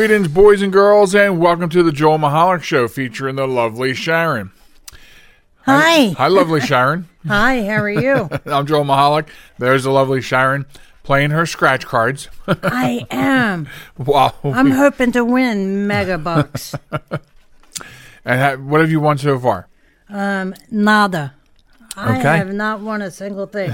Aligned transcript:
Greetings, 0.00 0.28
boys 0.28 0.62
and 0.62 0.72
girls, 0.72 1.14
and 1.14 1.38
welcome 1.38 1.68
to 1.68 1.82
the 1.82 1.92
Joel 1.92 2.16
Michalec 2.16 2.62
Show 2.62 2.88
featuring 2.88 3.36
the 3.36 3.46
lovely 3.46 3.92
Sharen. 3.92 4.50
Hi. 5.66 6.12
Hi, 6.16 6.26
lovely 6.26 6.60
Sharen. 6.66 7.04
Hi, 7.28 7.64
how 7.64 7.82
are 7.82 7.90
you? 7.90 8.30
I'm 8.46 8.66
Joel 8.66 8.84
Michalec. 8.84 9.28
There's 9.58 9.84
the 9.84 9.90
lovely 9.90 10.22
Sharen 10.22 10.64
playing 11.02 11.32
her 11.32 11.44
scratch 11.44 11.84
cards. 11.84 12.30
I 12.48 13.06
am. 13.10 13.68
wow. 13.98 14.32
I'm 14.42 14.70
hoping 14.70 15.12
to 15.12 15.22
win 15.22 15.86
mega 15.86 16.16
bucks. 16.16 16.74
and 18.24 18.40
ha- 18.40 18.56
what 18.56 18.80
have 18.80 18.90
you 18.90 19.00
won 19.00 19.18
so 19.18 19.38
far? 19.38 19.68
Um, 20.08 20.54
nada. 20.70 21.34
I 21.94 22.16
Okay. 22.20 22.38
have 22.38 22.54
not 22.54 22.80
won 22.80 23.02
a 23.02 23.10
single 23.10 23.46
thing. 23.46 23.70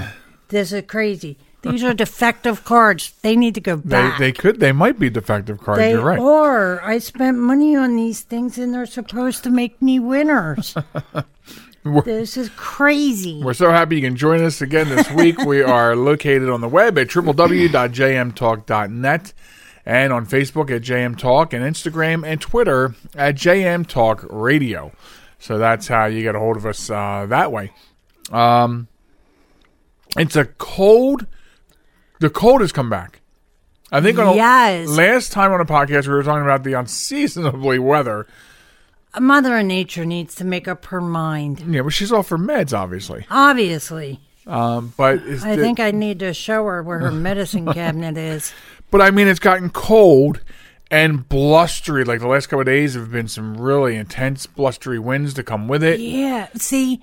This 0.49 0.73
is 0.73 0.83
crazy. 0.87 1.37
These 1.63 1.83
are 1.83 1.93
defective 1.93 2.63
cards. 2.63 3.13
They 3.21 3.35
need 3.35 3.55
to 3.55 3.61
go 3.61 3.77
back. 3.77 4.19
they 4.19 4.31
could, 4.31 4.59
they 4.59 4.71
might 4.71 4.99
be 4.99 5.09
defective 5.09 5.59
cards. 5.59 5.79
They 5.79 5.91
You're 5.91 6.03
right. 6.03 6.19
are. 6.19 6.81
I 6.81 6.99
spent 6.99 7.37
money 7.37 7.75
on 7.75 7.95
these 7.95 8.21
things 8.21 8.57
and 8.57 8.73
they're 8.73 8.85
supposed 8.85 9.43
to 9.43 9.49
make 9.49 9.81
me 9.81 9.99
winners. 9.99 10.75
this 12.05 12.37
is 12.37 12.49
crazy. 12.55 13.41
We're 13.43 13.53
so 13.53 13.71
happy 13.71 13.95
you 13.95 14.01
can 14.01 14.15
join 14.15 14.43
us 14.43 14.61
again 14.61 14.89
this 14.89 15.09
week. 15.11 15.39
we 15.39 15.61
are 15.63 15.95
located 15.95 16.49
on 16.49 16.61
the 16.61 16.69
web 16.69 16.97
at 16.97 17.07
www.jmtalk.net 17.07 19.33
and 19.85 20.13
on 20.13 20.25
Facebook 20.25 20.69
at 20.69 20.81
JM 20.83 21.17
Talk 21.17 21.53
and 21.53 21.63
Instagram 21.63 22.25
and 22.25 22.39
Twitter 22.41 22.93
at 23.15 23.35
JM 23.35 23.87
Talk 23.87 24.25
Radio. 24.29 24.91
So 25.39 25.57
that's 25.57 25.87
how 25.87 26.05
you 26.05 26.21
get 26.21 26.35
a 26.35 26.39
hold 26.39 26.57
of 26.57 26.65
us 26.65 26.89
uh, 26.89 27.25
that 27.29 27.51
way. 27.51 27.71
Um, 28.31 28.87
it's 30.17 30.35
a 30.35 30.45
cold. 30.45 31.25
The 32.19 32.29
cold 32.29 32.61
has 32.61 32.71
come 32.71 32.89
back. 32.89 33.21
I 33.91 34.01
think 34.01 34.17
on 34.19 34.35
Yes. 34.35 34.89
last 34.89 35.31
time 35.31 35.51
on 35.53 35.61
a 35.61 35.65
podcast 35.65 36.07
we 36.07 36.13
were 36.13 36.23
talking 36.23 36.43
about 36.43 36.63
the 36.63 36.73
unseasonably 36.73 37.79
weather. 37.79 38.27
Mother 39.19 39.63
Nature 39.63 40.05
needs 40.05 40.35
to 40.35 40.43
make 40.45 40.67
up 40.67 40.85
her 40.87 41.01
mind. 41.01 41.61
Yeah, 41.67 41.81
but 41.81 41.93
she's 41.93 42.11
off 42.11 42.29
her 42.29 42.37
meds, 42.37 42.77
obviously. 42.77 43.25
Obviously. 43.31 44.19
Um, 44.45 44.93
but 44.97 45.19
is 45.23 45.43
I 45.43 45.55
the- 45.55 45.61
think 45.61 45.79
I 45.79 45.91
need 45.91 46.19
to 46.19 46.33
show 46.33 46.65
her 46.65 46.83
where 46.83 46.99
her 46.99 47.11
medicine 47.11 47.65
cabinet 47.73 48.17
is. 48.17 48.53
But 48.91 49.01
I 49.01 49.09
mean, 49.11 49.27
it's 49.27 49.39
gotten 49.39 49.69
cold 49.69 50.41
and 50.91 51.27
blustery. 51.27 52.03
Like 52.05 52.19
the 52.19 52.27
last 52.27 52.47
couple 52.47 52.61
of 52.61 52.65
days 52.67 52.93
have 52.93 53.11
been 53.11 53.27
some 53.27 53.57
really 53.57 53.95
intense 53.95 54.45
blustery 54.45 54.99
winds 54.99 55.33
to 55.35 55.43
come 55.43 55.67
with 55.67 55.83
it. 55.83 55.99
Yeah, 55.99 56.47
see, 56.55 57.01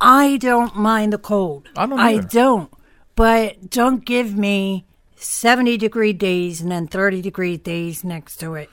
I 0.00 0.36
don't 0.36 0.76
mind 0.76 1.12
the 1.12 1.18
cold. 1.18 1.68
I 1.76 1.86
don't 1.86 1.98
I 1.98 2.18
don't. 2.18 2.70
But 3.16 3.70
don't 3.70 4.04
give 4.04 4.36
me 4.36 4.84
70 5.16 5.76
degree 5.78 6.12
days 6.12 6.60
and 6.60 6.70
then 6.70 6.86
30 6.86 7.22
degree 7.22 7.56
days 7.56 8.04
next 8.04 8.36
to 8.36 8.54
it. 8.54 8.70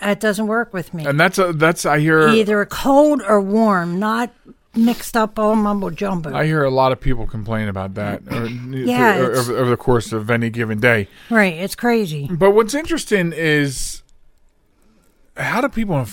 That 0.00 0.18
doesn't 0.18 0.46
work 0.48 0.72
with 0.72 0.92
me. 0.92 1.06
And 1.06 1.20
that's 1.20 1.38
a, 1.38 1.52
that's 1.52 1.86
I 1.86 2.00
hear 2.00 2.26
Either 2.28 2.64
cold 2.64 3.22
or 3.22 3.40
warm, 3.40 4.00
not 4.00 4.32
mixed 4.74 5.16
up 5.16 5.38
all 5.38 5.54
mumbo 5.54 5.90
jumbo. 5.90 6.34
I 6.34 6.46
hear 6.46 6.64
a 6.64 6.70
lot 6.70 6.90
of 6.92 7.00
people 7.00 7.26
complain 7.26 7.68
about 7.68 7.94
that 7.94 8.22
or, 8.32 8.46
Yeah, 8.46 9.18
or- 9.18 9.32
over, 9.36 9.56
over 9.58 9.70
the 9.70 9.76
course 9.76 10.10
of 10.12 10.30
any 10.30 10.50
given 10.50 10.80
day. 10.80 11.06
right, 11.30 11.52
it's 11.54 11.74
crazy. 11.76 12.26
But 12.30 12.52
what's 12.52 12.74
interesting 12.74 13.32
is 13.32 14.02
how 15.36 15.60
do 15.60 15.68
people, 15.68 16.06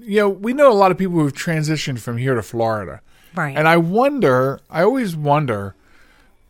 you 0.00 0.18
know, 0.18 0.28
we 0.28 0.52
know 0.52 0.70
a 0.70 0.74
lot 0.74 0.90
of 0.90 0.98
people 0.98 1.14
who've 1.14 1.32
transitioned 1.32 2.00
from 2.00 2.18
here 2.18 2.34
to 2.34 2.42
Florida. 2.42 3.00
Right. 3.34 3.56
And 3.56 3.66
I 3.66 3.76
wonder, 3.78 4.60
I 4.68 4.82
always 4.82 5.16
wonder 5.16 5.74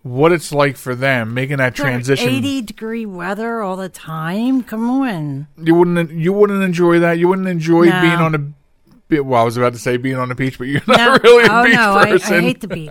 what 0.02 0.32
it's 0.32 0.52
like 0.52 0.76
for 0.76 0.94
them 0.94 1.32
making 1.34 1.58
that 1.58 1.74
transition. 1.74 2.28
80 2.28 2.62
degree 2.62 3.06
weather 3.06 3.60
all 3.62 3.76
the 3.76 3.88
time? 3.88 4.62
Come 4.62 4.88
on. 4.90 5.46
You 5.62 5.74
wouldn't. 5.74 6.10
You 6.10 6.32
wouldn't 6.32 6.62
enjoy 6.62 6.98
that. 7.00 7.18
You 7.18 7.28
wouldn't 7.28 7.48
enjoy 7.48 7.84
No. 7.86 8.00
being 8.00 8.14
on 8.14 8.34
a. 8.34 9.22
Well, 9.22 9.42
I 9.42 9.44
was 9.44 9.56
about 9.58 9.74
to 9.74 9.78
say 9.78 9.98
being 9.98 10.16
on 10.16 10.30
a 10.30 10.34
beach, 10.34 10.56
but 10.58 10.68
you're 10.68 10.80
No, 10.88 10.94
not 10.94 11.22
really 11.22 11.44
a 11.44 11.48
oh 11.50 11.64
beach 11.64 11.74
no, 11.74 11.94
I, 11.94 12.10
person. 12.10 12.34
I 12.34 12.40
hate 12.40 12.60
the 12.62 12.68
beach. 12.68 12.90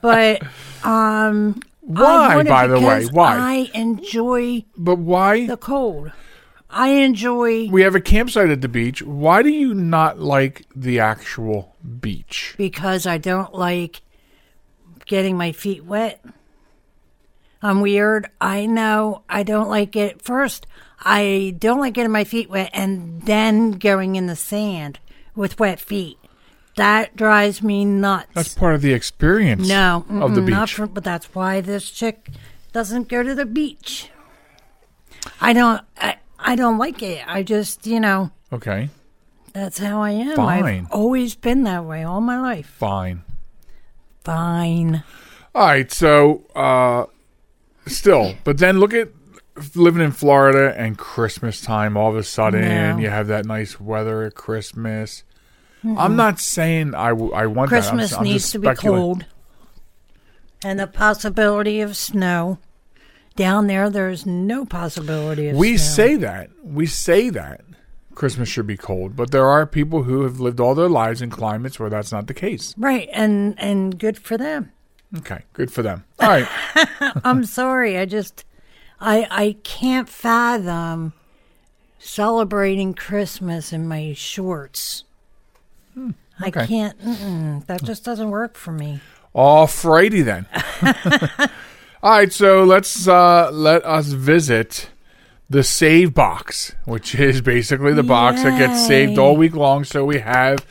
But 0.00 0.42
um 0.84 1.60
Why, 1.82 2.38
I 2.38 2.42
by 2.42 2.66
the 2.66 2.80
way? 2.80 3.04
Why? 3.06 3.36
I 3.36 3.70
enjoy 3.74 4.64
but 4.76 4.96
why? 4.96 5.46
the 5.46 5.56
cold. 5.58 6.10
I 6.70 6.88
enjoy 6.88 7.68
we 7.68 7.82
have 7.82 7.94
a 7.94 8.00
campsite 8.00 8.48
at 8.48 8.62
the 8.62 8.68
beach. 8.68 9.02
Why 9.02 9.42
do 9.42 9.50
you 9.50 9.74
not 9.74 10.18
like 10.18 10.64
the 10.74 10.98
actual 11.00 11.76
beach? 12.00 12.54
because 12.56 13.06
I 13.06 13.18
don't 13.18 13.54
like 13.54 14.00
getting 15.06 15.36
my 15.36 15.52
feet 15.52 15.84
wet. 15.84 16.24
I'm 17.62 17.80
weird. 17.80 18.28
I 18.40 18.66
know 18.66 19.22
I 19.28 19.42
don't 19.44 19.68
like 19.68 19.94
it. 19.94 20.20
First, 20.20 20.66
I 21.00 21.54
don't 21.58 21.80
like 21.80 21.94
getting 21.94 22.12
my 22.12 22.24
feet 22.24 22.50
wet 22.50 22.70
and 22.72 23.22
then 23.22 23.72
going 23.72 24.16
in 24.16 24.26
the 24.26 24.36
sand 24.36 24.98
with 25.36 25.60
wet 25.60 25.78
feet. 25.78 26.18
That 26.76 27.16
drives 27.16 27.62
me 27.62 27.84
nuts. 27.84 28.28
That's 28.34 28.54
part 28.54 28.74
of 28.74 28.82
the 28.82 28.94
experience. 28.94 29.68
no, 29.68 30.04
of 30.08 30.34
the 30.34 30.40
beach. 30.40 30.80
but 30.92 31.04
that's 31.04 31.26
why 31.34 31.60
this 31.60 31.90
chick 31.90 32.30
doesn't 32.72 33.08
go 33.08 33.22
to 33.22 33.34
the 33.34 33.44
beach. 33.44 34.10
I 35.40 35.52
don't. 35.52 35.82
I, 35.98 36.16
I 36.38 36.56
don't 36.56 36.78
like 36.78 37.02
it. 37.02 37.22
I 37.26 37.42
just, 37.42 37.86
you 37.86 38.00
know, 38.00 38.32
okay, 38.52 38.88
that's 39.52 39.78
how 39.78 40.02
I 40.02 40.10
am. 40.10 40.34
Fine. 40.34 40.64
I've 40.64 40.92
always 40.92 41.34
been 41.34 41.64
that 41.64 41.84
way 41.84 42.02
all 42.02 42.20
my 42.20 42.40
life. 42.40 42.66
fine. 42.66 43.22
Fine. 44.24 45.02
All 45.54 45.66
right. 45.66 45.90
So, 45.90 46.44
uh, 46.54 47.06
still, 47.86 48.34
but 48.44 48.58
then 48.58 48.78
look 48.80 48.94
at 48.94 49.08
living 49.74 50.02
in 50.02 50.12
Florida 50.12 50.74
and 50.76 50.96
Christmas 50.96 51.60
time. 51.60 51.96
All 51.96 52.08
of 52.10 52.16
a 52.16 52.22
sudden, 52.22 52.62
No. 52.62 52.98
you 52.98 53.10
have 53.10 53.26
that 53.26 53.44
nice 53.46 53.78
weather 53.80 54.22
at 54.24 54.34
Christmas. 54.34 55.24
I'm 55.84 56.14
not 56.14 56.38
saying 56.38 56.94
I, 56.94 57.08
w- 57.08 57.32
I 57.32 57.46
want 57.46 57.68
Christmas 57.68 58.10
that. 58.10 58.16
I'm, 58.20 58.24
I'm 58.24 58.32
needs 58.32 58.52
to 58.52 58.58
be 58.60 58.72
cold. 58.74 59.26
And 60.64 60.78
the 60.78 60.86
possibility 60.86 61.80
of 61.80 61.96
snow. 61.96 62.58
Down 63.34 63.66
there, 63.66 63.88
there's 63.90 64.24
no 64.26 64.64
possibility 64.66 65.48
of 65.48 65.56
We 65.56 65.76
snow. 65.78 65.86
say 65.94 66.16
that. 66.16 66.50
We 66.62 66.86
say 66.86 67.30
that 67.30 67.62
Christmas 68.14 68.48
should 68.48 68.66
be 68.66 68.76
cold, 68.76 69.16
but 69.16 69.30
there 69.30 69.46
are 69.46 69.66
people 69.66 70.02
who 70.04 70.22
have 70.22 70.40
lived 70.40 70.60
all 70.60 70.74
their 70.74 70.88
lives 70.88 71.20
in 71.22 71.30
climates 71.30 71.78
where 71.80 71.90
that's 71.90 72.12
not 72.12 72.26
the 72.26 72.34
case. 72.34 72.74
Right, 72.76 73.08
and, 73.12 73.54
and 73.58 73.98
good 73.98 74.18
for 74.18 74.36
them. 74.36 74.72
Okay, 75.18 75.42
good 75.52 75.70
for 75.70 75.82
them. 75.82 76.04
All 76.20 76.28
right. 76.28 76.48
I'm 77.24 77.44
sorry, 77.44 77.98
I 77.98 78.04
just, 78.06 78.44
I, 79.00 79.26
I 79.30 79.56
can't 79.62 80.08
fathom 80.08 81.12
celebrating 81.98 82.94
Christmas 82.94 83.72
in 83.72 83.86
my 83.86 84.12
shorts. 84.14 85.04
I 85.94 85.98
Hmm, 86.00 86.10
okay. 86.44 86.66
can't, 86.66 87.66
that 87.66 87.82
just 87.84 88.04
doesn't 88.04 88.30
work 88.30 88.56
for 88.56 88.72
me. 88.72 89.00
All 89.34 89.66
Friday 89.66 90.22
then. 90.22 90.46
all 92.02 92.10
right, 92.10 92.32
so 92.32 92.64
let's 92.64 93.06
uh, 93.06 93.50
let 93.52 93.84
us 93.84 94.08
visit 94.08 94.88
the 95.52 95.62
save 95.62 96.14
box, 96.14 96.74
which 96.86 97.14
is 97.14 97.42
basically 97.42 97.92
the 97.92 98.02
box 98.02 98.42
that 98.42 98.58
gets 98.58 98.86
saved 98.86 99.18
all 99.18 99.36
week 99.36 99.54
long. 99.54 99.84
So 99.84 100.02
we 100.02 100.18
have, 100.18 100.64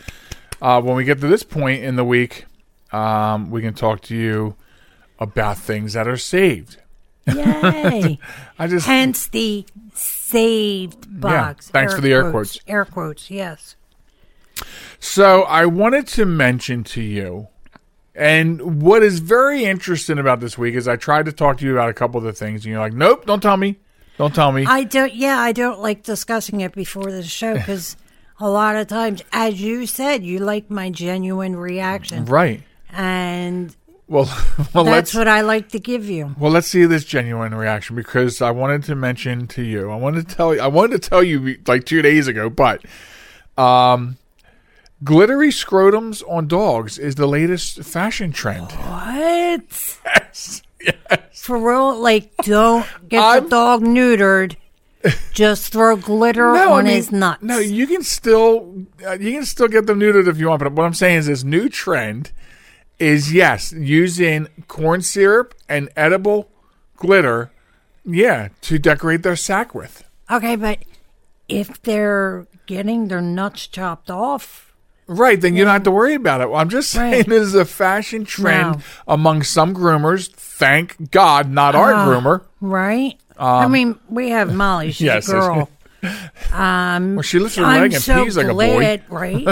uh, 0.59 0.81
when 0.81 0.95
we 0.95 1.03
get 1.03 1.21
to 1.21 1.27
this 1.27 1.43
point 1.43 1.83
in 1.83 1.97
the 1.97 2.03
week, 2.03 2.45
um, 2.91 3.51
we 3.51 3.61
can 3.61 3.75
talk 3.75 4.01
to 4.03 4.15
you 4.15 4.55
about 5.19 5.59
things 5.59 5.93
that 5.93 6.07
are 6.07 6.17
saved. 6.17 6.77
Yay. 7.27 8.17
I 8.59 8.65
just 8.65 8.87
Hence 8.87 9.27
the 9.27 9.67
saved 9.93 11.21
box. 11.21 11.69
thanks 11.69 11.93
for 11.93 12.01
the 12.01 12.11
air 12.11 12.31
quotes. 12.31 12.59
Air 12.67 12.85
quotes, 12.85 13.29
yes. 13.29 13.75
So 14.99 15.43
I 15.43 15.67
wanted 15.67 16.07
to 16.07 16.25
mention 16.25 16.83
to 16.85 17.03
you, 17.03 17.49
and 18.15 18.81
what 18.81 19.03
is 19.03 19.19
very 19.19 19.63
interesting 19.63 20.17
about 20.17 20.39
this 20.39 20.57
week 20.57 20.73
is 20.73 20.87
I 20.87 20.95
tried 20.95 21.25
to 21.25 21.31
talk 21.31 21.59
to 21.59 21.65
you 21.65 21.73
about 21.73 21.89
a 21.89 21.93
couple 21.93 22.17
of 22.17 22.23
the 22.23 22.33
things, 22.33 22.65
and 22.65 22.71
you're 22.71 22.81
like, 22.81 22.93
"Nope, 22.93 23.25
don't 23.25 23.41
tell 23.41 23.57
me, 23.57 23.77
Don't 24.21 24.35
tell 24.35 24.51
me. 24.51 24.67
I 24.67 24.83
don't. 24.83 25.11
Yeah, 25.15 25.39
I 25.39 25.51
don't 25.51 25.79
like 25.79 26.03
discussing 26.03 26.61
it 26.61 26.73
before 26.75 27.11
the 27.11 27.23
show 27.23 27.55
because 27.55 27.97
a 28.39 28.47
lot 28.47 28.75
of 28.75 28.85
times, 28.85 29.23
as 29.31 29.59
you 29.59 29.87
said, 29.87 30.23
you 30.23 30.37
like 30.37 30.69
my 30.69 30.91
genuine 30.91 31.55
reaction, 31.55 32.25
right. 32.25 32.61
and 32.91 33.75
Well, 34.07 34.29
well, 34.75 34.83
that's 34.83 35.15
what 35.15 35.27
I 35.27 35.41
like 35.41 35.69
to 35.69 35.79
give 35.79 36.07
you. 36.07 36.35
well 36.37 36.51
let's 36.51 36.67
see 36.67 36.85
this 36.85 37.03
genuine 37.03 37.55
reaction 37.55 37.95
because 37.95 38.43
I 38.43 38.51
wanted 38.51 38.83
to 38.83 38.95
mention 38.95 39.47
to 39.47 39.63
you. 39.63 39.89
I 39.89 39.95
wanted 39.95 40.29
to 40.29 40.35
tell 40.35 40.53
you. 40.53 40.61
I 40.61 40.67
wanted 40.67 41.01
to 41.01 41.09
tell 41.09 41.23
you 41.23 41.57
like 41.65 41.85
two 41.85 42.03
days 42.03 42.27
ago, 42.27 42.47
but 42.47 42.85
um, 43.57 44.17
glittery 45.03 45.49
scrotums 45.49 46.21
on 46.29 46.47
dogs 46.47 46.99
is 46.99 47.15
the 47.15 47.25
latest 47.25 47.81
fashion 47.83 48.31
trend. 48.31 48.71
What? 48.71 49.97
Yes. 50.05 50.61
For 51.33 51.57
real? 51.57 51.97
Like, 51.99 52.35
don't 52.37 52.85
get 53.09 53.21
I'm- 53.21 53.43
the 53.45 53.49
dog 53.49 53.81
neutered. 53.81 54.55
Just 55.33 55.71
throw 55.73 55.95
glitter 55.95 56.53
No, 56.53 56.73
on 56.73 56.81
I 56.81 56.89
mean, 56.89 56.95
his 56.95 57.11
nuts. 57.11 57.41
No, 57.41 57.57
you 57.57 57.87
can 57.87 58.03
still 58.03 58.85
uh, 59.03 59.13
you 59.13 59.31
can 59.31 59.45
still 59.45 59.67
get 59.67 59.87
them 59.87 59.99
neutered 59.99 60.27
if 60.27 60.37
you 60.37 60.47
want. 60.49 60.61
But 60.61 60.73
what 60.73 60.85
I'm 60.85 60.93
saying 60.93 61.17
is 61.17 61.25
this 61.25 61.43
new 61.43 61.69
trend 61.69 62.31
is 62.99 63.33
yes, 63.33 63.71
using 63.71 64.47
corn 64.67 65.01
syrup 65.01 65.55
and 65.67 65.89
edible 65.95 66.51
glitter, 66.97 67.51
yeah, 68.05 68.49
to 68.61 68.77
decorate 68.77 69.23
their 69.23 69.35
sack 69.35 69.73
with. 69.73 70.03
Okay, 70.29 70.55
but 70.55 70.77
if 71.49 71.81
they're 71.81 72.45
getting 72.67 73.07
their 73.07 73.21
nuts 73.21 73.65
chopped 73.65 74.11
off, 74.11 74.70
Right, 75.13 75.39
then 75.41 75.55
you 75.57 75.65
don't 75.65 75.73
have 75.73 75.83
to 75.83 75.91
worry 75.91 76.13
about 76.15 76.39
it. 76.41 76.47
I'm 76.53 76.69
just 76.69 76.89
saying 76.89 77.13
Right. 77.13 77.25
this 77.27 77.41
is 77.43 77.53
a 77.55 77.65
fashion 77.65 78.23
trend 78.23 78.81
among 79.07 79.43
some 79.43 79.75
groomers. 79.75 80.31
Thank 80.31 81.11
God, 81.11 81.49
not 81.49 81.75
our 81.75 81.93
Ah. 81.93 82.05
groomer. 82.07 82.41
right? 82.61 83.15
I 83.37 83.67
mean, 83.67 83.97
we 84.07 84.29
have 84.29 84.53
Molly. 84.53 84.91
She's 84.91 85.07
Um, 85.09 85.15
yes, 85.15 85.27
a 85.27 85.31
girl. 85.31 85.69
Um, 86.53 87.15
Well, 87.15 87.23
she 87.23 87.39
lifts 87.39 87.57
her 87.57 87.63
I'm 87.65 87.81
leg 87.81 87.93
and 87.93 88.01
so 88.01 88.23
pees 88.23 88.37
like 88.37 88.47
a 88.47 88.53
boy. 88.53 88.77
glad, 88.79 89.03
right? 89.09 89.47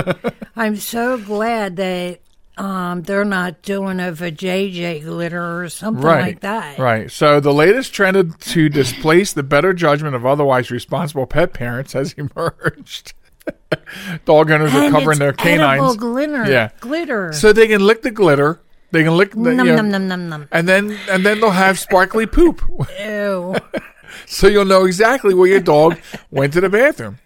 I'm 0.55 0.75
so 0.77 1.17
glad 1.17 1.75
that 1.77 2.19
um, 2.57 3.03
they're 3.03 3.23
not 3.25 3.61
doing 3.61 3.99
a 3.99 4.11
vajayjay 4.11 5.03
glitter 5.03 5.61
or 5.61 5.69
something 5.69 6.03
Right, 6.03 6.21
like 6.21 6.39
that. 6.41 6.77
right. 6.79 7.09
So 7.11 7.39
the 7.39 7.53
latest 7.53 7.93
trend 7.93 8.37
to 8.39 8.69
displace 8.69 9.31
the 9.33 9.43
better 9.43 9.73
judgment 9.73 10.15
of 10.15 10.25
otherwise 10.25 10.69
responsible 10.71 11.25
pet 11.25 11.53
parents 11.53 11.93
has 11.93 12.13
emerged. 12.13 13.13
Dog 14.25 14.51
owners 14.51 14.73
are 14.73 14.89
covering 14.91 15.19
their 15.19 15.33
canines. 15.33 15.95
glitter. 15.97 16.49
Yeah. 16.49 16.69
glitter. 16.79 17.33
so 17.33 17.53
they 17.53 17.67
can 17.67 17.81
lick 17.85 18.01
the 18.01 18.11
glitter. 18.11 18.59
They 18.91 19.03
can 19.03 19.15
lick 19.17 19.31
the, 19.31 19.53
num 19.53 19.67
you 19.67 19.75
know, 19.75 19.81
num 19.81 19.91
num 19.91 20.07
num 20.07 20.29
num. 20.29 20.47
and 20.51 20.67
then 20.67 20.97
and 21.09 21.23
then 21.25 21.39
they'll 21.39 21.51
have 21.51 21.77
sparkly 21.77 22.25
poop. 22.37 22.61
Ew. 22.99 23.55
so 24.25 24.47
you'll 24.47 24.65
know 24.65 24.85
exactly 24.85 25.33
where 25.33 25.47
your 25.47 25.59
dog 25.59 25.99
went 26.31 26.53
to 26.53 26.61
the 26.61 26.69
bathroom. 26.69 27.19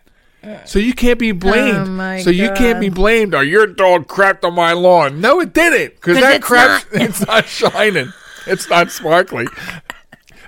So 0.66 0.78
you 0.78 0.94
can't 0.94 1.18
be 1.20 1.32
blamed. 1.32 1.88
Oh, 2.02 2.20
so 2.20 2.30
you 2.30 2.52
can't 2.52 2.82
be 2.82 2.90
God. 2.90 2.96
blamed. 2.96 3.34
Oh, 3.36 3.40
your 3.40 3.66
dog 3.66 4.08
crapped 4.10 4.44
on 4.44 4.54
my 4.56 4.74
lawn. 4.74 5.22
No, 5.22 5.40
it 5.40 5.54
didn't, 5.54 5.96
because 5.96 6.16
'Cause 6.18 6.22
that 6.22 6.36
it's 6.36 6.46
crap 6.46 6.84
not. 6.92 7.02
it's 7.02 7.26
not 7.26 7.46
shining. 7.48 8.12
It's 8.46 8.70
not 8.70 8.92
sparkly. 8.92 9.48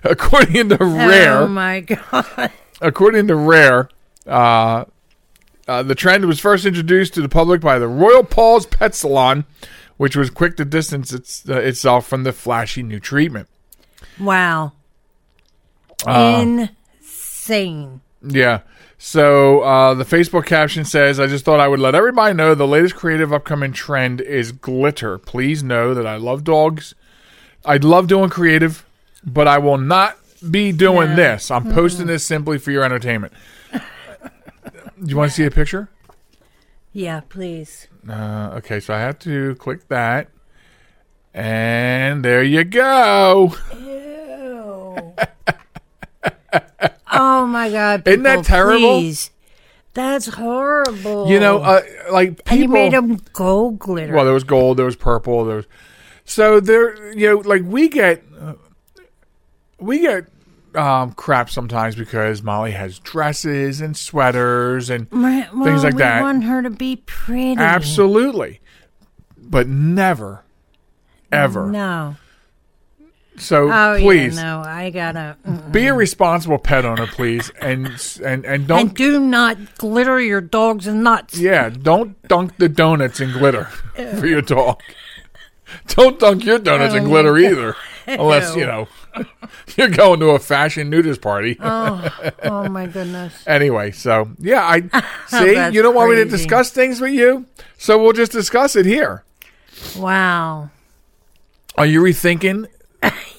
According 0.03 0.67
to 0.69 0.77
Rare, 0.81 1.37
Oh 1.39 1.47
my 1.47 1.79
god. 1.79 2.51
according 2.81 3.27
to 3.27 3.35
Rare, 3.35 3.87
uh, 4.27 4.83
uh, 5.67 5.83
the 5.83 5.95
trend 5.95 6.25
was 6.25 6.39
first 6.39 6.65
introduced 6.65 7.13
to 7.15 7.21
the 7.21 7.29
public 7.29 7.61
by 7.61 7.79
the 7.79 7.87
Royal 7.87 8.23
Paws 8.23 8.65
Pet 8.65 8.93
Salon, 8.95 9.45
which 9.97 10.15
was 10.15 10.29
quick 10.29 10.57
to 10.57 10.65
distance 10.65 11.11
its, 11.13 11.47
uh, 11.49 11.55
itself 11.59 12.07
from 12.07 12.23
the 12.23 12.33
flashy 12.33 12.83
new 12.83 12.99
treatment. 12.99 13.47
Wow. 14.19 14.73
Uh, 16.05 16.67
Insane. 16.99 18.01
Yeah. 18.21 18.61
So 18.97 19.61
uh, 19.61 19.93
the 19.93 20.03
Facebook 20.05 20.45
caption 20.45 20.85
says, 20.85 21.19
I 21.19 21.27
just 21.27 21.45
thought 21.45 21.59
I 21.59 21.67
would 21.67 21.79
let 21.79 21.95
everybody 21.95 22.33
know 22.33 22.55
the 22.55 22.67
latest 22.67 22.95
creative 22.95 23.31
upcoming 23.33 23.73
trend 23.73 24.21
is 24.21 24.51
glitter. 24.51 25.17
Please 25.17 25.63
know 25.63 25.93
that 25.93 26.07
I 26.07 26.15
love 26.17 26.43
dogs. 26.43 26.95
I 27.63 27.77
love 27.77 28.07
doing 28.07 28.29
creative, 28.29 28.85
but 29.23 29.47
I 29.47 29.57
will 29.57 29.77
not 29.77 30.17
be 30.49 30.71
doing 30.71 31.09
No. 31.09 31.15
this. 31.15 31.51
I'm 31.51 31.71
posting 31.71 32.07
this 32.07 32.25
simply 32.25 32.57
for 32.57 32.71
your 32.71 32.83
entertainment. 32.83 33.33
Do 35.03 35.09
you 35.09 35.17
want 35.17 35.31
to 35.31 35.35
see 35.35 35.43
a 35.45 35.51
picture? 35.51 35.89
Yeah, 36.93 37.21
please. 37.27 37.87
Uh, 38.07 38.51
okay, 38.57 38.79
so 38.79 38.93
I 38.93 38.99
have 38.99 39.19
to 39.19 39.55
click 39.55 39.87
that. 39.89 40.29
And 41.33 42.23
there 42.23 42.41
you 42.41 42.63
go. 42.63 43.53
Ew. 43.73 45.13
oh 47.11 47.45
my 47.45 47.69
god. 47.69 48.07
Isn't 48.07 48.23
that 48.23 48.45
terrible? 48.45 48.99
Please. 48.99 49.31
That's 49.93 50.27
horrible. 50.27 51.29
You 51.29 51.39
know, 51.39 51.59
uh, 51.59 51.81
like 52.11 52.37
people. 52.37 52.53
and 52.53 52.61
you 52.61 52.67
made 52.69 52.93
them 52.93 53.19
gold 53.33 53.79
glitter. 53.79 54.13
Well, 54.13 54.25
there 54.25 54.33
was 54.33 54.43
gold, 54.43 54.77
there 54.77 54.85
was 54.85 54.95
purple, 54.95 55.43
there 55.45 55.57
was. 55.57 55.65
So 56.23 56.59
there, 56.59 57.13
you 57.13 57.29
know, 57.29 57.37
like 57.37 57.63
we 57.63 57.87
get, 57.89 58.23
uh, 58.39 58.53
we 59.79 59.99
get 59.99 60.27
um, 60.75 61.11
crap 61.13 61.49
sometimes 61.49 61.95
because 61.95 62.41
Molly 62.43 62.71
has 62.71 62.99
dresses 62.99 63.81
and 63.81 63.95
sweaters 63.95 64.89
and 64.89 65.07
well, 65.11 65.63
things 65.63 65.83
like 65.83 65.93
we 65.93 65.99
that. 65.99 66.21
want 66.21 66.43
her 66.43 66.61
to 66.61 66.69
be 66.69 66.97
pretty. 67.05 67.55
absolutely, 67.59 68.61
but 69.37 69.67
never, 69.67 70.43
ever. 71.31 71.67
No. 71.71 72.15
So 73.37 73.69
Oh 73.69 73.97
please 73.99 74.37
yeah, 74.37 74.43
no. 74.43 74.59
I 74.61 74.89
gotta. 74.91 75.35
mm. 75.45 75.69
be 75.71 75.87
a 75.87 75.93
responsible 75.93 76.57
pet 76.57 76.85
owner, 76.85 77.05
please, 77.05 77.49
and 77.59 77.87
and 78.23 78.45
and 78.45 78.65
don't. 78.65 78.79
And 78.79 78.93
do 78.95 79.19
not 79.19 79.75
glitter 79.77 80.21
your 80.21 80.39
dogs 80.39 80.87
and 80.87 81.03
nuts. 81.03 81.37
yeah, 81.37 81.67
don't 81.67 82.21
dunk 82.29 82.55
the 82.57 82.69
donuts 82.69 83.19
in 83.19 83.33
glitter 83.33 83.65
for 84.19 84.25
your 84.25 84.41
dog. 84.41 84.81
Don't 85.87 86.17
dunk 86.17 86.45
your 86.45 86.59
donuts 86.59 86.93
in 86.93 87.03
Oh, 87.03 87.07
glitter 87.07 87.37
either, 87.37 87.75
unless 88.07 88.55
you 88.55 88.65
know 88.67 88.87
you're 89.77 89.89
going 89.89 90.19
to 90.19 90.29
a 90.31 90.39
fashion 90.39 90.89
nudist 90.89 91.21
party. 91.21 91.57
Oh 91.61 92.67
my 92.69 92.87
goodness. 92.87 93.33
Anyway, 93.47 93.91
so 93.91 94.29
yeah, 94.39 94.63
I 94.63 94.81
see. 95.27 95.53
You 95.75 95.81
don't 95.81 95.95
want 95.95 96.09
me 96.11 96.15
to 96.17 96.23
crazy. 96.23 96.37
discuss 96.37 96.71
things 96.71 96.99
with 97.01 97.13
you, 97.13 97.45
so 97.77 98.01
we'll 98.01 98.13
just 98.13 98.31
discuss 98.31 98.75
it 98.75 98.85
here. 98.85 99.23
Wow. 99.97 100.69
Are 101.77 101.85
you 101.85 102.01
rethinking? 102.01 102.67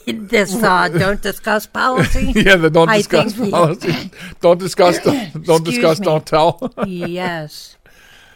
This 0.07 0.55
uh, 0.55 0.89
don't 0.89 1.21
discuss 1.21 1.67
policy. 1.67 2.33
Yeah, 2.37 2.57
the 2.57 2.71
don't 2.71 2.89
I 2.89 2.99
discuss 2.99 3.33
think- 3.35 3.51
policy. 3.51 4.11
Don't 4.41 4.59
discuss. 4.61 4.99
Don't, 5.01 5.33
don't 5.45 5.61
Excuse 5.63 5.75
discuss. 5.77 5.99
me. 6.01 6.05
Don't 6.05 6.27
tell. 6.27 6.73
yes. 6.87 7.77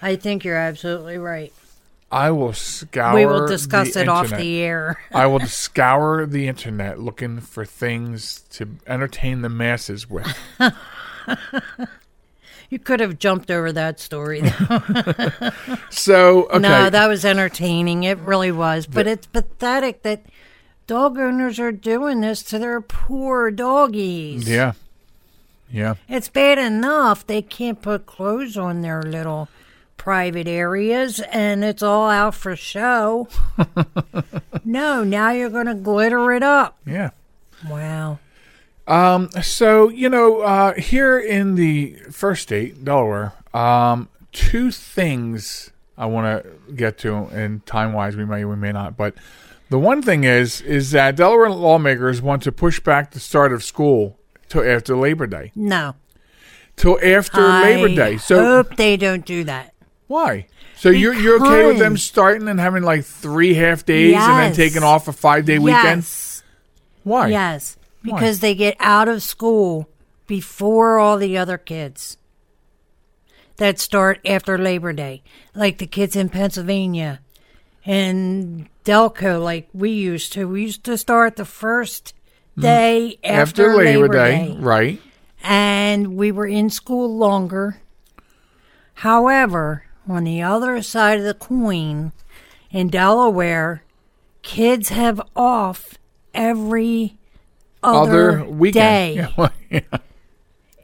I 0.03 0.17
think 0.17 0.45
you're 0.45 0.57
absolutely 0.57 1.19
right. 1.19 1.53
I 2.13 2.31
will 2.33 2.53
scour. 2.53 3.15
we 3.15 3.25
will 3.25 3.47
discuss 3.47 3.95
the 3.95 4.01
it 4.03 4.09
off 4.09 4.31
the 4.31 4.61
air. 4.63 5.01
I 5.13 5.27
will 5.27 5.41
scour 5.47 6.27
the 6.27 6.49
internet 6.49 6.99
looking 6.99 7.41
for 7.41 7.65
things 7.65 8.41
to 8.51 8.69
entertain 8.87 9.43
the 9.43 9.49
masses 9.49 10.11
with. 10.11 10.27
You 12.71 12.79
could 12.79 13.01
have 13.01 13.19
jumped 13.19 13.51
over 13.51 13.73
that 13.73 13.99
story. 13.99 14.43
Though. 14.43 14.79
So 15.91 16.45
okay, 16.47 16.59
No, 16.61 16.89
that 16.89 17.09
was 17.09 17.25
entertaining. 17.25 18.05
It 18.05 18.19
really 18.19 18.53
was. 18.53 18.87
But 18.87 19.09
it's 19.09 19.27
pathetic 19.27 20.03
that 20.05 20.23
dog 20.87 21.19
owners 21.19 21.59
are 21.59 21.73
doing 21.73 22.21
this 22.21 22.45
to 22.45 22.61
their 22.61 22.81
poor 22.81 23.51
doggies. 23.51 24.49
yeah, 24.49 24.75
yeah. 25.69 25.95
It's 26.09 26.29
bad 26.29 26.59
enough 26.59 27.27
they 27.27 27.43
can't 27.43 27.83
put 27.83 28.07
clothes 28.07 28.57
on 28.57 28.83
their 28.83 29.03
little 29.03 29.49
private 30.01 30.49
areas 30.49 31.21
and 31.31 31.63
it's 31.63 31.83
all 31.83 32.09
out 32.09 32.35
for 32.35 32.57
show. 32.57 33.29
no, 34.65 35.05
now 35.05 35.31
you're 35.31 35.51
going 35.51 35.67
to 35.67 35.75
glitter 35.75 36.33
it 36.33 36.43
up. 36.43 36.79
Yeah. 36.87 37.11
Wow. 37.69 38.19
So 39.43 39.91
you 39.91 40.09
know, 40.09 40.41
uh, 40.41 40.73
here 40.75 41.19
in 41.19 41.55
the 41.55 41.97
first 42.11 42.43
state, 42.45 42.83
Delaware, 42.83 43.35
um, 43.53 44.09
two 44.33 44.71
things 44.71 45.71
I 45.99 46.07
want 46.07 46.45
to 46.45 46.73
get 46.73 46.97
to, 46.99 47.15
and 47.27 47.65
time 47.67 47.93
wise, 47.93 48.17
we 48.17 48.25
may 48.25 48.47
we 48.47 48.57
may 48.57 48.73
not. 48.73 48.97
But 48.97 49.15
the 49.69 49.79
one 49.79 50.01
thing 50.01 50.25
is, 50.25 50.63
is 50.63 50.93
that 50.93 51.15
Delaware 51.15 51.51
lawmakers 51.51 52.23
want 52.23 52.43
to 52.45 52.53
push 52.53 52.81
back 52.81 53.11
the 53.11 53.21
start 53.21 53.53
of 53.53 53.63
school 53.63 54.19
till 54.49 54.65
after 54.69 54.97
Labor 54.97 55.27
Day, 55.27 55.53
No. 55.55 55.95
till 56.77 56.99
after 57.05 57.41
Labor 57.47 57.95
Day. 57.95 58.17
So 58.17 58.43
hope 58.43 58.77
they 58.77 58.97
don't 58.97 59.27
do 59.27 59.45
that. 59.45 59.70
Why? 60.11 60.49
So 60.77 60.91
you're 60.91 61.15
you're 61.15 61.41
okay 61.41 61.67
with 61.67 61.79
them 61.79 61.97
starting 61.97 62.49
and 62.49 62.59
having 62.59 62.83
like 62.83 63.05
three 63.05 63.55
half 63.55 63.87
days 63.87 64.17
and 64.17 64.39
then 64.41 64.53
taking 64.53 64.83
off 64.83 65.07
a 65.07 65.13
five 65.13 65.45
day 65.45 65.61
weekend? 65.61 65.99
Yes. 65.99 66.43
Why? 67.05 67.29
Yes. 67.29 67.77
Because 68.03 68.41
they 68.41 68.57
get 68.57 68.75
out 68.81 69.07
of 69.07 69.23
school 69.23 69.89
before 70.27 70.99
all 70.99 71.17
the 71.17 71.39
other 71.39 71.57
kids 71.57 72.17
that 73.59 73.79
start 73.79 74.19
after 74.25 74.59
Labor 74.59 74.93
Day, 74.93 75.23
like 75.55 75.79
the 75.79 75.87
kids 75.87 76.17
in 76.17 76.29
Pennsylvania 76.29 77.21
and 77.87 78.69
Delco, 78.85 79.41
like 79.41 79.69
we 79.73 79.91
used 79.91 80.33
to. 80.33 80.49
We 80.49 80.63
used 80.63 80.83
to 80.85 80.99
start 80.99 81.37
the 81.37 81.45
first 81.45 82.15
day 82.59 83.17
Mm. 83.23 83.31
After, 83.31 83.71
after, 83.71 83.77
Labor, 83.77 84.09
Day, 84.09 84.57
right? 84.59 85.01
and 85.45 86.17
we 86.17 86.33
were 86.33 86.49
in 86.49 86.69
school 86.69 87.17
longer. 87.17 87.81
However, 88.95 89.85
on 90.11 90.25
the 90.25 90.43
other 90.43 90.83
side 90.83 91.19
of 91.19 91.25
the 91.25 91.35
coin, 91.35 92.13
in 92.71 92.89
Delaware, 92.89 93.83
kids 94.43 94.91
have 94.91 95.21
off 95.35 95.95
every 96.35 97.17
other, 97.83 98.41
Other 98.41 98.45
weekend. 98.51 99.35
day. 99.37 99.49
Yeah. 99.71 99.81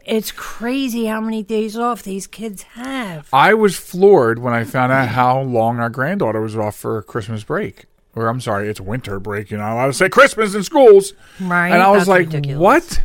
It's 0.04 0.30
crazy 0.30 1.06
how 1.06 1.20
many 1.20 1.42
days 1.42 1.76
off 1.76 2.04
these 2.04 2.28
kids 2.28 2.62
have. 2.62 3.28
I 3.32 3.54
was 3.54 3.76
floored 3.76 4.38
when 4.38 4.54
I 4.54 4.62
found 4.62 4.92
out 4.92 5.08
how 5.08 5.40
long 5.40 5.80
our 5.80 5.90
granddaughter 5.90 6.40
was 6.40 6.56
off 6.56 6.76
for 6.76 7.02
Christmas 7.02 7.42
break. 7.42 7.86
Or 8.14 8.28
I'm 8.28 8.40
sorry, 8.40 8.68
it's 8.68 8.80
winter 8.80 9.18
break. 9.18 9.50
You're 9.50 9.58
not 9.58 9.72
allowed 9.74 9.88
to 9.88 9.92
say 9.92 10.08
Christmas 10.08 10.54
in 10.54 10.62
schools. 10.62 11.12
Right? 11.40 11.70
And 11.70 11.82
I 11.82 11.90
was 11.90 12.06
like, 12.06 12.26
ridiculous. 12.28 12.60
what? 12.60 13.02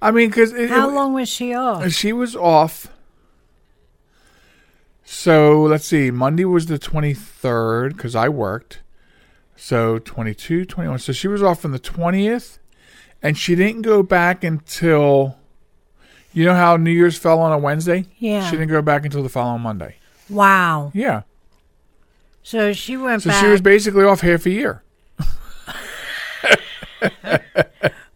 I 0.00 0.10
mean, 0.10 0.30
because 0.30 0.52
How 0.70 0.88
long 0.88 1.12
was 1.12 1.28
she 1.28 1.52
off? 1.52 1.90
she 1.92 2.14
was 2.14 2.34
off. 2.34 2.86
So 5.08 5.62
let's 5.62 5.86
see. 5.86 6.10
Monday 6.10 6.44
was 6.44 6.66
the 6.66 6.78
23rd 6.80 7.90
because 7.96 8.16
I 8.16 8.28
worked. 8.28 8.80
So 9.54 9.98
22, 10.00 10.64
21. 10.64 10.98
So 10.98 11.12
she 11.12 11.28
was 11.28 11.42
off 11.42 11.64
on 11.64 11.70
the 11.70 11.78
20th. 11.78 12.58
And 13.22 13.38
she 13.38 13.54
didn't 13.54 13.82
go 13.82 14.02
back 14.02 14.44
until. 14.44 15.36
You 16.34 16.44
know 16.44 16.54
how 16.54 16.76
New 16.76 16.90
Year's 16.90 17.16
fell 17.16 17.38
on 17.40 17.50
a 17.52 17.56
Wednesday? 17.58 18.04
Yeah. 18.18 18.44
She 18.50 18.56
didn't 18.56 18.68
go 18.68 18.82
back 18.82 19.04
until 19.06 19.22
the 19.22 19.28
following 19.30 19.62
Monday. 19.62 19.96
Wow. 20.28 20.90
Yeah. 20.92 21.22
So 22.42 22.72
she 22.74 22.96
went 22.98 23.22
So 23.22 23.30
back. 23.30 23.42
she 23.42 23.50
was 23.50 23.60
basically 23.62 24.04
off 24.04 24.20
half 24.20 24.44
a 24.44 24.50
year. 24.50 24.82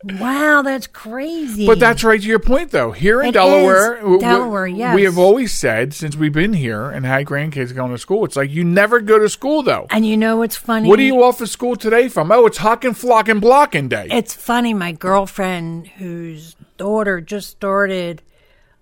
wow, 0.02 0.62
that's 0.62 0.86
crazy. 0.86 1.66
But 1.66 1.78
that's 1.78 2.02
right 2.02 2.20
to 2.20 2.26
your 2.26 2.38
point, 2.38 2.70
though. 2.70 2.92
Here 2.92 3.20
in 3.20 3.28
It 3.28 3.32
Delaware, 3.32 3.96
w- 3.96 4.18
Delaware, 4.18 4.94
we 4.94 5.02
have 5.02 5.18
always 5.18 5.52
said 5.52 5.92
since 5.92 6.16
we've 6.16 6.32
been 6.32 6.54
here 6.54 6.90
and 6.90 7.04
had 7.04 7.26
grandkids 7.26 7.74
going 7.74 7.92
to 7.92 7.98
school, 7.98 8.24
it's 8.24 8.36
like 8.36 8.50
you 8.50 8.64
never 8.64 9.00
go 9.00 9.18
to 9.18 9.28
school 9.28 9.62
though. 9.62 9.86
And 9.90 10.06
you 10.06 10.16
know 10.16 10.38
what's 10.38 10.56
funny? 10.56 10.88
What 10.88 10.98
are 10.98 11.02
you 11.02 11.22
off 11.22 11.40
of 11.40 11.48
school 11.48 11.76
today 11.76 12.08
from? 12.08 12.32
Oh, 12.32 12.46
it's 12.46 12.58
hocking, 12.58 12.94
flocking, 12.94 13.40
blocking 13.40 13.88
day. 13.88 14.08
It's 14.10 14.34
funny. 14.34 14.72
My 14.72 14.92
girlfriend, 14.92 15.88
whose 15.88 16.56
daughter 16.76 17.20
just 17.20 17.50
started 17.50 18.22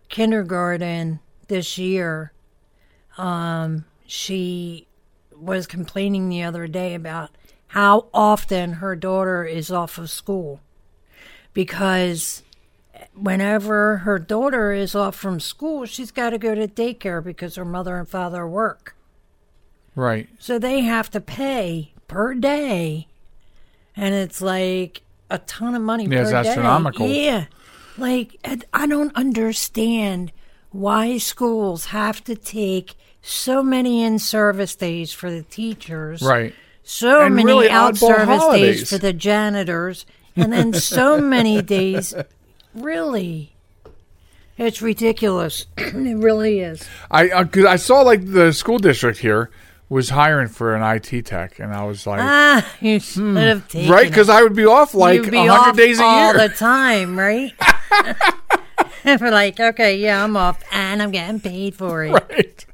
kindergarten 0.08 1.20
this 1.48 1.78
year, 1.78 2.32
um, 3.16 3.84
she 4.06 4.86
was 5.36 5.66
complaining 5.66 6.28
the 6.28 6.42
other 6.42 6.66
day 6.66 6.94
about 6.94 7.30
how 7.68 8.06
often 8.14 8.74
her 8.74 8.96
daughter 8.96 9.44
is 9.44 9.70
off 9.70 9.98
of 9.98 10.10
school 10.10 10.60
because 11.58 12.44
whenever 13.16 13.96
her 13.98 14.16
daughter 14.16 14.70
is 14.70 14.94
off 14.94 15.16
from 15.16 15.40
school, 15.40 15.84
she's 15.86 16.12
got 16.12 16.30
to 16.30 16.38
go 16.38 16.54
to 16.54 16.68
daycare 16.68 17.22
because 17.22 17.56
her 17.56 17.64
mother 17.64 17.96
and 17.96 18.08
father 18.08 18.46
work. 18.46 18.94
right. 19.96 20.28
So 20.38 20.60
they 20.60 20.82
have 20.82 21.10
to 21.10 21.20
pay 21.20 21.92
per 22.06 22.32
day, 22.34 23.08
and 23.96 24.14
it's 24.14 24.40
like 24.40 25.02
a 25.30 25.38
ton 25.38 25.74
of 25.74 25.82
money 25.82 26.04
Yeah, 26.04 26.10
per 26.18 26.22
it's 26.22 26.30
day. 26.30 26.36
astronomical. 26.48 27.08
Yeah, 27.08 27.46
like 27.96 28.36
I- 28.44 28.60
I 28.72 28.86
don't 28.86 29.14
understand 29.16 30.30
why 30.70 31.18
schools 31.18 31.86
have 31.86 32.22
to 32.24 32.36
take 32.36 32.94
so 33.20 33.64
many 33.64 34.04
in-service 34.04 34.76
days 34.76 35.12
for 35.12 35.28
the 35.28 35.42
teachers, 35.42 36.22
Right. 36.22 36.54
so 36.84 37.22
And 37.22 37.34
many 37.34 37.46
really 37.46 37.68
out 37.68 37.96
service 37.96 38.28
holidays. 38.42 38.78
days 38.78 38.90
for 38.90 38.98
the 38.98 39.12
janitors, 39.12 40.06
and 40.38 40.52
then 40.52 40.72
so 40.72 41.20
many 41.20 41.60
days. 41.62 42.14
Really, 42.74 43.52
it's 44.56 44.80
ridiculous. 44.82 45.66
it 45.76 46.16
really 46.16 46.60
is. 46.60 46.86
I 47.10 47.28
uh 47.30 47.44
'cause 47.44 47.64
I 47.64 47.76
saw 47.76 48.02
like 48.02 48.30
the 48.32 48.52
school 48.52 48.78
district 48.78 49.18
here 49.18 49.50
was 49.88 50.10
hiring 50.10 50.48
for 50.48 50.74
an 50.76 50.82
IT 50.82 51.22
tech, 51.24 51.58
and 51.58 51.72
I 51.72 51.84
was 51.84 52.06
like, 52.06 52.20
Ah, 52.20 52.66
you 52.80 53.00
should 53.00 53.36
have 53.38 53.66
taken 53.68 53.86
Hmm. 53.86 53.92
right, 53.92 54.06
because 54.08 54.28
I 54.28 54.42
would 54.42 54.54
be 54.54 54.66
off 54.66 54.92
like 54.94 55.16
You'd 55.16 55.28
a 55.28 55.30
be 55.30 55.46
hundred 55.46 55.76
days 55.78 55.98
a 55.98 56.04
all 56.04 56.16
year. 56.18 56.26
All 56.42 56.48
the 56.48 56.54
time, 56.54 57.18
right? 57.18 57.52
We're 59.04 59.30
like, 59.30 59.58
okay, 59.58 59.96
yeah, 59.96 60.22
I'm 60.22 60.36
off, 60.36 60.62
and 60.72 61.02
I'm 61.02 61.10
getting 61.10 61.40
paid 61.40 61.74
for 61.74 62.04
it. 62.04 62.12
right. 62.12 62.66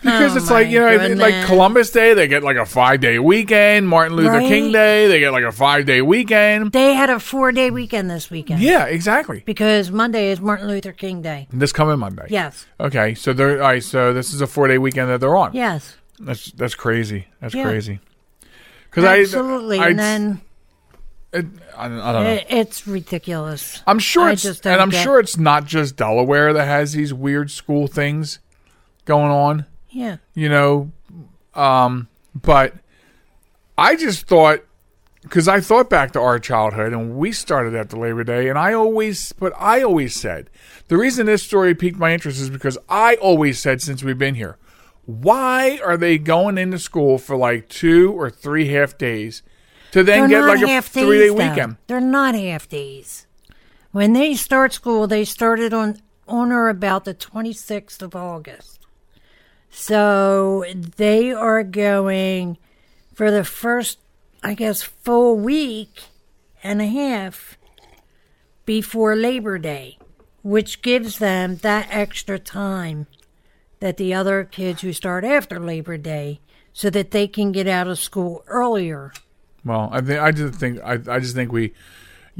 Because 0.00 0.32
Oh, 0.34 0.36
it's 0.38 0.50
like 0.50 0.68
you 0.68 0.80
know, 0.80 1.14
like. 1.16 1.46
Columbus 1.46 1.90
Day, 1.90 2.14
they 2.14 2.26
get 2.26 2.42
like 2.42 2.56
a 2.56 2.64
five 2.66 3.00
day 3.00 3.18
weekend. 3.18 3.86
Martin 3.88 4.16
Luther 4.16 4.30
Right. 4.38 4.48
King 4.48 4.72
Day, 4.72 5.08
they 5.08 5.20
get 5.20 5.30
like 5.32 5.44
a 5.44 5.52
five 5.52 5.84
day 5.86 6.00
weekend. 6.02 6.72
They 6.72 6.94
had 6.94 7.10
a 7.10 7.20
four 7.20 7.52
day 7.52 7.70
weekend 7.70 8.10
this 8.10 8.30
weekend 8.30 8.60
Yeah, 8.62 8.86
exactly. 8.86 9.42
because 9.44 9.90
Monday 9.90 10.30
is 10.30 10.40
Martin 10.40 10.68
Luther 10.68 10.92
King 10.92 11.20
Day. 11.22 11.46
This 11.52 11.72
coming 11.72 11.98
Monday. 11.98 12.26
Yes, 12.30 12.66
Okay, 12.80 13.14
so 13.14 13.32
they're 13.32 13.62
all 13.62 13.68
right. 13.68 13.82
So 13.84 14.12
this 14.12 14.32
is 14.32 14.40
a 14.40 14.46
four 14.46 14.68
day 14.68 14.78
weekend 14.78 15.10
that 15.10 15.20
they're 15.20 15.36
on. 15.36 15.52
yes, 15.52 15.96
That's 16.18 16.50
that's 16.52 16.74
crazy. 16.74 17.26
That's 17.40 17.54
Yeah. 17.54 17.64
crazy. 17.64 18.00
Because 18.90 19.04
I 19.04 19.20
absolutely. 19.20 19.78
I, 19.78 19.88
and 19.90 19.98
then 19.98 20.40
it, 21.32 21.46
I, 21.76 21.88
don't- 21.88 22.00
I 22.00 22.12
don't 22.12 22.24
know. 22.24 22.30
it, 22.30 22.46
it's 22.48 22.86
ridiculous. 22.88 23.82
I'm 23.86 23.98
sure 24.00 24.30
it's 24.30 24.44
and 24.44 24.80
I'm 24.80 24.90
get- 24.90 25.04
sure 25.04 25.20
it's 25.20 25.36
not 25.36 25.64
just 25.64 25.94
Delaware 25.96 26.52
that 26.52 26.64
has 26.66 26.92
these 26.92 27.14
weird 27.14 27.50
school 27.52 27.86
things 27.86 28.40
going 29.04 29.30
on. 29.30 29.66
Yeah, 29.88 30.18
You 30.34 30.48
know, 30.48 30.92
um, 31.54 32.08
but 32.34 32.74
I 33.76 33.96
just 33.96 34.26
thought 34.26 34.60
because 35.22 35.48
I 35.48 35.60
thought 35.60 35.90
back 35.90 36.12
to 36.12 36.20
our 36.20 36.38
childhood 36.38 36.92
and 36.92 37.16
we 37.16 37.32
started 37.32 37.74
after 37.74 37.96
Labor 37.96 38.24
Day, 38.24 38.48
and 38.48 38.58
I 38.58 38.72
always, 38.72 39.32
but 39.32 39.52
I 39.58 39.82
always 39.82 40.14
said 40.14 40.48
the 40.88 40.96
reason 40.96 41.26
this 41.26 41.42
story 41.42 41.74
piqued 41.74 41.98
my 41.98 42.12
interest 42.12 42.40
is 42.40 42.50
because 42.50 42.78
I 42.88 43.16
always 43.16 43.58
said 43.58 43.82
since 43.82 44.02
we've 44.02 44.18
been 44.18 44.36
here, 44.36 44.56
why 45.06 45.80
are 45.84 45.96
they 45.96 46.18
going 46.18 46.56
into 46.56 46.78
school 46.78 47.18
for 47.18 47.36
like 47.36 47.68
two 47.68 48.12
or 48.12 48.30
three 48.30 48.68
half 48.68 48.96
days 48.96 49.42
to 49.92 50.02
then 50.02 50.30
they're 50.30 50.46
get 50.46 50.60
like 50.62 50.62
a 50.62 50.82
three 50.82 51.18
day 51.18 51.24
days, 51.24 51.34
though. 51.34 51.48
weekend? 51.48 51.76
They're 51.86 52.00
not 52.00 52.34
half 52.34 52.68
days. 52.68 53.26
When 53.92 54.12
they 54.12 54.34
start 54.34 54.72
school, 54.72 55.06
they 55.06 55.24
started 55.24 55.74
on 55.74 56.00
on 56.28 56.52
or 56.52 56.68
about 56.68 57.04
the 57.04 57.14
26th 57.14 58.02
of 58.02 58.14
August. 58.14 58.79
So 59.70 60.64
they 60.74 61.32
are 61.32 61.62
going 61.62 62.58
for 63.14 63.30
the 63.30 63.44
first, 63.44 63.98
I 64.42 64.54
guess, 64.54 64.82
full 64.82 65.36
week 65.36 66.02
and 66.62 66.82
a 66.82 66.86
half 66.86 67.56
before 68.66 69.16
Labor 69.16 69.58
Day, 69.58 69.98
which 70.42 70.82
gives 70.82 71.18
them 71.18 71.56
that 71.56 71.88
extra 71.90 72.38
time 72.38 73.06
that 73.80 73.96
the 73.96 74.12
other 74.12 74.44
kids 74.44 74.82
who 74.82 74.92
start 74.92 75.24
after 75.24 75.58
Labor 75.58 75.96
Day 75.96 76.40
so 76.72 76.90
that 76.90 77.10
they 77.10 77.26
can 77.26 77.52
get 77.52 77.66
out 77.66 77.88
of 77.88 77.98
school 77.98 78.44
earlier. 78.46 79.12
Well, 79.64 79.88
I 79.92 80.00
think 80.00 80.20
I 80.20 80.32
just 80.32 80.54
think 80.54 80.80
I, 80.82 80.98
I 81.08 81.20
just 81.20 81.34
think 81.34 81.52
we, 81.52 81.74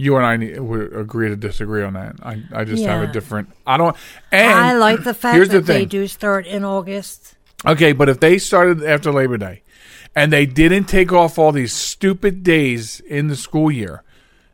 you 0.00 0.16
and 0.16 0.24
I 0.24 0.36
need, 0.36 0.58
would 0.58 0.94
agree 0.96 1.28
to 1.28 1.36
disagree 1.36 1.82
on 1.82 1.92
that. 1.92 2.16
I, 2.22 2.42
I 2.52 2.64
just 2.64 2.82
have 2.84 3.02
a 3.02 3.12
different. 3.12 3.50
I 3.66 3.76
don't. 3.76 3.96
And 4.32 4.50
I 4.50 4.72
like 4.72 5.04
the 5.04 5.14
fact 5.14 5.38
that 5.50 5.50
the 5.50 5.60
they 5.60 5.84
do 5.84 6.08
start 6.08 6.46
in 6.46 6.64
August. 6.64 7.34
Okay, 7.66 7.92
but 7.92 8.08
if 8.08 8.20
they 8.20 8.38
started 8.38 8.82
after 8.82 9.12
Labor 9.12 9.36
Day, 9.36 9.62
and 10.16 10.32
they 10.32 10.46
didn't 10.46 10.84
take 10.84 11.12
off 11.12 11.38
all 11.38 11.52
these 11.52 11.72
stupid 11.72 12.42
days 12.42 13.00
in 13.00 13.28
the 13.28 13.36
school 13.36 13.70
year, 13.70 14.02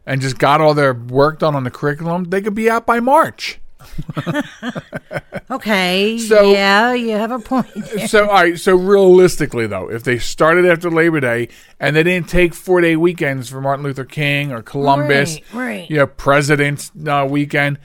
and 0.04 0.20
just 0.20 0.38
got 0.38 0.60
all 0.60 0.74
their 0.74 0.92
work 0.92 1.38
done 1.38 1.54
on 1.54 1.64
the 1.64 1.70
curriculum, 1.70 2.24
they 2.24 2.42
could 2.42 2.54
be 2.54 2.68
out 2.68 2.84
by 2.84 2.98
March. 2.98 3.60
Okay, 5.50 6.18
So- 6.18 6.50
yeah, 6.52 6.92
you 6.92 7.11
have 7.12 7.30
a 7.30 7.38
point. 7.38 7.68
there. 7.75 8.09
So, 8.09 8.26
all 8.26 8.35
right. 8.35 8.59
So, 8.59 8.75
realistically, 8.75 9.66
though, 9.68 9.88
if 9.90 10.02
they 10.02 10.18
started 10.18 10.66
after 10.66 10.90
Labor 10.90 11.21
Day 11.21 11.49
and 11.78 11.95
they 11.95 12.02
didn't 12.02 12.28
take 12.28 12.52
four 12.52 12.80
day 12.80 12.97
weekends 12.97 13.49
for 13.49 13.61
Martin 13.61 13.85
Luther 13.85 14.04
King 14.04 14.50
or 14.50 14.61
Columbus, 14.62 15.38
Right, 15.52 15.66
right. 15.66 15.90
you 15.90 15.97
know, 15.99 16.06
President's 16.09 16.90
uh, 17.06 17.26
weekend, 17.30 17.78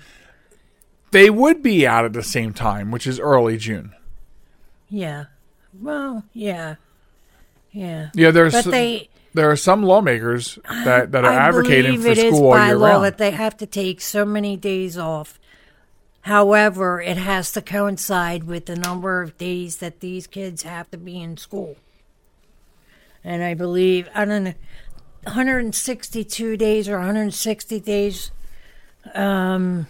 they 1.11 1.29
would 1.29 1.61
be 1.61 1.85
out 1.85 2.03
at 2.03 2.13
the 2.13 2.23
same 2.23 2.51
time, 2.51 2.89
which 2.89 3.05
is 3.05 3.19
early 3.19 3.57
June. 3.57 3.93
Yeah. 4.89 5.25
Well, 5.79 6.23
yeah. 6.33 6.75
Yeah. 7.71 8.09
Yeah, 8.15 8.31
there's 8.31 8.53
But 8.53 8.65
they 8.71 9.09
there 9.33 9.49
are 9.51 9.55
some 9.55 9.83
lawmakers 9.83 10.57
that, 10.67 11.11
that 11.11 11.23
are 11.23 11.31
I 11.31 11.35
advocating 11.47 12.01
for 12.01 12.07
it 12.09 12.17
school 12.17 12.45
all 12.47 12.51
by 12.53 12.67
year 12.67 12.75
law 12.77 12.87
round. 12.87 13.05
that 13.05 13.17
they 13.17 13.31
have 13.31 13.55
to 13.57 13.65
take 13.65 14.01
so 14.01 14.25
many 14.25 14.57
days 14.57 14.97
off. 14.97 15.39
However, 16.21 17.01
it 17.01 17.17
has 17.17 17.51
to 17.53 17.61
coincide 17.61 18.43
with 18.43 18.65
the 18.67 18.75
number 18.75 19.21
of 19.21 19.37
days 19.37 19.77
that 19.77 19.99
these 20.01 20.27
kids 20.27 20.63
have 20.63 20.89
to 20.91 20.97
be 20.97 21.19
in 21.21 21.37
school. 21.37 21.75
And 23.23 23.43
I 23.43 23.53
believe 23.53 24.07
I 24.13 24.25
don't 24.25 24.43
know 24.43 24.53
162 25.23 26.57
days 26.57 26.89
or 26.89 26.97
160 26.97 27.79
days 27.79 28.31
um 29.15 29.87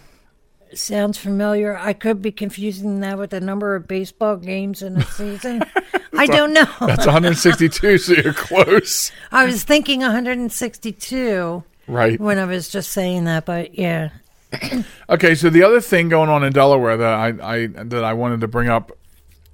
sounds 0.74 1.18
familiar. 1.18 1.76
I 1.76 1.92
could 1.92 2.22
be 2.22 2.32
confusing 2.32 3.00
that 3.00 3.18
with 3.18 3.30
the 3.30 3.40
number 3.40 3.74
of 3.74 3.86
baseball 3.86 4.36
games 4.36 4.80
in 4.82 4.96
a 4.96 5.04
season. 5.04 5.62
I 6.16 6.26
don't 6.26 6.52
know. 6.54 6.64
That's 6.80 7.04
162, 7.04 7.98
so 7.98 8.12
you're 8.14 8.32
close. 8.32 9.12
I 9.30 9.44
was 9.44 9.64
thinking 9.64 10.00
162 10.00 11.64
Right. 11.88 12.18
when 12.20 12.38
I 12.38 12.44
was 12.46 12.68
just 12.70 12.90
saying 12.90 13.24
that, 13.24 13.44
but 13.44 13.78
yeah, 13.78 14.10
Okay, 15.08 15.34
so 15.34 15.50
the 15.50 15.62
other 15.62 15.80
thing 15.80 16.08
going 16.08 16.28
on 16.28 16.44
in 16.44 16.52
Delaware 16.52 16.96
that 16.96 17.14
I, 17.14 17.54
I 17.54 17.66
that 17.66 18.04
I 18.04 18.12
wanted 18.14 18.40
to 18.40 18.48
bring 18.48 18.68
up, 18.68 18.92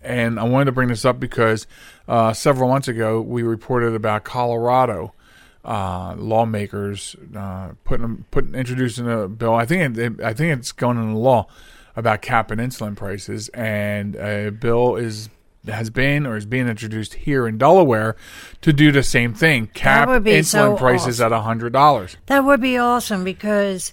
and 0.02 0.38
I 0.38 0.44
wanted 0.44 0.66
to 0.66 0.72
bring 0.72 0.88
this 0.88 1.04
up 1.04 1.18
because 1.18 1.66
uh, 2.06 2.32
several 2.32 2.68
months 2.68 2.88
ago 2.88 3.20
we 3.20 3.42
reported 3.42 3.94
about 3.94 4.24
Colorado 4.24 5.14
uh, 5.64 6.14
lawmakers 6.16 7.16
uh, 7.36 7.70
putting 7.84 8.24
putting 8.30 8.54
introducing 8.54 9.10
a 9.10 9.28
bill. 9.28 9.54
I 9.54 9.66
think 9.66 9.98
it, 9.98 10.20
I 10.20 10.32
think 10.32 10.58
it's 10.58 10.72
going 10.72 10.98
into 10.98 11.18
law 11.18 11.48
about 11.96 12.22
capping 12.22 12.58
insulin 12.58 12.96
prices, 12.96 13.48
and 13.50 14.14
a 14.16 14.50
bill 14.50 14.96
is 14.96 15.28
has 15.66 15.90
been 15.90 16.26
or 16.26 16.36
is 16.36 16.46
being 16.46 16.68
introduced 16.68 17.14
here 17.14 17.46
in 17.46 17.58
Delaware 17.58 18.16
to 18.62 18.72
do 18.72 18.92
the 18.92 19.02
same 19.02 19.34
thing, 19.34 19.66
cap 19.68 20.08
insulin 20.08 20.44
so 20.44 20.76
prices 20.76 21.20
at 21.20 21.32
a 21.32 21.40
hundred 21.40 21.72
dollars. 21.72 22.16
That 22.26 22.44
would 22.44 22.60
be 22.60 22.78
awesome 22.78 23.24
because 23.24 23.92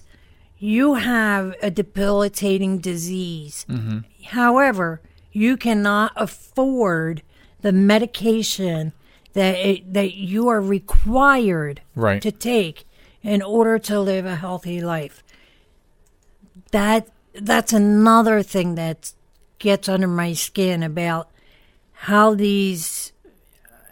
you 0.58 0.94
have 0.94 1.54
a 1.62 1.70
debilitating 1.70 2.78
disease. 2.78 3.66
Mm-hmm. 3.68 3.98
However, 4.24 5.00
you 5.32 5.56
cannot 5.56 6.12
afford 6.16 7.22
the 7.60 7.72
medication 7.72 8.92
that 9.34 9.54
it, 9.56 9.92
that 9.92 10.14
you 10.14 10.48
are 10.48 10.60
required 10.60 11.82
Right. 11.94 12.22
to 12.22 12.32
take 12.32 12.84
in 13.22 13.42
order 13.42 13.78
to 13.80 14.00
live 14.00 14.24
a 14.24 14.36
healthy 14.36 14.80
life. 14.80 15.22
That 16.72 17.08
that's 17.34 17.72
another 17.72 18.42
thing 18.42 18.76
that 18.76 19.12
gets 19.58 19.88
under 19.88 20.06
my 20.08 20.32
skin 20.32 20.82
about 20.82 21.30
how 21.92 22.34
these 22.34 23.12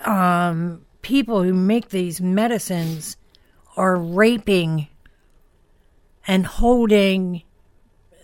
um, 0.04 0.85
people 1.02 1.42
who 1.42 1.52
make 1.52 1.90
these 1.90 2.21
medicines 2.21 3.16
are 3.76 3.97
raping 3.97 4.88
and 6.26 6.46
holding 6.46 7.42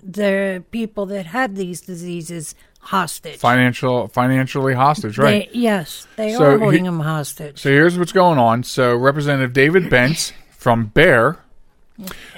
the 0.02 0.64
people 0.70 1.06
that 1.06 1.26
have 1.26 1.54
these 1.56 1.80
diseases 1.82 2.54
hostage. 2.80 3.36
Financial 3.38 4.08
financially 4.08 4.72
hostage, 4.74 5.18
right? 5.18 5.50
They, 5.52 5.58
yes, 5.58 6.06
they 6.16 6.32
So 6.32 6.44
are 6.44 6.52
he- 6.54 6.58
holding 6.62 6.84
them 6.84 7.00
hostage. 7.00 7.58
So 7.60 7.68
here's 7.68 7.98
what's 7.98 8.12
going 8.12 8.38
on. 8.38 8.62
So 8.62 8.96
Representative 8.96 9.52
David 9.52 9.84
Bentz 9.90 10.32
from 10.50 10.86
Bear 10.86 11.38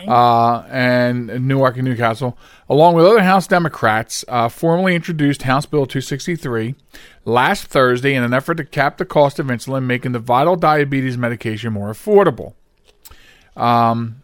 uh, 0.09 0.65
and 0.69 1.47
Newark 1.47 1.77
and 1.77 1.85
Newcastle, 1.85 2.37
along 2.69 2.95
with 2.97 3.07
other 3.07 3.23
House 3.23 3.47
Democrats, 3.47 4.25
uh, 4.27 4.49
formally 4.49 4.97
introduced 4.97 5.43
House 5.43 5.67
Bill 5.67 5.87
263 5.87 6.75
last 7.25 7.67
Thursday 7.67 8.15
in 8.15 8.25
an 8.25 8.35
effort 8.35 8.57
to 8.57 8.65
cap 8.65 8.99
the 8.99 9.05
cost 9.05 9.39
of 9.39 9.47
insulin, 9.47 9.85
making 9.85 10.11
the 10.11 10.19
vital 10.19 10.57
diabetes 10.57 11.17
medication 11.17 11.73
more 11.73 11.93
affordable. 11.93 12.55
Um, 13.57 14.22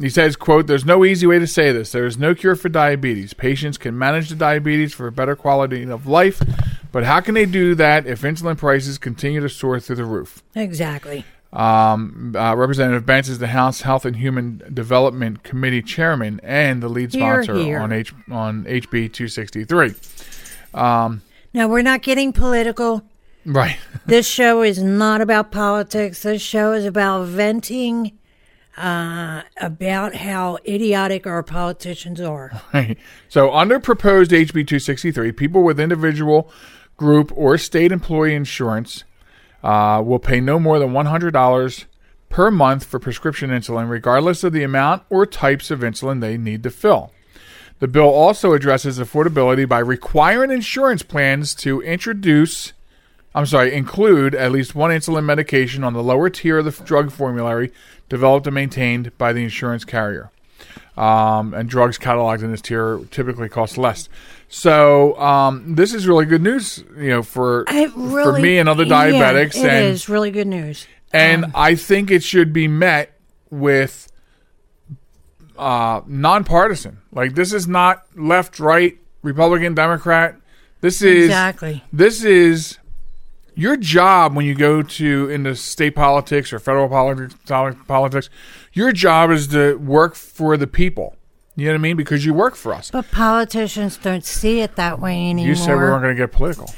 he 0.00 0.08
says, 0.08 0.36
quote, 0.36 0.66
There's 0.66 0.84
no 0.84 1.04
easy 1.04 1.26
way 1.26 1.38
to 1.38 1.46
say 1.46 1.72
this. 1.72 1.92
There 1.92 2.06
is 2.06 2.18
no 2.18 2.34
cure 2.34 2.54
for 2.56 2.68
diabetes. 2.68 3.34
Patients 3.34 3.78
can 3.78 3.98
manage 3.98 4.28
the 4.28 4.36
diabetes 4.36 4.94
for 4.94 5.06
a 5.06 5.12
better 5.12 5.34
quality 5.34 5.82
of 5.84 6.06
life, 6.06 6.40
but 6.92 7.04
how 7.04 7.20
can 7.20 7.34
they 7.34 7.46
do 7.46 7.74
that 7.74 8.06
if 8.06 8.22
insulin 8.22 8.56
prices 8.56 8.98
continue 8.98 9.40
to 9.40 9.48
soar 9.48 9.80
through 9.80 9.96
the 9.96 10.04
roof? 10.04 10.42
exactly. 10.54 11.24
Um, 11.50 12.34
uh, 12.36 12.54
Representative 12.56 13.04
Bentz 13.06 13.28
is 13.30 13.38
the 13.38 13.46
House 13.46 13.80
Health 13.80 14.04
and 14.04 14.16
Human 14.16 14.62
Development 14.72 15.42
Committee 15.42 15.80
chairman 15.80 16.40
and 16.44 16.82
the 16.82 16.88
lead 16.90 17.10
sponsor 17.10 17.54
here. 17.56 17.80
on 17.80 17.90
H 17.90 18.12
on 18.30 18.64
HB 18.64 19.12
263. 19.14 19.94
Um, 20.74 21.22
Now 21.54 21.66
we're 21.66 21.80
not 21.82 22.02
getting 22.02 22.32
political. 22.32 23.02
Right. 23.46 23.78
This 24.06 24.26
show 24.26 24.62
is 24.62 24.82
not 24.82 25.20
about 25.20 25.50
politics. 25.52 26.22
This 26.22 26.40
show 26.40 26.72
is 26.72 26.86
about 26.86 27.26
venting 27.26 28.12
uh, 28.78 29.42
about 29.60 30.14
how 30.14 30.58
idiotic 30.66 31.26
our 31.26 31.42
politicians 31.42 32.20
are. 32.20 32.62
So, 33.28 33.52
under 33.52 33.78
proposed 33.80 34.30
HB 34.30 34.52
263, 34.52 35.32
people 35.32 35.62
with 35.62 35.78
individual, 35.78 36.50
group, 36.96 37.32
or 37.34 37.58
state 37.58 37.92
employee 37.92 38.34
insurance 38.34 39.04
uh, 39.62 40.02
will 40.04 40.18
pay 40.18 40.40
no 40.40 40.58
more 40.58 40.78
than 40.78 40.90
$100 40.90 41.84
per 42.28 42.50
month 42.50 42.84
for 42.84 42.98
prescription 42.98 43.50
insulin, 43.50 43.88
regardless 43.90 44.44
of 44.44 44.52
the 44.52 44.62
amount 44.62 45.02
or 45.10 45.26
types 45.26 45.70
of 45.70 45.80
insulin 45.80 46.20
they 46.20 46.36
need 46.36 46.62
to 46.62 46.70
fill. 46.70 47.12
The 47.80 47.88
bill 47.88 48.08
also 48.08 48.54
addresses 48.54 48.98
affordability 48.98 49.68
by 49.68 49.78
requiring 49.78 50.50
insurance 50.50 51.02
plans 51.02 51.54
to 51.56 51.80
introduce, 51.80 52.72
I'm 53.38 53.46
sorry, 53.46 53.72
include 53.72 54.34
at 54.34 54.50
least 54.50 54.74
one 54.74 54.90
insulin 54.90 55.24
medication 55.24 55.84
on 55.84 55.92
the 55.92 56.02
lower 56.02 56.28
tier 56.28 56.58
of 56.58 56.64
the 56.64 56.84
drug 56.84 57.12
formulary 57.12 57.72
developed 58.08 58.48
and 58.48 58.54
maintained 58.54 59.16
by 59.16 59.32
the 59.32 59.44
insurance 59.44 59.84
carrier 59.84 60.32
um, 60.96 61.54
and 61.54 61.68
drugs 61.68 61.98
cataloged 61.98 62.42
in 62.42 62.50
this 62.50 62.60
tier 62.60 62.98
typically 63.12 63.48
cost 63.48 63.78
less. 63.78 64.08
So 64.48 65.16
um, 65.20 65.76
this 65.76 65.94
is 65.94 66.08
really 66.08 66.24
good 66.24 66.42
news, 66.42 66.82
you 66.96 67.10
know, 67.10 67.22
for 67.22 67.64
really, 67.70 68.24
for 68.24 68.40
me 68.40 68.58
and 68.58 68.68
other 68.68 68.82
yeah, 68.82 69.06
diabetics, 69.06 69.54
it 69.54 69.66
and 69.66 69.86
is 69.86 70.08
really 70.08 70.32
good 70.32 70.48
news. 70.48 70.88
and 71.12 71.46
I 71.54 71.76
think 71.76 72.10
it 72.10 72.24
should 72.24 72.52
be 72.52 72.66
met 72.66 73.12
with 73.50 74.10
uh, 75.56 76.00
nonpartisan. 76.08 77.02
Like 77.12 77.36
this 77.36 77.52
is 77.52 77.68
not 77.68 78.04
left, 78.16 78.58
right, 78.58 78.98
Republican, 79.22 79.74
Democrat. 79.74 80.34
This 80.80 81.02
is 81.02 81.26
Exactly. 81.26 81.84
this 81.92 82.24
is 82.24 82.78
your 83.58 83.76
job 83.76 84.36
when 84.36 84.46
you 84.46 84.54
go 84.54 84.82
to 84.82 85.28
into 85.30 85.56
state 85.56 85.96
politics 85.96 86.52
or 86.52 86.60
federal 86.60 86.88
politics. 86.88 87.34
Politics, 87.88 88.30
your 88.72 88.92
job 88.92 89.32
is 89.32 89.48
to 89.48 89.74
work 89.78 90.14
for 90.14 90.56
the 90.56 90.68
people. 90.68 91.16
You 91.56 91.66
know 91.66 91.72
what 91.72 91.78
I 91.78 91.82
mean? 91.82 91.96
Because 91.96 92.24
you 92.24 92.34
work 92.34 92.54
for 92.54 92.72
us. 92.72 92.92
But 92.92 93.10
politicians 93.10 93.96
don't 93.96 94.24
see 94.24 94.60
it 94.60 94.76
that 94.76 95.00
way 95.00 95.28
anymore. 95.28 95.48
You 95.48 95.56
said 95.56 95.70
we 95.70 95.78
weren't 95.78 96.02
going 96.02 96.14
to 96.16 96.22
get 96.22 96.30
political. 96.30 96.72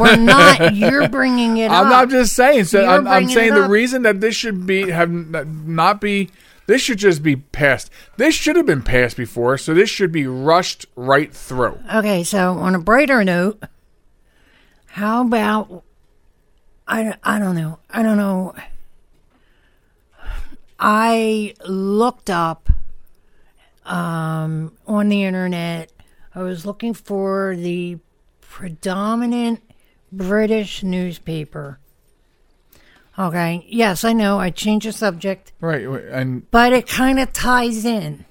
We're 0.00 0.16
not. 0.16 0.74
You're 0.74 1.06
bringing 1.10 1.58
it 1.58 1.66
up. 1.70 1.72
I'm 1.72 1.86
up. 1.88 1.90
not 1.90 2.08
just 2.08 2.32
saying. 2.32 2.64
So 2.64 2.82
I'm, 2.82 3.06
I'm 3.06 3.28
saying 3.28 3.52
the 3.52 3.68
reason 3.68 4.00
that 4.02 4.22
this 4.22 4.34
should 4.34 4.66
be 4.66 4.88
have 4.88 5.10
not 5.10 6.00
be. 6.00 6.30
This 6.66 6.80
should 6.80 6.96
just 6.96 7.22
be 7.22 7.36
passed. 7.36 7.90
This 8.16 8.34
should 8.34 8.56
have 8.56 8.64
been 8.64 8.82
passed 8.82 9.18
before, 9.18 9.58
so 9.58 9.74
this 9.74 9.90
should 9.90 10.12
be 10.12 10.26
rushed 10.26 10.86
right 10.96 11.30
through. 11.30 11.78
Okay, 11.92 12.24
so 12.24 12.52
on 12.52 12.74
a 12.74 12.78
brighter 12.78 13.22
note, 13.24 13.62
how 14.86 15.26
about 15.26 15.84
I, 16.92 17.14
I 17.24 17.38
don't 17.38 17.56
know. 17.56 17.78
I 17.88 18.02
don't 18.02 18.18
know. 18.18 18.54
I 20.78 21.54
looked 21.66 22.28
up 22.28 22.68
um, 23.86 24.76
on 24.86 25.08
the 25.08 25.24
internet. 25.24 25.90
I 26.34 26.42
was 26.42 26.66
looking 26.66 26.92
for 26.92 27.56
the 27.56 27.98
predominant 28.42 29.62
British 30.12 30.82
newspaper. 30.82 31.78
Okay, 33.18 33.64
yes, 33.70 34.04
I 34.04 34.12
know. 34.12 34.38
I 34.38 34.50
changed 34.50 34.86
the 34.86 34.92
subject 34.92 35.52
Right, 35.62 35.86
and 35.86 36.50
but 36.50 36.74
it 36.74 36.86
kind 36.86 37.18
of 37.18 37.32
ties 37.32 37.86
in. 37.86 38.26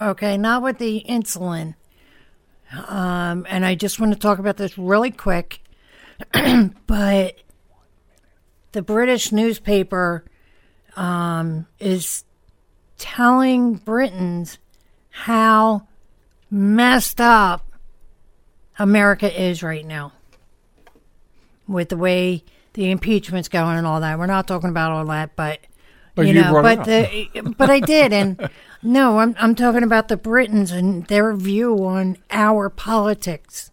Okay, 0.00 0.38
not 0.38 0.62
with 0.62 0.78
the 0.78 1.04
insulin. 1.08 1.74
Um, 2.86 3.46
and 3.48 3.66
I 3.66 3.74
just 3.74 3.98
want 3.98 4.12
to 4.12 4.18
talk 4.18 4.38
about 4.38 4.58
this 4.58 4.78
really 4.78 5.10
quick. 5.10 5.60
but 6.86 7.36
the 8.72 8.82
British 8.82 9.32
newspaper 9.32 10.24
um, 10.96 11.66
is 11.78 12.24
telling 12.98 13.74
Britons 13.74 14.58
how 15.10 15.86
messed 16.50 17.20
up 17.20 17.64
America 18.78 19.40
is 19.40 19.62
right 19.62 19.84
now 19.84 20.12
with 21.68 21.88
the 21.90 21.96
way 21.96 22.44
the 22.74 22.90
impeachment's 22.90 23.48
going 23.48 23.76
and 23.76 23.86
all 23.86 24.00
that. 24.00 24.18
We're 24.18 24.26
not 24.26 24.46
talking 24.46 24.70
about 24.70 24.92
all 24.92 25.04
that, 25.06 25.36
but 25.36 25.60
But 26.14 26.26
you 26.26 26.34
you 26.34 26.42
know, 26.42 26.62
but 26.62 26.84
the, 26.84 27.54
but 27.58 27.70
I 27.70 27.80
did, 27.80 28.12
and 28.12 28.50
no, 28.82 29.18
I'm 29.18 29.34
I'm 29.38 29.54
talking 29.54 29.82
about 29.82 30.08
the 30.08 30.16
Britons 30.16 30.70
and 30.70 31.06
their 31.06 31.32
view 31.34 31.84
on 31.84 32.16
our 32.30 32.68
politics, 32.68 33.70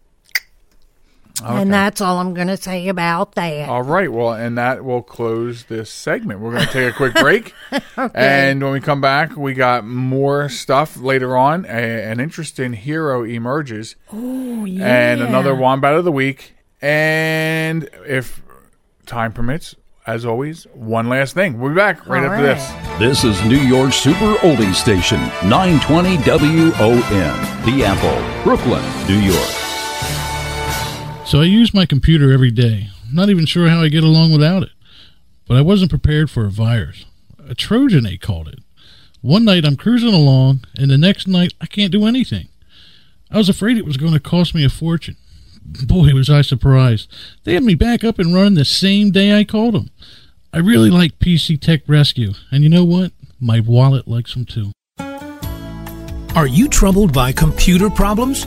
and 1.44 1.72
that's 1.72 2.00
all 2.00 2.18
I'm 2.18 2.34
going 2.34 2.48
to 2.48 2.56
say 2.56 2.88
about 2.88 3.34
that. 3.34 3.68
all 3.68 3.82
right. 3.82 4.10
Well, 4.10 4.32
and 4.32 4.56
that 4.58 4.84
will 4.84 5.02
close 5.02 5.64
this 5.64 5.90
segment. 5.90 6.40
We're 6.40 6.52
going 6.52 6.66
to 6.66 6.72
take 6.72 6.92
a 6.92 6.96
quick 6.96 7.14
break, 7.14 7.54
okay. 7.98 8.10
and 8.14 8.62
when 8.62 8.72
we 8.72 8.80
come 8.80 9.00
back, 9.00 9.36
we 9.36 9.54
got 9.54 9.84
more 9.86 10.48
stuff 10.48 10.96
later 10.96 11.36
on. 11.36 11.64
A, 11.66 11.68
an 11.68 12.20
interesting 12.20 12.72
hero 12.72 13.22
emerges. 13.24 13.96
oh 14.12 14.64
yeah, 14.64 14.86
and 15.12 15.20
another 15.22 15.54
wombat 15.54 15.94
of 15.94 16.04
the 16.04 16.12
week. 16.12 16.54
And 16.80 17.88
if 18.06 18.40
time 19.06 19.32
permits, 19.32 19.74
as 20.06 20.24
always, 20.24 20.64
one 20.74 21.08
last 21.08 21.34
thing. 21.34 21.58
We'll 21.58 21.70
be 21.70 21.76
back 21.76 22.06
right 22.06 22.24
All 22.24 22.30
after 22.30 22.46
right. 22.46 22.98
this. 22.98 23.22
This 23.22 23.24
is 23.24 23.44
New 23.44 23.58
York 23.58 23.92
Super 23.92 24.34
Oldie 24.36 24.74
Station, 24.74 25.18
920 25.48 26.16
WON, 26.18 27.00
The 27.66 27.84
Apple, 27.84 28.42
Brooklyn, 28.44 28.82
New 29.06 29.18
York. 29.20 29.67
So 31.28 31.42
I 31.42 31.44
use 31.44 31.74
my 31.74 31.84
computer 31.84 32.32
every 32.32 32.50
day. 32.50 32.88
Not 33.12 33.28
even 33.28 33.44
sure 33.44 33.68
how 33.68 33.82
I 33.82 33.88
get 33.88 34.02
along 34.02 34.32
without 34.32 34.62
it. 34.62 34.70
But 35.46 35.58
I 35.58 35.60
wasn't 35.60 35.90
prepared 35.90 36.30
for 36.30 36.46
a 36.46 36.50
virus. 36.50 37.04
A 37.46 37.54
Trojan, 37.54 38.04
they 38.04 38.16
called 38.16 38.48
it. 38.48 38.60
One 39.20 39.44
night 39.44 39.66
I'm 39.66 39.76
cruising 39.76 40.14
along, 40.14 40.64
and 40.78 40.90
the 40.90 40.96
next 40.96 41.28
night 41.28 41.52
I 41.60 41.66
can't 41.66 41.92
do 41.92 42.06
anything. 42.06 42.48
I 43.30 43.36
was 43.36 43.50
afraid 43.50 43.76
it 43.76 43.84
was 43.84 43.98
going 43.98 44.14
to 44.14 44.20
cost 44.20 44.54
me 44.54 44.64
a 44.64 44.70
fortune. 44.70 45.16
Boy, 45.86 46.14
was 46.14 46.30
I 46.30 46.40
surprised. 46.40 47.12
They 47.44 47.52
had 47.52 47.62
me 47.62 47.74
back 47.74 48.02
up 48.04 48.18
and 48.18 48.34
running 48.34 48.54
the 48.54 48.64
same 48.64 49.10
day 49.10 49.38
I 49.38 49.44
called 49.44 49.74
them. 49.74 49.90
I 50.54 50.60
really 50.60 50.88
like 50.88 51.18
PC 51.18 51.60
Tech 51.60 51.82
Rescue, 51.86 52.32
and 52.50 52.62
you 52.62 52.70
know 52.70 52.86
what? 52.86 53.12
My 53.38 53.60
wallet 53.60 54.08
likes 54.08 54.32
them 54.32 54.46
too. 54.46 54.72
Are 56.34 56.46
you 56.46 56.68
troubled 56.68 57.12
by 57.12 57.32
computer 57.32 57.90
problems? 57.90 58.46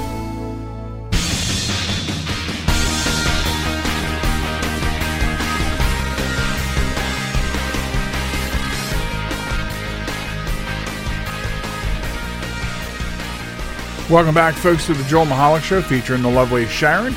Welcome 14.11 14.35
back, 14.35 14.55
folks, 14.55 14.87
to 14.87 14.93
the 14.93 15.05
Joel 15.05 15.25
Michalec 15.25 15.61
Show 15.61 15.81
featuring 15.81 16.21
the 16.21 16.29
lovely 16.29 16.67
Sharen. 16.67 17.13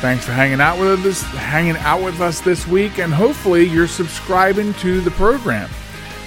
Thanks 0.00 0.24
for 0.24 0.32
hanging 0.32 0.62
out 0.62 0.80
with 0.80 1.04
us, 1.04 1.20
hanging 1.20 1.76
out 1.76 2.02
with 2.02 2.22
us 2.22 2.40
this 2.40 2.66
week, 2.66 2.98
and 2.98 3.12
hopefully 3.12 3.64
you're 3.64 3.86
subscribing 3.86 4.72
to 4.74 5.02
the 5.02 5.10
program. 5.10 5.68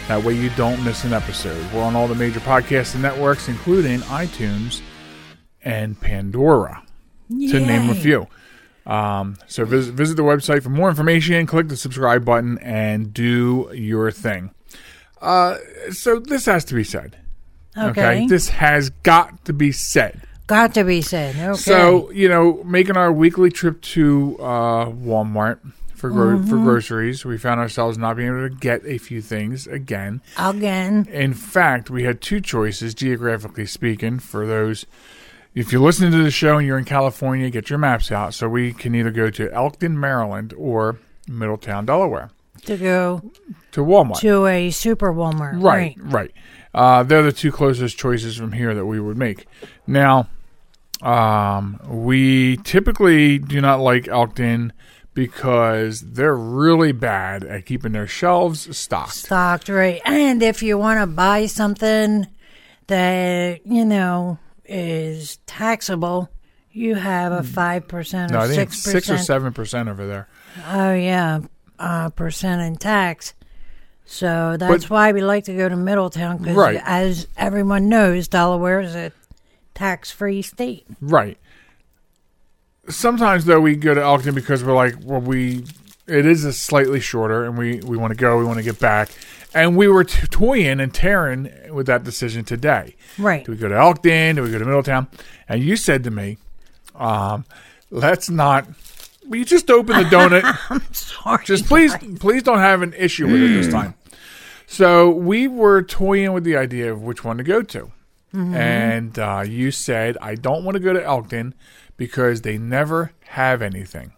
That 0.07 0.23
way 0.23 0.35
you 0.35 0.51
don't 0.51 0.83
miss 0.83 1.05
an 1.05 1.13
episode. 1.13 1.59
We're 1.73 1.81
on 1.81 1.95
all 1.95 2.07
the 2.07 2.13
major 2.13 2.39
podcasting 2.39 3.01
networks, 3.01 3.47
including 3.47 4.01
iTunes 4.01 4.81
and 5.63 5.99
Pandora, 5.99 6.83
to 7.27 7.59
name 7.59 7.89
a 7.89 7.95
few. 7.95 8.27
Um, 8.85 9.37
so 9.47 9.65
visit, 9.65 9.95
visit 9.95 10.17
the 10.17 10.23
website 10.23 10.61
for 10.61 10.69
more 10.69 10.89
information. 10.89 11.47
Click 11.47 11.67
the 11.67 11.75
subscribe 11.75 12.23
button 12.23 12.59
and 12.59 13.11
do 13.11 13.71
your 13.73 14.11
thing. 14.11 14.51
Uh, 15.19 15.57
so 15.89 16.19
this 16.19 16.45
has 16.45 16.63
to 16.65 16.75
be 16.75 16.83
said. 16.83 17.17
Okay. 17.77 18.27
This 18.27 18.49
has 18.49 18.89
got 19.03 19.45
to 19.45 19.53
be 19.53 19.71
said. 19.71 20.21
Got 20.47 20.73
to 20.73 20.83
be 20.83 21.01
said. 21.01 21.35
Okay. 21.37 21.57
So 21.57 22.09
you 22.11 22.27
know, 22.27 22.61
making 22.65 22.97
our 22.97 23.11
weekly 23.11 23.49
trip 23.49 23.81
to 23.81 24.35
uh, 24.39 24.85
Walmart 24.87 25.59
for 25.95 26.09
gro- 26.09 26.37
for 26.39 26.55
Mm-hmm. 26.55 26.63
groceries, 26.65 27.23
we 27.23 27.37
found 27.37 27.59
ourselves 27.61 27.97
not 27.97 28.17
being 28.17 28.29
able 28.29 28.49
to 28.49 28.55
get 28.55 28.85
a 28.85 28.97
few 28.97 29.21
things 29.21 29.67
again. 29.67 30.19
again, 30.37 31.07
In 31.11 31.33
fact, 31.33 31.89
we 31.89 32.03
had 32.03 32.19
two 32.21 32.41
choices, 32.41 32.93
geographically 32.93 33.65
speaking, 33.67 34.19
for 34.19 34.45
those. 34.45 34.85
If 35.53 35.71
you're 35.71 35.81
listening 35.81 36.11
to 36.13 36.23
the 36.23 36.31
show 36.31 36.57
and 36.57 36.65
you're 36.65 36.77
in 36.79 36.85
California, 36.85 37.49
get 37.49 37.69
your 37.69 37.77
maps 37.79 38.11
out. 38.11 38.33
So 38.33 38.47
we 38.49 38.73
can 38.73 38.95
either 38.95 39.11
go 39.11 39.29
to 39.31 39.51
Elkton, 39.53 39.99
Maryland, 39.99 40.53
or 40.57 40.97
Middletown, 41.27 41.85
Delaware, 41.85 42.31
to 42.65 42.77
go 42.77 43.21
to 43.73 43.81
Walmart. 43.81 44.19
to 44.21 44.45
a 44.47 44.69
super 44.71 45.13
Walmart. 45.13 45.61
Right, 45.61 45.95
right. 45.99 46.31
Uh, 46.73 47.03
they're 47.03 47.23
the 47.23 47.31
two 47.31 47.51
closest 47.51 47.97
choices 47.97 48.37
from 48.37 48.53
here 48.53 48.73
that 48.73 48.85
we 48.85 48.99
would 48.99 49.17
make. 49.17 49.45
Now, 49.87 50.29
um, 51.01 51.79
we 51.87 52.57
typically 52.57 53.37
do 53.39 53.59
not 53.61 53.79
like 53.79 54.07
Elkton 54.07 54.71
because 55.13 55.99
they're 56.01 56.35
really 56.35 56.91
bad 56.93 57.43
at 57.43 57.65
keeping 57.65 57.91
their 57.91 58.07
shelves 58.07 58.75
stocked. 58.77 59.15
Stocked, 59.15 59.67
right. 59.69 60.01
And 60.05 60.41
if 60.41 60.63
you 60.63 60.77
want 60.77 61.01
to 61.01 61.07
buy 61.07 61.47
something 61.47 62.27
that, 62.87 63.65
you 63.65 63.83
know, 63.83 64.39
is 64.63 65.37
taxable, 65.45 66.29
you 66.71 66.95
have 66.95 67.33
a 67.33 67.41
5% 67.41 68.29
or 68.29 68.33
No, 68.33 68.39
I 68.39 68.47
think 68.47 68.69
6%. 68.69 68.73
six 68.73 69.09
or 69.09 69.17
seven 69.17 69.51
percent 69.51 69.89
over 69.89 70.07
there. 70.07 70.29
Oh, 70.69 70.93
yeah, 70.93 71.41
uh, 71.77 72.09
percent 72.11 72.61
in 72.61 72.77
tax. 72.77 73.33
So 74.05 74.57
that's 74.57 74.89
why 74.89 75.11
we 75.13 75.21
like 75.21 75.45
to 75.45 75.55
go 75.55 75.69
to 75.69 75.75
Middletown 75.75 76.37
because, 76.39 76.55
Right. 76.55 76.81
as 76.85 77.27
everyone 77.37 77.87
knows, 77.87 78.27
Delaware 78.27 78.81
is 78.81 78.93
a 78.95 79.11
tax 79.73 80.11
free 80.11 80.41
state. 80.41 80.85
Right. 80.99 81.37
Sometimes 82.89 83.45
though 83.45 83.61
we 83.61 83.75
go 83.75 83.93
to 83.93 84.01
Elkton 84.01 84.35
because 84.35 84.63
we're 84.63 84.73
like, 84.75 84.95
well, 85.03 85.21
we 85.21 85.65
it 86.07 86.25
is 86.25 86.43
a 86.43 86.51
slightly 86.51 86.99
shorter, 86.99 87.45
and 87.45 87.57
we 87.57 87.79
we 87.85 87.95
want 87.95 88.11
to 88.11 88.17
go, 88.17 88.37
we 88.37 88.43
want 88.43 88.57
to 88.57 88.63
get 88.63 88.79
back, 88.79 89.09
and 89.53 89.77
we 89.77 89.87
were 89.87 90.03
t- 90.03 90.27
toying 90.27 90.79
and 90.79 90.93
tearing 90.93 91.49
with 91.71 91.85
that 91.85 92.03
decision 92.03 92.43
today. 92.43 92.95
Right. 93.17 93.45
Do 93.45 93.51
we 93.51 93.57
go 93.57 93.69
to 93.69 93.75
Elkton? 93.75 94.35
Do 94.35 94.41
we 94.41 94.51
go 94.51 94.57
to 94.59 94.65
Middletown? 94.65 95.07
And 95.47 95.63
you 95.63 95.75
said 95.77 96.03
to 96.05 96.11
me, 96.11 96.37
um, 96.95 97.45
let's 97.91 98.29
not. 98.29 98.67
Will 99.31 99.37
you 99.37 99.45
just 99.45 99.71
open 99.71 99.95
the 99.95 100.03
donut? 100.03 100.93
Sorry. 100.93 101.45
just 101.45 101.65
please, 101.65 101.95
please 102.19 102.43
don't 102.43 102.59
have 102.59 102.81
an 102.81 102.93
issue 102.93 103.27
with 103.27 103.41
it 103.41 103.47
this 103.47 103.69
time. 103.69 103.93
So 104.67 105.09
we 105.09 105.47
were 105.47 105.81
toying 105.83 106.33
with 106.33 106.43
the 106.43 106.57
idea 106.57 106.91
of 106.91 107.01
which 107.01 107.23
one 107.23 107.37
to 107.37 107.43
go 107.43 107.61
to, 107.61 107.91
and 108.33 109.17
uh, 109.17 109.45
you 109.47 109.71
said 109.71 110.17
I 110.21 110.35
don't 110.35 110.65
want 110.65 110.75
to 110.75 110.81
go 110.81 110.91
to 110.91 111.01
Elkton 111.01 111.55
because 111.95 112.41
they 112.41 112.57
never 112.57 113.13
have 113.27 113.61
anything. 113.61 114.11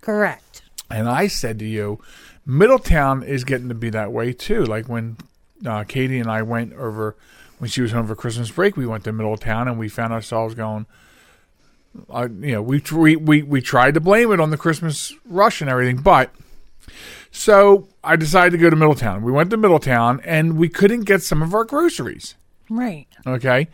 Correct. 0.00 0.62
And 0.90 1.10
I 1.10 1.26
said 1.26 1.58
to 1.58 1.66
you, 1.66 2.00
Middletown 2.46 3.22
is 3.22 3.44
getting 3.44 3.68
to 3.68 3.74
be 3.74 3.90
that 3.90 4.12
way 4.12 4.32
too. 4.32 4.64
Like 4.64 4.88
when 4.88 5.18
uh, 5.66 5.84
Katie 5.84 6.20
and 6.20 6.30
I 6.30 6.40
went 6.40 6.72
over 6.72 7.16
when 7.58 7.68
she 7.68 7.82
was 7.82 7.92
home 7.92 8.06
for 8.06 8.14
Christmas 8.14 8.50
break, 8.50 8.78
we 8.78 8.86
went 8.86 9.04
to 9.04 9.12
Middletown 9.12 9.68
and 9.68 9.78
we 9.78 9.90
found 9.90 10.14
ourselves 10.14 10.54
going. 10.54 10.86
Uh, 12.08 12.28
you 12.40 12.52
know, 12.52 12.62
we, 12.62 12.82
we 12.92 13.16
we 13.16 13.42
we 13.42 13.60
tried 13.60 13.94
to 13.94 14.00
blame 14.00 14.32
it 14.32 14.40
on 14.40 14.50
the 14.50 14.56
Christmas 14.56 15.12
rush 15.26 15.60
and 15.60 15.68
everything, 15.68 15.98
but 15.98 16.30
so 17.30 17.88
I 18.04 18.16
decided 18.16 18.52
to 18.52 18.58
go 18.58 18.70
to 18.70 18.76
Middletown. 18.76 19.22
We 19.22 19.32
went 19.32 19.50
to 19.50 19.56
Middletown 19.56 20.20
and 20.24 20.56
we 20.56 20.68
couldn't 20.68 21.02
get 21.02 21.22
some 21.22 21.42
of 21.42 21.54
our 21.54 21.64
groceries. 21.64 22.34
Right. 22.68 23.06
Okay. 23.26 23.68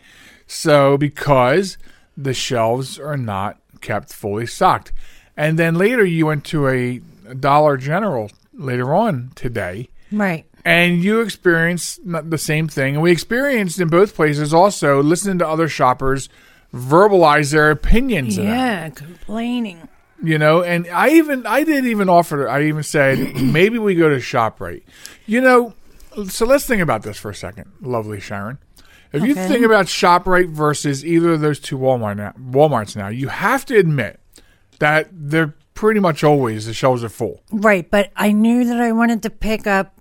So 0.47 0.97
because 0.97 1.77
the 2.17 2.33
shelves 2.33 2.99
are 2.99 3.17
not 3.17 3.59
kept 3.81 4.13
fully 4.13 4.45
stocked. 4.45 4.91
And 5.37 5.57
then 5.57 5.75
later 5.75 6.03
you 6.03 6.25
went 6.25 6.43
to 6.45 6.67
a 6.67 6.99
Dollar 7.39 7.77
General 7.77 8.29
later 8.53 8.93
on 8.93 9.31
today 9.35 9.87
Right. 10.11 10.45
and 10.65 11.01
you 11.03 11.21
experienced 11.21 11.99
the 12.03 12.37
same 12.37 12.67
thing. 12.67 12.95
And 12.95 13.01
we 13.03 13.11
experienced 13.11 13.79
in 13.79 13.87
both 13.87 14.15
places 14.15 14.53
also 14.53 15.01
listening 15.01 15.39
to 15.39 15.47
other 15.47 15.69
shoppers 15.69 16.27
verbalize 16.73 17.51
their 17.51 17.71
opinions 17.71 18.37
Yeah, 18.37 18.89
complaining. 18.89 19.87
you 20.21 20.37
know 20.37 20.61
and 20.61 20.87
i 20.89 21.09
even 21.09 21.45
i 21.47 21.63
didn't 21.63 21.89
even 21.89 22.09
offer 22.09 22.47
i 22.47 22.63
even 22.63 22.83
said 22.83 23.17
maybe 23.41 23.79
we 23.79 23.95
go 23.95 24.09
to 24.09 24.17
shoprite. 24.17 24.83
You 25.25 25.41
know 25.41 25.73
so 26.27 26.45
let's 26.45 26.65
think 26.65 26.81
about 26.81 27.03
this 27.03 27.17
for 27.17 27.29
a 27.31 27.35
second 27.35 27.71
lovely 27.81 28.19
sharen. 28.19 28.57
If 29.11 29.23
you 29.23 29.33
think 29.33 29.65
about 29.65 29.85
shoprite 29.87 30.49
versus 30.49 31.03
either 31.05 31.33
of 31.33 31.41
those 31.41 31.59
two 31.59 31.77
walmart 31.77 32.17
now, 32.17 32.33
walmarts 32.39 32.95
now 32.95 33.07
you 33.07 33.29
have 33.29 33.65
to 33.67 33.77
admit 33.77 34.19
that 34.79 35.07
they're 35.11 35.55
pretty 35.73 35.99
much 35.99 36.23
always 36.23 36.65
the 36.65 36.73
shelves 36.73 37.03
are 37.03 37.09
full. 37.09 37.41
Right, 37.51 37.89
but 37.89 38.11
I 38.15 38.33
knew 38.33 38.65
that 38.65 38.81
I 38.81 38.91
wanted 38.91 39.23
to 39.23 39.29
pick 39.29 39.65
up 39.65 39.93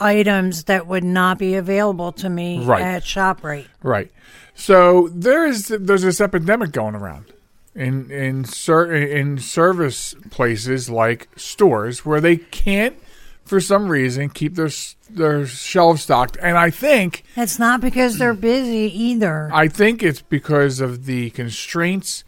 items 0.00 0.64
that 0.64 0.86
would 0.86 1.04
not 1.04 1.38
be 1.38 1.54
available 1.54 2.12
to 2.12 2.28
me 2.28 2.64
Right. 2.64 2.82
at 2.82 3.02
ShopRite. 3.04 3.42
right 3.42 3.66
Right. 3.82 4.10
so 4.54 5.08
there 5.14 5.46
is 5.46 5.68
there's 5.68 6.02
this 6.02 6.20
epidemic 6.20 6.72
going 6.72 6.94
around 6.94 7.26
in 7.74 8.10
in 8.10 8.44
ser- 8.44 8.92
in 8.92 9.38
service 9.38 10.14
places 10.30 10.90
like 10.90 11.28
stores 11.36 12.04
where 12.04 12.20
they 12.20 12.36
can't 12.36 12.96
for 13.44 13.60
some 13.60 13.88
reason 13.88 14.28
keep 14.28 14.54
their 14.56 14.70
their 15.08 15.46
shelves 15.46 16.02
stocked 16.02 16.36
and 16.42 16.56
i 16.58 16.70
think 16.70 17.22
It's 17.36 17.58
not 17.58 17.80
because 17.80 18.18
they're 18.18 18.34
busy 18.34 18.90
either. 18.96 19.48
I 19.52 19.68
think 19.68 20.02
it's 20.02 20.20
because 20.22 20.80
of 20.80 21.06
the 21.06 21.30
constraints 21.30 22.22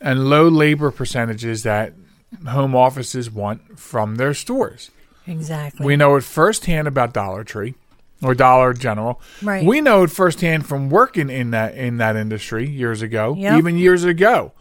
and 0.00 0.28
low 0.30 0.48
labor 0.48 0.90
percentages 0.90 1.62
that 1.64 1.92
home 2.46 2.74
offices 2.76 3.30
want 3.30 3.78
from 3.78 4.16
their 4.16 4.34
stores. 4.34 4.90
Exactly. 5.28 5.84
We 5.86 5.96
know 5.96 6.16
it 6.16 6.24
firsthand 6.24 6.88
about 6.88 7.12
Dollar 7.12 7.44
Tree 7.44 7.74
or 8.22 8.34
Dollar 8.34 8.72
General. 8.72 9.20
Right. 9.42 9.64
We 9.64 9.80
know 9.80 10.02
it 10.04 10.10
firsthand 10.10 10.66
from 10.66 10.88
working 10.90 11.28
in 11.30 11.50
that 11.52 11.74
in 11.76 11.98
that 11.98 12.16
industry 12.16 12.68
years 12.68 13.02
ago, 13.02 13.34
Yep. 13.38 13.58
even 13.58 13.76
years 13.78 14.04
ago. 14.04 14.52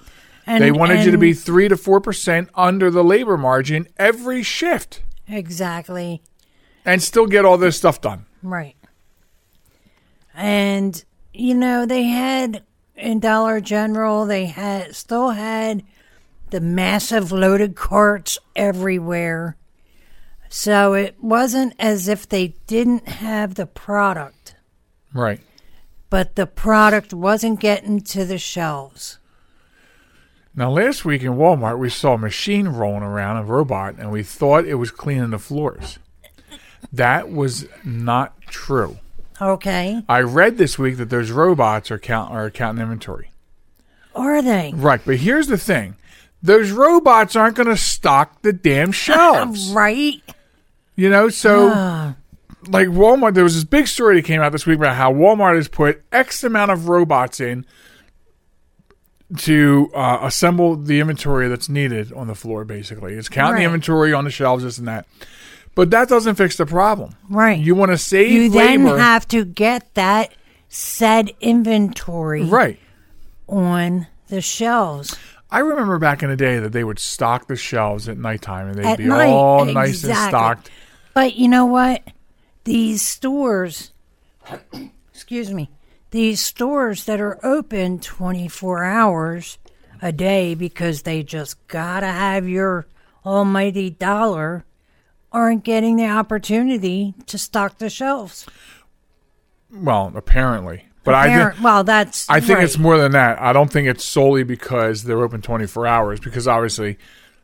and, 0.46 0.64
they 0.64 0.72
wanted 0.72 1.04
you 1.06 1.12
to 1.12 1.18
be 1.18 1.34
3 1.34 1.68
to 1.70 1.76
4% 1.76 2.48
under 2.56 2.90
the 2.92 3.04
labor 3.04 3.38
margin 3.38 3.86
every 3.98 4.44
shift 4.44 5.02
exactly 5.28 6.22
and 6.86 7.04
still 7.04 7.26
get 7.28 7.44
all 7.44 7.58
this 7.58 7.76
stuff 7.78 8.00
done. 8.00 8.26
right. 8.44 8.76
And 10.36 11.04
you 11.34 11.54
know, 11.54 11.86
they 11.86 12.04
had 12.04 12.64
in 12.96 13.20
Dollar 13.20 13.60
General, 13.62 14.26
they 14.26 14.46
had 14.46 14.96
still 14.96 15.32
had 15.32 15.84
the 16.50 16.62
massive 16.62 17.32
loaded 17.32 17.76
carts 17.76 18.38
everywhere. 18.56 19.56
So 20.50 20.94
it 20.94 21.16
wasn't 21.22 21.74
as 21.80 22.08
if 22.08 22.28
they 22.28 22.50
didn't 22.68 23.08
have 23.08 23.56
the 23.56 23.66
product, 23.66 24.56
Right. 25.14 25.42
but 26.10 26.36
the 26.36 26.48
product 26.48 27.14
wasn't 27.14 27.60
getting 27.60 28.00
to 28.02 28.26
the 28.26 28.38
shelves. 28.38 29.20
Now, 30.56 30.72
last 30.72 31.06
week 31.06 31.22
in 31.22 31.34
Walmart, 31.34 31.78
we 31.78 31.90
saw 31.90 32.14
a 32.14 32.18
machine 32.18 32.68
rolling 32.70 33.04
around, 33.04 33.38
a 33.38 33.44
robot, 33.44 33.96
and 34.00 34.10
we 34.12 34.24
thought 34.24 34.66
it 34.66 34.76
was 34.76 34.90
cleaning 34.90 35.30
the 35.30 35.38
floors. 35.38 36.00
That 36.92 37.30
was 37.32 37.68
not 37.84 38.40
true. 38.42 38.98
Okay. 39.40 40.02
I 40.10 40.22
read 40.22 40.58
this 40.58 40.80
week 40.80 40.98
that 40.98 41.10
those 41.12 41.30
robots 41.30 41.92
are 41.92 42.00
count 42.00 42.32
are 42.32 42.50
counting 42.50 42.82
inventory. 42.82 43.32
Are 44.16 44.42
they? 44.42 44.72
Right, 44.76 45.02
but 45.06 45.18
here's 45.18 45.46
the 45.46 45.60
thing: 45.60 45.96
those 46.42 46.72
robots 46.72 47.36
aren't 47.36 47.56
going 47.56 47.68
to 47.68 47.78
stock 47.78 48.42
the 48.42 48.52
damn 48.54 48.92
shelves. 49.06 49.70
Right? 49.70 50.24
You 50.98 51.10
know, 51.10 51.30
so 51.30 51.72
Ah, 51.74 52.16
like 52.68 52.88
Walmart, 52.90 53.34
there 53.36 53.44
was 53.46 53.56
this 53.56 53.64
big 53.64 53.88
story 53.88 54.16
that 54.18 54.26
came 54.26 54.42
out 54.42 54.52
this 54.52 54.66
week 54.66 54.78
about 54.80 54.96
how 54.96 55.14
Walmart 55.14 55.56
has 55.56 55.68
put 55.70 56.02
X 56.12 56.44
amount 56.44 56.72
of 56.72 56.90
robots 56.90 57.40
in 57.40 57.66
to 59.40 59.92
uh, 59.94 60.20
assemble 60.22 60.76
the 60.76 61.00
inventory 61.00 61.48
that's 61.50 61.68
needed 61.70 62.14
on 62.14 62.28
the 62.28 62.36
floor. 62.36 62.64
Basically, 62.66 63.14
it's 63.14 63.30
counting 63.30 63.54
Right. 63.54 63.60
the 63.60 63.66
inventory 63.66 64.14
on 64.14 64.24
the 64.24 64.32
shelves, 64.32 64.64
this 64.64 64.78
and 64.78 64.88
that. 64.88 65.06
But 65.76 65.92
that 65.92 66.08
doesn't 66.10 66.36
fix 66.36 66.56
the 66.56 66.66
problem. 66.66 67.16
right. 67.30 67.60
You 67.60 67.76
want 67.76 67.92
to 67.92 67.98
save 67.98 68.32
you 68.32 68.50
then 68.50 68.86
labor, 68.86 68.98
have 68.98 69.28
to 69.28 69.46
get 69.46 69.94
that 69.94 70.34
said 70.70 71.32
inventory 71.40 72.44
right? 72.44 72.80
on 73.48 74.08
the 74.30 74.42
shelves. 74.42 75.16
I 75.52 75.60
remember 75.60 76.00
back 76.00 76.24
in 76.24 76.30
the 76.30 76.36
day 76.36 76.60
that 76.60 76.72
they 76.72 76.84
would 76.84 77.00
stock 77.00 77.48
the 77.48 77.56
shelves 77.56 78.10
at 78.10 78.18
nighttime 78.18 78.68
and 78.70 78.78
they'd 78.78 78.86
At 78.86 78.98
be 78.98 79.06
night, 79.06 79.30
all 79.30 79.66
nice 79.66 80.04
and 80.04 80.16
stocked. 80.16 80.70
But 81.18 81.36
you 81.36 81.48
know 81.48 81.66
what? 81.66 82.04
These 82.64 83.02
stores, 83.02 83.92
excuse 85.12 85.52
me, 85.52 85.72
these 86.12 86.40
stores 86.40 87.06
that 87.06 87.20
are 87.20 87.44
open 87.44 87.98
24 87.98 88.84
hours 88.84 89.58
a 90.00 90.12
day 90.12 90.54
because 90.54 91.02
they 91.02 91.24
just 91.24 91.68
gotta 91.70 92.06
have 92.06 92.48
your 92.48 92.86
almighty 93.26 93.90
dollar 93.90 94.64
aren't 95.32 95.64
getting 95.64 95.96
the 95.96 96.06
opportunity 96.06 97.16
to 97.26 97.40
stock 97.40 97.80
the 97.80 97.90
shelves. 97.90 98.46
Well, 99.74 100.14
apparently, 100.14 100.86
but 101.04 101.16
I 101.16 101.50
think 101.50 101.64
well, 101.64 101.84
that's 101.84 102.30
I 102.30 102.42
think 102.42 102.60
right. 102.60 102.64
it's 102.64 102.78
more 102.78 103.00
than 103.00 103.14
that. 103.14 103.42
I 103.42 103.54
don't 103.54 103.72
think 103.72 103.88
it's 103.88 104.06
solely 104.06 104.44
because 104.44 105.02
they're 105.02 105.24
open 105.24 105.42
24 105.42 105.88
hours 105.88 106.20
because 106.20 106.48
obviously 106.48 107.00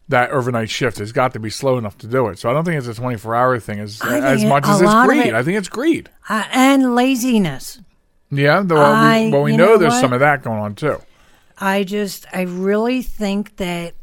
that 0.10 0.32
overnight 0.32 0.70
shift 0.70 0.98
has 1.00 1.12
got 1.12 1.34
to 1.34 1.40
be 1.40 1.50
slow 1.50 1.78
enough 1.78 1.98
to 2.00 2.08
do 2.08 2.28
it. 2.28 2.38
So 2.40 2.50
I 2.50 2.54
don't 2.54 2.66
think 2.66 2.78
it's 2.78 2.88
a 2.88 2.94
24 2.94 3.36
hour 3.36 3.60
thing 3.60 3.80
as 3.80 4.02
as 4.04 4.44
much 4.44 4.66
as 4.68 4.82
it's 4.82 4.94
greed. 5.06 5.28
it- 5.28 5.34
I 5.34 5.44
think 5.44 5.58
it's 5.58 5.70
greed. 5.70 6.10
uh, 6.30 6.44
and 6.52 6.96
laziness. 6.96 7.80
Yeah, 8.32 8.64
though 8.66 8.82
I- 8.82 9.26
we, 9.26 9.32
well, 9.32 9.44
we 9.44 9.56
know, 9.56 9.66
know 9.66 9.78
there's 9.78 9.94
what? 9.94 10.02
some 10.02 10.14
of 10.14 10.20
that 10.20 10.44
going 10.44 10.60
on 10.60 10.76
too. 10.76 11.00
I 11.58 11.84
just, 11.84 12.26
I 12.34 12.42
really 12.42 13.02
think 13.04 13.58
that 13.58 13.94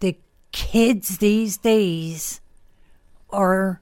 the 0.00 0.16
kids 0.50 1.18
these 1.18 1.58
days 1.58 2.40
are 3.30 3.80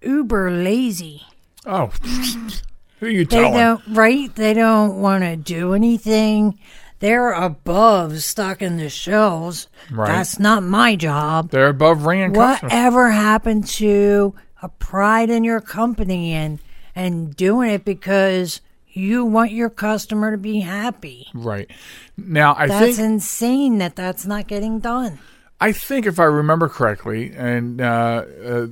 uber 0.00 0.50
lazy. 0.50 1.22
Oh, 1.66 1.86
who 3.00 3.06
are 3.06 3.10
you 3.10 3.24
telling? 3.24 3.52
They 3.52 3.58
don't, 3.58 3.82
right? 3.88 4.34
They 4.34 4.54
don't 4.54 5.00
want 5.00 5.24
to 5.24 5.36
do 5.36 5.74
anything. 5.74 6.58
They're 7.00 7.32
above 7.32 8.22
stocking 8.22 8.76
the 8.76 8.88
shelves. 8.88 9.68
Right. 9.90 10.08
That's 10.08 10.38
not 10.38 10.62
my 10.62 10.96
job. 10.96 11.50
They're 11.50 11.68
above 11.68 12.06
ringing 12.06 12.34
customers. 12.34 12.72
Whatever 12.72 13.10
happened 13.10 13.66
to 13.68 14.34
a 14.62 14.68
pride 14.68 15.30
in 15.30 15.44
your 15.44 15.60
company 15.60 16.32
and 16.32 16.58
and 16.94 17.36
doing 17.36 17.70
it 17.70 17.84
because 17.84 18.60
you 18.88 19.24
want 19.24 19.52
your 19.52 19.70
customer 19.70 20.32
to 20.32 20.38
be 20.38 20.60
happy? 20.60 21.28
Right 21.32 21.70
now, 22.16 22.54
I 22.56 22.66
That's 22.66 22.80
think 22.80 22.96
that's 22.96 23.06
insane 23.06 23.78
that 23.78 23.94
that's 23.94 24.26
not 24.26 24.48
getting 24.48 24.80
done. 24.80 25.20
I 25.60 25.72
think 25.72 26.06
if 26.06 26.18
I 26.18 26.24
remember 26.24 26.68
correctly, 26.68 27.32
and 27.36 27.80
uh, 27.80 28.24
uh, 28.44 28.66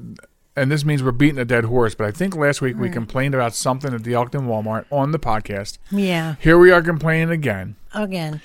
and 0.57 0.71
this 0.71 0.85
means 0.85 1.03
we're 1.03 1.13
beating 1.13 1.39
a 1.39 1.45
dead 1.45 1.65
horse, 1.67 1.95
but 1.95 2.07
I 2.07 2.11
think 2.11 2.35
last 2.35 2.61
week 2.63 2.77
we 2.79 2.89
complained 2.89 3.35
about 3.35 3.55
something 3.55 3.93
at 3.93 4.05
the 4.05 4.15
Elkton 4.15 4.47
Walmart 4.47 4.87
on 4.91 5.13
the 5.13 5.19
podcast. 5.19 5.79
Yeah. 5.91 6.37
Here 6.41 6.59
we 6.59 6.71
are 6.73 6.83
complaining 6.83 7.31
again, 7.31 7.77
Again. 7.95 8.41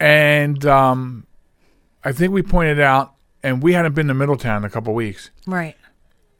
and 0.00 0.64
um, 0.66 1.26
I 2.04 2.12
think 2.12 2.32
we 2.32 2.42
pointed 2.42 2.80
out, 2.80 3.14
and 3.42 3.62
we 3.62 3.72
hadn't 3.74 3.94
been 3.94 4.08
to 4.08 4.14
Middletown 4.14 4.58
in 4.58 4.64
a 4.64 4.70
couple 4.70 4.92
weeks. 4.94 5.30
Right. 5.46 5.76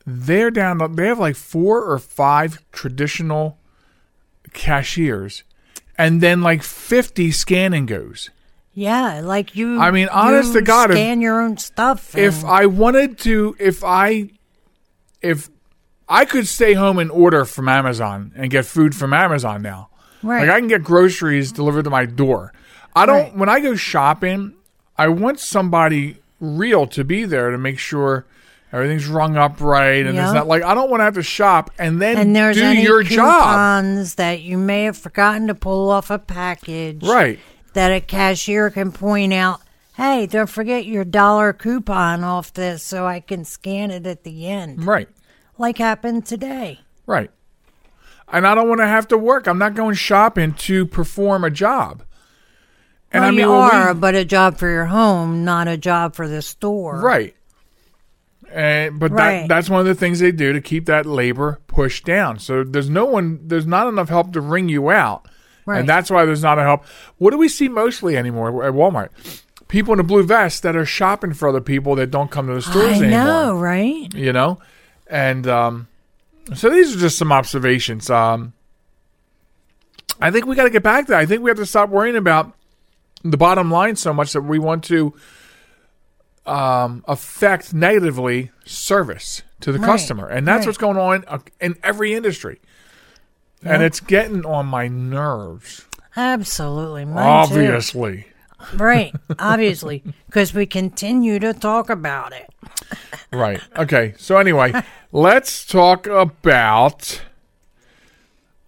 They're 0.04 0.50
down. 0.50 0.78
They 0.96 1.06
have 1.06 1.20
like 1.20 1.36
four 1.36 1.84
or 1.84 1.98
five 2.00 2.60
traditional 2.72 3.58
cashiers, 4.52 5.44
and 5.96 6.20
then 6.20 6.42
like 6.42 6.62
fifty 6.62 7.30
scan 7.30 7.72
and 7.72 7.86
goes. 7.86 8.30
Yeah, 8.74 9.20
like 9.22 9.54
you. 9.54 9.78
I 9.80 9.90
mean, 9.90 10.08
honest 10.08 10.54
you 10.54 10.60
to 10.60 10.62
God, 10.62 10.90
if- 10.90 10.96
scan 10.96 11.20
your 11.20 11.40
own 11.40 11.56
stuff. 11.58 12.16
if 12.16 12.44
I 12.44 12.66
wanted 12.66 13.18
to, 13.18 13.54
if 13.60 13.84
I, 13.84 14.30
if 15.22 15.48
I 16.08 16.24
could 16.24 16.46
stay 16.48 16.74
home 16.74 16.98
and 16.98 17.10
order 17.10 17.44
from 17.44 17.68
Amazon 17.68 18.32
and 18.36 18.50
get 18.50 18.64
food 18.66 18.94
from 18.94 19.12
Amazon 19.12 19.62
now, 19.62 19.88
right, 20.22 20.40
like 20.46 20.50
I 20.50 20.58
can 20.58 20.68
get 20.68 20.82
groceries 20.82 21.52
delivered 21.52 21.84
to 21.84 21.90
my 21.90 22.04
door. 22.06 22.52
I 22.94 23.06
don't. 23.06 23.16
Right. 23.22 23.36
When 23.36 23.48
I 23.48 23.60
go 23.60 23.74
shopping, 23.74 24.54
I 24.98 25.08
want 25.08 25.40
somebody 25.40 26.18
real 26.40 26.86
to 26.88 27.04
be 27.04 27.24
there 27.24 27.50
to 27.50 27.56
make 27.58 27.78
sure 27.78 28.26
everything's 28.72 29.06
rung 29.06 29.36
up 29.36 29.60
right 29.60 30.04
and 30.04 30.14
Yeah. 30.14 30.24
it's 30.24 30.34
not 30.34 30.46
like 30.48 30.62
I 30.62 30.74
don't 30.74 30.90
want 30.90 31.00
to 31.00 31.04
have 31.04 31.14
to 31.14 31.22
shop 31.22 31.70
and 31.78 32.00
then 32.02 32.16
and 32.18 32.34
there's 32.34 32.56
do 32.56 32.64
any 32.64 32.82
your 32.82 33.02
job. 33.02 33.42
coupons 33.42 34.16
that 34.16 34.40
you 34.42 34.58
may 34.58 34.84
have 34.84 34.96
forgotten 34.98 35.46
to 35.46 35.54
pull 35.54 35.88
off 35.90 36.10
a 36.10 36.18
package, 36.18 37.02
Right. 37.06 37.38
That 37.74 37.90
a 37.92 38.00
cashier 38.00 38.68
can 38.70 38.92
point 38.92 39.32
out. 39.32 39.61
Hey, 39.96 40.26
don't 40.26 40.48
forget 40.48 40.86
your 40.86 41.04
dollar 41.04 41.52
coupon 41.52 42.24
off 42.24 42.52
this, 42.52 42.82
so 42.82 43.06
I 43.06 43.20
can 43.20 43.44
scan 43.44 43.90
it 43.90 44.06
at 44.06 44.24
the 44.24 44.48
end, 44.48 44.84
Right. 44.86 45.08
like 45.58 45.78
happened 45.78 46.24
today. 46.26 46.80
Right. 47.06 47.30
And 48.32 48.46
I 48.46 48.54
don't 48.54 48.68
want 48.68 48.80
to 48.80 48.86
have 48.86 49.06
to 49.08 49.18
work. 49.18 49.46
I'm 49.46 49.58
not 49.58 49.74
going 49.74 49.94
shopping 49.94 50.54
to 50.54 50.86
perform 50.86 51.44
a 51.44 51.50
job. 51.50 52.02
And 53.12 53.20
well, 53.20 53.28
I 53.28 53.30
mean, 53.32 53.40
you 53.40 53.50
when 53.50 53.58
we- 53.64 53.70
are, 53.70 53.94
but 53.94 54.14
a 54.14 54.24
job 54.24 54.56
for 54.56 54.70
your 54.70 54.86
home, 54.86 55.44
not 55.44 55.68
a 55.68 55.76
job 55.76 56.14
for 56.14 56.26
the 56.26 56.40
store. 56.40 56.98
Right. 57.00 57.36
And 58.50 58.98
but 58.98 59.14
that 59.16 59.48
that's 59.48 59.68
one 59.70 59.80
of 59.80 59.86
the 59.86 59.94
things 59.94 60.18
they 60.20 60.32
do 60.32 60.52
to 60.52 60.60
keep 60.60 60.84
that 60.86 61.06
labor 61.06 61.60
pushed 61.66 62.04
down. 62.04 62.38
So 62.38 62.64
there's 62.64 62.90
no 62.90 63.04
one 63.06 63.40
there's 63.44 63.66
not 63.66 63.86
enough 63.86 64.08
help 64.10 64.32
to 64.34 64.40
ring 64.42 64.68
you 64.68 64.90
out. 64.90 65.26
Right. 65.64 65.80
And 65.80 65.88
that's 65.88 66.10
why 66.10 66.24
there's 66.26 66.42
not 66.42 66.58
a 66.58 66.62
help. 66.62 66.84
What 67.18 67.30
do 67.30 67.38
we 67.38 67.48
see 67.48 67.68
mostly 67.68 68.14
anymore 68.16 68.64
at 68.64 68.72
Walmart? 68.74 69.08
People 69.72 69.94
in 69.94 70.00
a 70.00 70.04
blue 70.04 70.22
vest 70.22 70.62
that 70.64 70.76
are 70.76 70.84
shopping 70.84 71.32
for 71.32 71.48
other 71.48 71.60
people 71.62 71.94
that 71.96 72.10
don't 72.10 72.30
come 72.30 72.46
to 72.46 72.54
the 72.54 72.60
stores 72.62 73.00
anymore. 73.00 73.02
I 73.02 73.06
anymore. 73.06 73.24
know, 73.24 73.58
right? 73.58 74.14
You 74.14 74.32
know? 74.32 74.58
And 75.06 75.46
um 75.46 75.88
so 76.54 76.68
these 76.68 76.94
are 76.94 76.98
just 76.98 77.16
some 77.18 77.32
observations. 77.32 78.10
Um 78.10 78.52
I 80.20 80.30
think 80.30 80.46
we 80.46 80.54
got 80.54 80.64
to 80.64 80.70
get 80.70 80.82
back 80.84 81.06
to 81.06 81.12
that. 81.12 81.18
I 81.20 81.26
think 81.26 81.42
we 81.42 81.50
have 81.50 81.56
to 81.56 81.66
stop 81.66 81.88
worrying 81.88 82.16
about 82.16 82.52
the 83.24 83.36
bottom 83.36 83.70
line 83.72 83.96
so 83.96 84.12
much 84.12 84.32
that 84.34 84.42
we 84.42 84.58
want 84.58 84.84
to 84.84 85.14
um, 86.46 87.04
affect 87.08 87.72
negatively 87.74 88.50
service 88.64 89.42
to 89.60 89.72
the 89.72 89.78
Right, 89.78 89.86
customer, 89.86 90.28
and 90.28 90.46
that's 90.46 90.60
right. 90.60 90.66
what's 90.66 90.78
going 90.78 90.96
on 90.96 91.24
uh, 91.26 91.38
in 91.60 91.76
every 91.82 92.14
industry. 92.14 92.60
And 93.64 93.82
it's 93.82 94.00
getting 94.00 94.44
on 94.44 94.66
my 94.66 94.86
nerves, 94.88 95.86
Absolutely, 96.16 97.04
mine 97.04 97.48
too. 97.48 98.31
Right, 98.74 99.14
obviously, 99.38 100.02
because 100.26 100.54
we 100.54 100.66
continue 100.66 101.38
to 101.38 101.52
talk 101.52 101.90
about 101.90 102.32
it. 102.32 102.48
Right. 103.32 103.60
Okay. 103.76 104.14
So 104.18 104.36
anyway, 104.36 104.72
let's 105.12 105.64
talk 105.64 106.06
about 106.06 107.22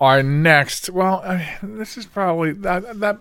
our 0.01 0.23
next. 0.23 0.91
Well, 0.91 1.23
I, 1.25 1.59
this 1.63 1.97
is 1.97 2.07
probably 2.07 2.53
that. 2.53 3.01
that 3.01 3.19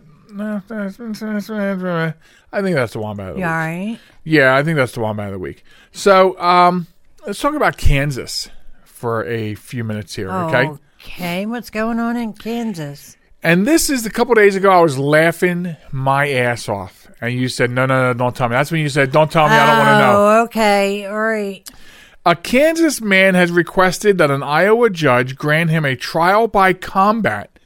I 2.52 2.62
think 2.62 2.76
that's 2.76 2.94
the 2.94 3.00
Wombat 3.00 3.30
of 3.30 3.36
the 3.36 3.42
week. 3.42 3.46
right? 3.46 4.00
Yeah, 4.24 4.56
I 4.56 4.64
think 4.64 4.78
that's 4.78 4.94
the 4.94 5.00
Wombat 5.02 5.28
of 5.28 5.34
the 5.34 5.40
week. 5.40 5.64
So, 5.92 6.40
um, 6.40 6.88
let's 7.26 7.40
talk 7.40 7.56
about 7.56 7.78
Kansas 7.78 8.50
for 8.84 9.26
a 9.26 9.56
few 9.56 9.84
minutes 9.84 10.16
here, 10.16 10.32
okay? 10.32 10.72
Okay, 11.02 11.46
what's 11.46 11.70
going 11.70 12.00
on 12.00 12.16
in 12.16 12.34
Kansas? 12.34 13.18
And 13.44 13.68
this 13.68 13.90
is 13.90 14.06
a 14.06 14.10
couple 14.10 14.34
days 14.36 14.56
ago. 14.56 14.72
I 14.72 14.80
was 14.80 14.98
laughing 14.98 15.76
my 15.92 16.30
ass 16.30 16.70
off, 16.70 17.08
and 17.20 17.34
you 17.34 17.50
said, 17.50 17.72
"No, 17.72 17.86
no, 17.86 18.02
no, 18.02 18.14
don't 18.14 18.34
tell 18.36 18.48
me." 18.48 18.54
That's 18.54 18.72
when 18.72 18.80
you 18.80 18.88
said, 18.90 19.12
"Don't 19.12 19.30
tell 19.30 19.50
me. 19.50 19.56
I 19.56 19.66
don't 19.68 19.78
want 19.78 19.90
to 19.90 20.00
know." 20.00 20.14
Oh, 20.16 20.44
okay, 20.46 21.06
all 21.06 21.20
right. 21.20 21.70
A 22.26 22.38
Kansas 22.38 23.02
man 23.02 23.36
has 23.36 23.52
requested 23.52 24.18
that 24.18 24.32
an 24.32 24.44
Iowa 24.44 24.90
judge 24.90 25.36
grant 25.36 25.72
him 25.72 25.84
a 25.84 25.98
trial 25.98 26.48
by 26.48 26.72
combat 26.72 27.60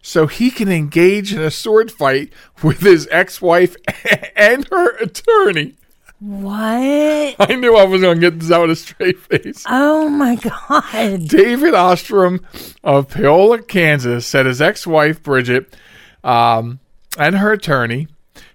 so 0.00 0.26
he 0.26 0.50
can 0.50 0.70
engage 0.72 1.34
in 1.34 1.42
a 1.42 1.50
sword 1.50 1.92
fight 1.92 2.32
with 2.62 2.80
his 2.80 3.06
ex-wife 3.10 3.76
and 4.36 4.66
her 4.68 4.96
attorney. 4.96 5.74
What? 6.20 7.36
I 7.38 7.54
knew 7.56 7.76
I 7.76 7.84
was 7.84 8.00
going 8.00 8.20
to 8.20 8.30
get 8.30 8.40
this 8.40 8.50
out 8.50 8.62
with 8.62 8.70
a 8.72 8.76
straight 8.76 9.18
face. 9.20 9.64
Oh 9.68 10.08
my 10.08 10.34
God. 10.36 11.28
David 11.28 11.74
Ostrom 11.74 12.44
of 12.82 13.08
Paola, 13.08 13.62
Kansas, 13.62 14.26
said 14.26 14.46
his 14.46 14.60
ex-wife 14.60 15.22
Bridget 15.22 15.74
um, 16.24 16.80
and 17.18 17.36
her 17.36 17.52
attorney 17.52 18.08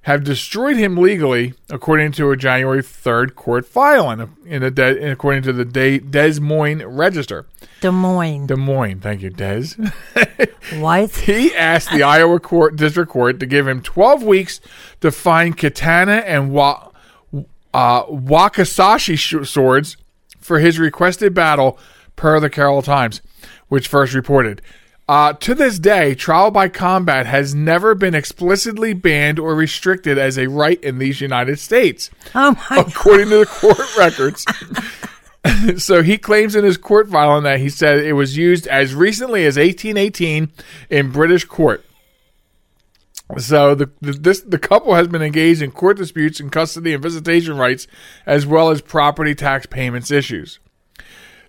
have 0.03 0.25
destroyed 0.25 0.75
him 0.75 0.97
legally, 0.97 1.53
according 1.69 2.11
to 2.11 2.29
a 2.31 2.35
January 2.35 2.81
3rd 2.81 3.35
court 3.35 3.65
filing, 3.65 4.35
in 4.45 4.61
a 4.61 4.69
De- 4.69 5.11
according 5.11 5.41
to 5.43 5.53
the 5.53 5.63
De- 5.63 5.99
Des 5.99 6.41
Moines 6.41 6.83
Register. 6.85 7.45
Des 7.79 7.91
Moines. 7.91 8.47
Des 8.47 8.55
Moines, 8.57 8.99
thank 8.99 9.21
you, 9.21 9.29
Des. 9.29 9.75
What? 10.79 11.11
he 11.15 11.55
asked 11.55 11.91
the 11.91 12.03
Iowa 12.03 12.39
court, 12.41 12.75
District 12.75 13.09
Court 13.09 13.39
to 13.39 13.45
give 13.45 13.65
him 13.67 13.81
12 13.81 14.23
weeks 14.23 14.59
to 14.99 15.09
find 15.11 15.57
katana 15.57 16.15
and 16.25 16.51
wa- 16.51 16.89
uh, 17.73 18.05
wakizashi 18.05 19.17
sh- 19.17 19.49
swords 19.49 19.97
for 20.39 20.59
his 20.59 20.79
requested 20.79 21.33
battle, 21.33 21.79
per 22.15 22.39
the 22.39 22.49
Carroll 22.49 22.81
Times, 22.81 23.21
which 23.67 23.87
first 23.87 24.13
reported. 24.13 24.61
Uh, 25.07 25.33
to 25.33 25.53
this 25.53 25.79
day, 25.79 26.15
trial 26.15 26.49
by 26.49 26.69
combat 26.69 27.25
has 27.25 27.53
never 27.53 27.93
been 27.93 28.15
explicitly 28.15 28.93
banned 28.93 29.37
or 29.37 29.53
restricted 29.53 30.17
as 30.17 30.37
a 30.37 30.47
right 30.47 30.81
in 30.81 30.97
these 30.97 31.19
United 31.19 31.59
States, 31.59 32.09
Oh 32.33 32.55
according 32.71 33.29
to 33.29 33.39
the 33.39 33.45
court 33.45 33.97
records. 33.97 34.45
so 35.83 36.03
he 36.03 36.17
claims 36.17 36.55
in 36.55 36.63
his 36.63 36.77
court 36.77 37.09
filing 37.09 37.43
that 37.43 37.59
he 37.59 37.67
said 37.67 37.99
it 37.99 38.13
was 38.13 38.37
used 38.37 38.65
as 38.67 38.95
recently 38.95 39.45
as 39.45 39.57
1818 39.57 40.51
in 40.89 41.11
British 41.11 41.43
court. 41.43 41.83
So 43.37 43.75
the, 43.75 43.89
the 44.01 44.13
this 44.13 44.41
the 44.41 44.59
couple 44.59 44.95
has 44.95 45.07
been 45.07 45.21
engaged 45.21 45.61
in 45.61 45.71
court 45.71 45.97
disputes 45.97 46.39
and 46.39 46.51
custody 46.51 46.93
and 46.93 47.01
visitation 47.01 47.57
rights, 47.57 47.87
as 48.25 48.45
well 48.45 48.69
as 48.69 48.81
property 48.81 49.35
tax 49.35 49.65
payments 49.65 50.11
issues. 50.11 50.59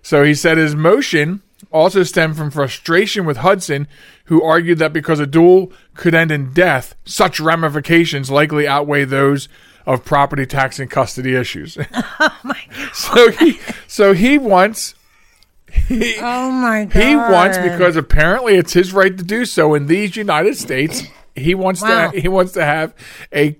So 0.01 0.23
he 0.23 0.33
said 0.35 0.57
his 0.57 0.75
motion 0.75 1.41
also 1.71 2.03
stemmed 2.03 2.37
from 2.37 2.51
frustration 2.51 3.25
with 3.25 3.37
Hudson, 3.37 3.87
who 4.25 4.43
argued 4.43 4.77
that 4.79 4.93
because 4.93 5.19
a 5.19 5.25
duel 5.25 5.71
could 5.95 6.13
end 6.13 6.31
in 6.31 6.53
death, 6.53 6.95
such 7.05 7.39
ramifications 7.39 8.29
likely 8.29 8.67
outweigh 8.67 9.05
those 9.05 9.49
of 9.85 10.05
property 10.05 10.45
tax 10.45 10.79
and 10.79 10.89
custody 10.89 11.35
issues. 11.35 11.77
Oh 12.19 12.39
my 12.43 12.59
god. 12.69 12.89
so 12.95 13.31
he 13.31 13.59
so 13.87 14.13
he 14.13 14.37
wants 14.37 14.95
he, 15.71 16.15
Oh 16.19 16.49
my 16.51 16.85
God. 16.85 17.03
he 17.03 17.15
wants 17.15 17.57
because 17.57 17.95
apparently 17.95 18.55
it's 18.55 18.73
his 18.73 18.93
right 18.93 19.15
to 19.17 19.23
do 19.23 19.45
so 19.45 19.73
in 19.73 19.87
these 19.87 20.15
United 20.15 20.57
States. 20.57 21.03
He 21.35 21.53
wants 21.55 21.81
Wow. 21.81 22.11
to 22.11 22.19
he 22.19 22.27
wants 22.27 22.53
to 22.53 22.63
have 22.63 22.93
a 23.33 23.57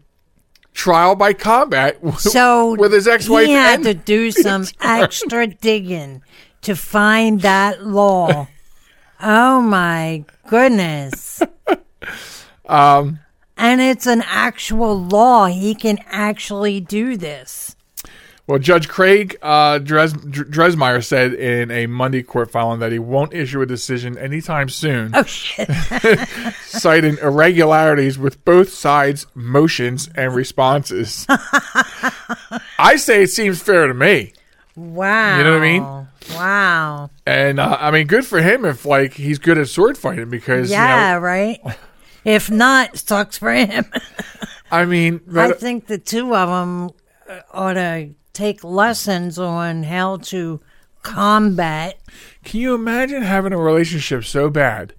trial 0.73 1.15
by 1.15 1.33
combat 1.33 1.97
So 2.19 2.75
with 2.75 2.91
his 2.93 3.07
ex-wife 3.07 3.45
he 3.47 3.53
had 3.53 3.83
to 3.83 3.93
do 4.15 4.31
some 4.31 4.65
extra 4.81 5.47
digging 5.47 6.21
to 6.61 6.75
find 6.75 7.41
that 7.41 7.85
law. 7.85 8.47
Oh 9.21 9.61
my 9.61 10.25
goodness. 10.47 11.41
um 12.65 13.19
And 13.57 13.79
it's 13.81 14.07
an 14.07 14.23
actual 14.25 14.99
law. 15.01 15.45
He 15.45 15.75
can 15.75 15.99
actually 16.07 16.79
do 16.81 17.15
this. 17.17 17.75
Well, 18.47 18.59
Judge 18.59 18.87
Craig 18.87 19.37
uh, 19.41 19.79
Dres- 19.79 20.13
Dreismeier 20.13 21.03
said 21.03 21.33
in 21.33 21.71
a 21.71 21.87
Monday 21.87 22.21
court 22.21 22.51
filing 22.51 22.79
that 22.79 22.91
he 22.91 22.99
won't 22.99 23.33
issue 23.33 23.59
a 23.61 23.65
decision 23.65 24.17
anytime 24.19 24.69
soon, 24.69 25.11
Oh 25.15 25.23
shit. 25.23 25.67
citing 26.65 27.17
irregularities 27.23 28.19
with 28.19 28.45
both 28.45 28.69
sides' 28.69 29.25
motions 29.33 30.09
and 30.15 30.35
responses. 30.35 31.25
I 32.77 32.97
say 32.97 33.23
it 33.23 33.29
seems 33.31 33.61
fair 33.61 33.87
to 33.87 33.93
me, 33.95 34.33
Wow. 34.75 35.37
You 35.37 35.43
know 35.43 35.53
what 35.53 35.63
I 35.63 35.71
mean? 35.71 36.07
Wow. 36.35 37.09
and 37.25 37.59
uh, 37.59 37.77
I 37.79 37.91
mean, 37.91 38.07
good 38.07 38.25
for 38.25 38.41
him 38.41 38.65
if 38.65 38.85
like 38.85 39.13
he's 39.13 39.39
good 39.39 39.57
at 39.57 39.69
sword 39.69 39.97
fighting 39.97 40.29
because 40.29 40.69
Yeah, 40.69 41.13
you 41.13 41.15
know, 41.15 41.19
right? 41.25 41.59
If 42.23 42.51
not, 42.51 42.97
sucks 42.97 43.37
for 43.37 43.53
him. 43.53 43.85
I 44.71 44.85
mean, 44.85 45.21
I 45.35 45.51
think 45.53 45.87
the 45.87 45.97
two 45.97 46.35
of 46.35 46.49
them 46.49 46.89
ought 47.53 47.73
to 47.73 48.09
take 48.35 48.63
lessons 48.63 49.39
on 49.39 49.83
how 49.83 50.17
to 50.17 50.59
combat. 51.01 51.97
can 52.43 52.59
you 52.59 52.73
imagine 52.75 53.21
having 53.21 53.53
a 53.53 53.57
relationship 53.57 54.23
so 54.25 54.49
bad 54.49 54.93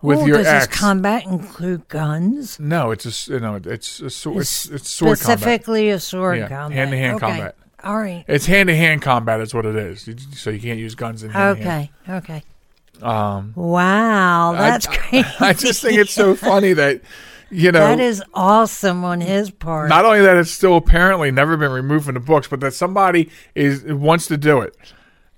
with 0.00 0.18
Oh, 0.18 0.26
your 0.26 0.38
does 0.38 0.46
ex? 0.48 0.66
this 0.66 0.76
combat 0.80 1.24
include 1.24 1.86
guns? 1.88 2.58
no, 2.60 2.90
it's 2.90 3.28
a 3.28 3.38
know 3.40 3.60
it's 3.64 4.00
a 4.00 4.10
sword. 4.10 4.38
It's, 4.42 4.66
it's 4.68 4.90
sword 4.90 5.18
combat. 5.20 5.38
Specifically 5.38 5.90
a 5.90 6.00
sword 6.00 6.38
Yeah, 6.38 6.48
combat. 6.48 6.76
hand-to-hand 6.76 7.16
Okay. 7.16 7.26
combat. 7.26 7.54
All 7.84 7.96
right. 7.98 8.24
It's 8.28 8.46
hand 8.46 8.68
to 8.68 8.76
hand 8.76 9.02
combat. 9.02 9.40
Is 9.40 9.52
what 9.54 9.64
it 9.66 9.74
is. 9.76 10.08
So 10.36 10.50
you 10.50 10.60
can't 10.60 10.78
use 10.78 10.94
guns 10.94 11.22
in 11.22 11.30
hand. 11.30 11.58
Okay. 11.60 11.90
Okay. 12.08 12.42
Um, 13.00 13.52
Wow, 13.56 14.52
that's 14.56 14.86
I, 14.86 14.96
crazy. 14.96 15.28
I 15.40 15.52
just 15.52 15.82
think 15.82 15.98
it's 15.98 16.12
so 16.12 16.36
funny 16.36 16.72
that 16.74 17.00
you 17.52 17.70
know. 17.70 17.80
that 17.80 18.00
is 18.00 18.22
awesome 18.34 19.04
on 19.04 19.20
his 19.20 19.50
part. 19.50 19.88
not 19.88 20.04
only 20.04 20.20
that 20.22 20.36
it's 20.36 20.50
still 20.50 20.76
apparently 20.76 21.30
never 21.30 21.56
been 21.56 21.70
removed 21.72 22.06
from 22.06 22.14
the 22.14 22.20
books, 22.20 22.48
but 22.48 22.60
that 22.60 22.72
somebody 22.74 23.30
is 23.54 23.84
wants 23.84 24.26
to 24.28 24.36
do 24.36 24.60
it. 24.60 24.74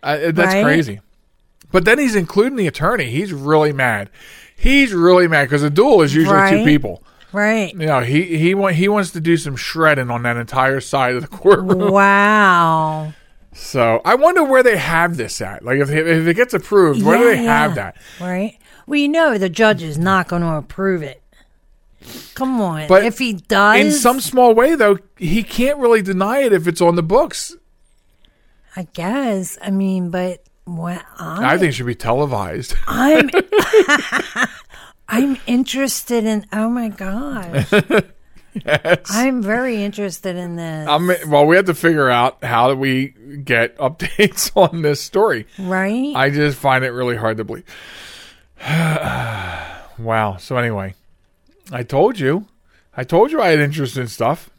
Uh, 0.03 0.31
that's 0.33 0.55
Right? 0.55 0.63
crazy. 0.65 1.01
But 1.73 1.85
then 1.85 1.99
he's 1.99 2.15
including 2.15 2.57
the 2.57 2.67
attorney. 2.69 3.07
He's 3.11 3.33
really 3.33 3.73
mad. 3.73 4.09
He's 4.57 4.93
really 4.93 5.27
mad 5.27 5.45
because 5.47 5.63
a 5.65 5.71
duel 5.71 6.03
is 6.03 6.15
usually 6.15 6.49
two 6.51 6.65
people. 6.65 7.03
right. 7.33 7.73
You 7.73 7.87
know, 7.87 8.01
he 8.01 8.37
he 8.39 8.55
want 8.55 8.77
he 8.77 8.87
wants 8.89 9.11
to 9.11 9.21
do 9.21 9.37
some 9.37 9.57
shredding 9.57 10.09
on 10.11 10.23
that 10.23 10.37
entire 10.37 10.81
side 10.81 11.17
of 11.17 11.23
the 11.23 11.29
courtroom. 11.37 11.91
Wow. 11.91 13.13
So 13.53 14.01
I 14.05 14.15
wonder 14.15 14.43
where 14.45 14.63
they 14.63 14.77
have 14.77 15.17
this 15.17 15.41
at. 15.41 15.65
Like 15.65 15.79
if 15.79 15.91
if 15.91 16.27
it 16.29 16.35
gets 16.35 16.55
approved, 16.55 17.03
where 17.03 17.19
do 17.19 17.25
Yeah, 17.25 17.31
they 17.31 17.43
have 17.45 17.75
that? 17.77 17.97
Right. 18.21 18.59
Well, 18.87 19.01
you 19.01 19.09
know 19.09 19.37
the 19.39 19.49
judge 19.49 19.83
is 19.83 19.97
not 19.99 20.29
going 20.29 20.43
to 20.43 20.55
approve 20.55 21.03
it. 21.03 21.23
Come 22.35 22.61
on. 22.61 22.89
But 22.89 23.05
if 23.05 23.19
he 23.19 23.35
does, 23.35 23.81
In 23.81 23.93
some 23.93 24.21
small 24.21 24.55
way, 24.55 24.75
though, 24.75 24.99
he 25.17 25.43
can't 25.43 25.79
really 25.79 26.03
deny 26.03 26.41
it 26.41 26.53
if 26.53 26.67
it's 26.67 26.81
on 26.81 26.97
the 26.97 27.03
books. 27.03 27.57
I 28.77 28.87
guess. 28.93 29.57
I 29.63 29.71
mean, 29.71 30.11
but 30.11 30.43
what 30.65 31.03
I'm, 31.19 31.45
I 31.45 31.59
think 31.59 31.71
it 31.71 31.73
should 31.73 31.87
be 31.87 31.95
televised. 31.95 32.75
I'm 32.87 33.31
I'm 35.09 35.37
interested 35.47 36.25
in. 36.25 36.47
Oh 36.53 36.69
my 36.69 36.89
gosh. 36.89 37.73
I'm 39.11 39.43
very 39.43 39.83
interested 39.83 40.37
in 40.37 40.57
this. 40.57 40.89
I 40.89 40.99
mean, 40.99 41.17
well, 41.29 41.47
we 41.47 41.57
have 41.57 41.67
to 41.67 41.75
figure 41.75 42.09
out 42.09 42.43
how 42.43 42.69
do 42.69 42.77
we 42.77 43.09
get 43.45 43.77
updates 43.79 44.51
on 44.57 44.83
this 44.83 45.01
story. 45.01 45.47
right? 45.59 46.13
I 46.15 46.31
just 46.31 46.59
find 46.59 46.85
it 46.85 46.91
really 46.91 47.17
hard 47.17 47.37
to 47.39 47.45
believe. 47.45 47.65
wow. 49.99 50.37
So 50.39 50.57
anyway, 50.57 50.95
I 51.73 51.83
told 51.83 52.19
you, 52.19 52.47
I 52.97 53.05
told 53.05 53.31
you 53.33 53.41
I 53.41 53.49
had 53.49 53.59
interest 53.59 53.97
in 53.97 54.07
stuff, 54.09 54.51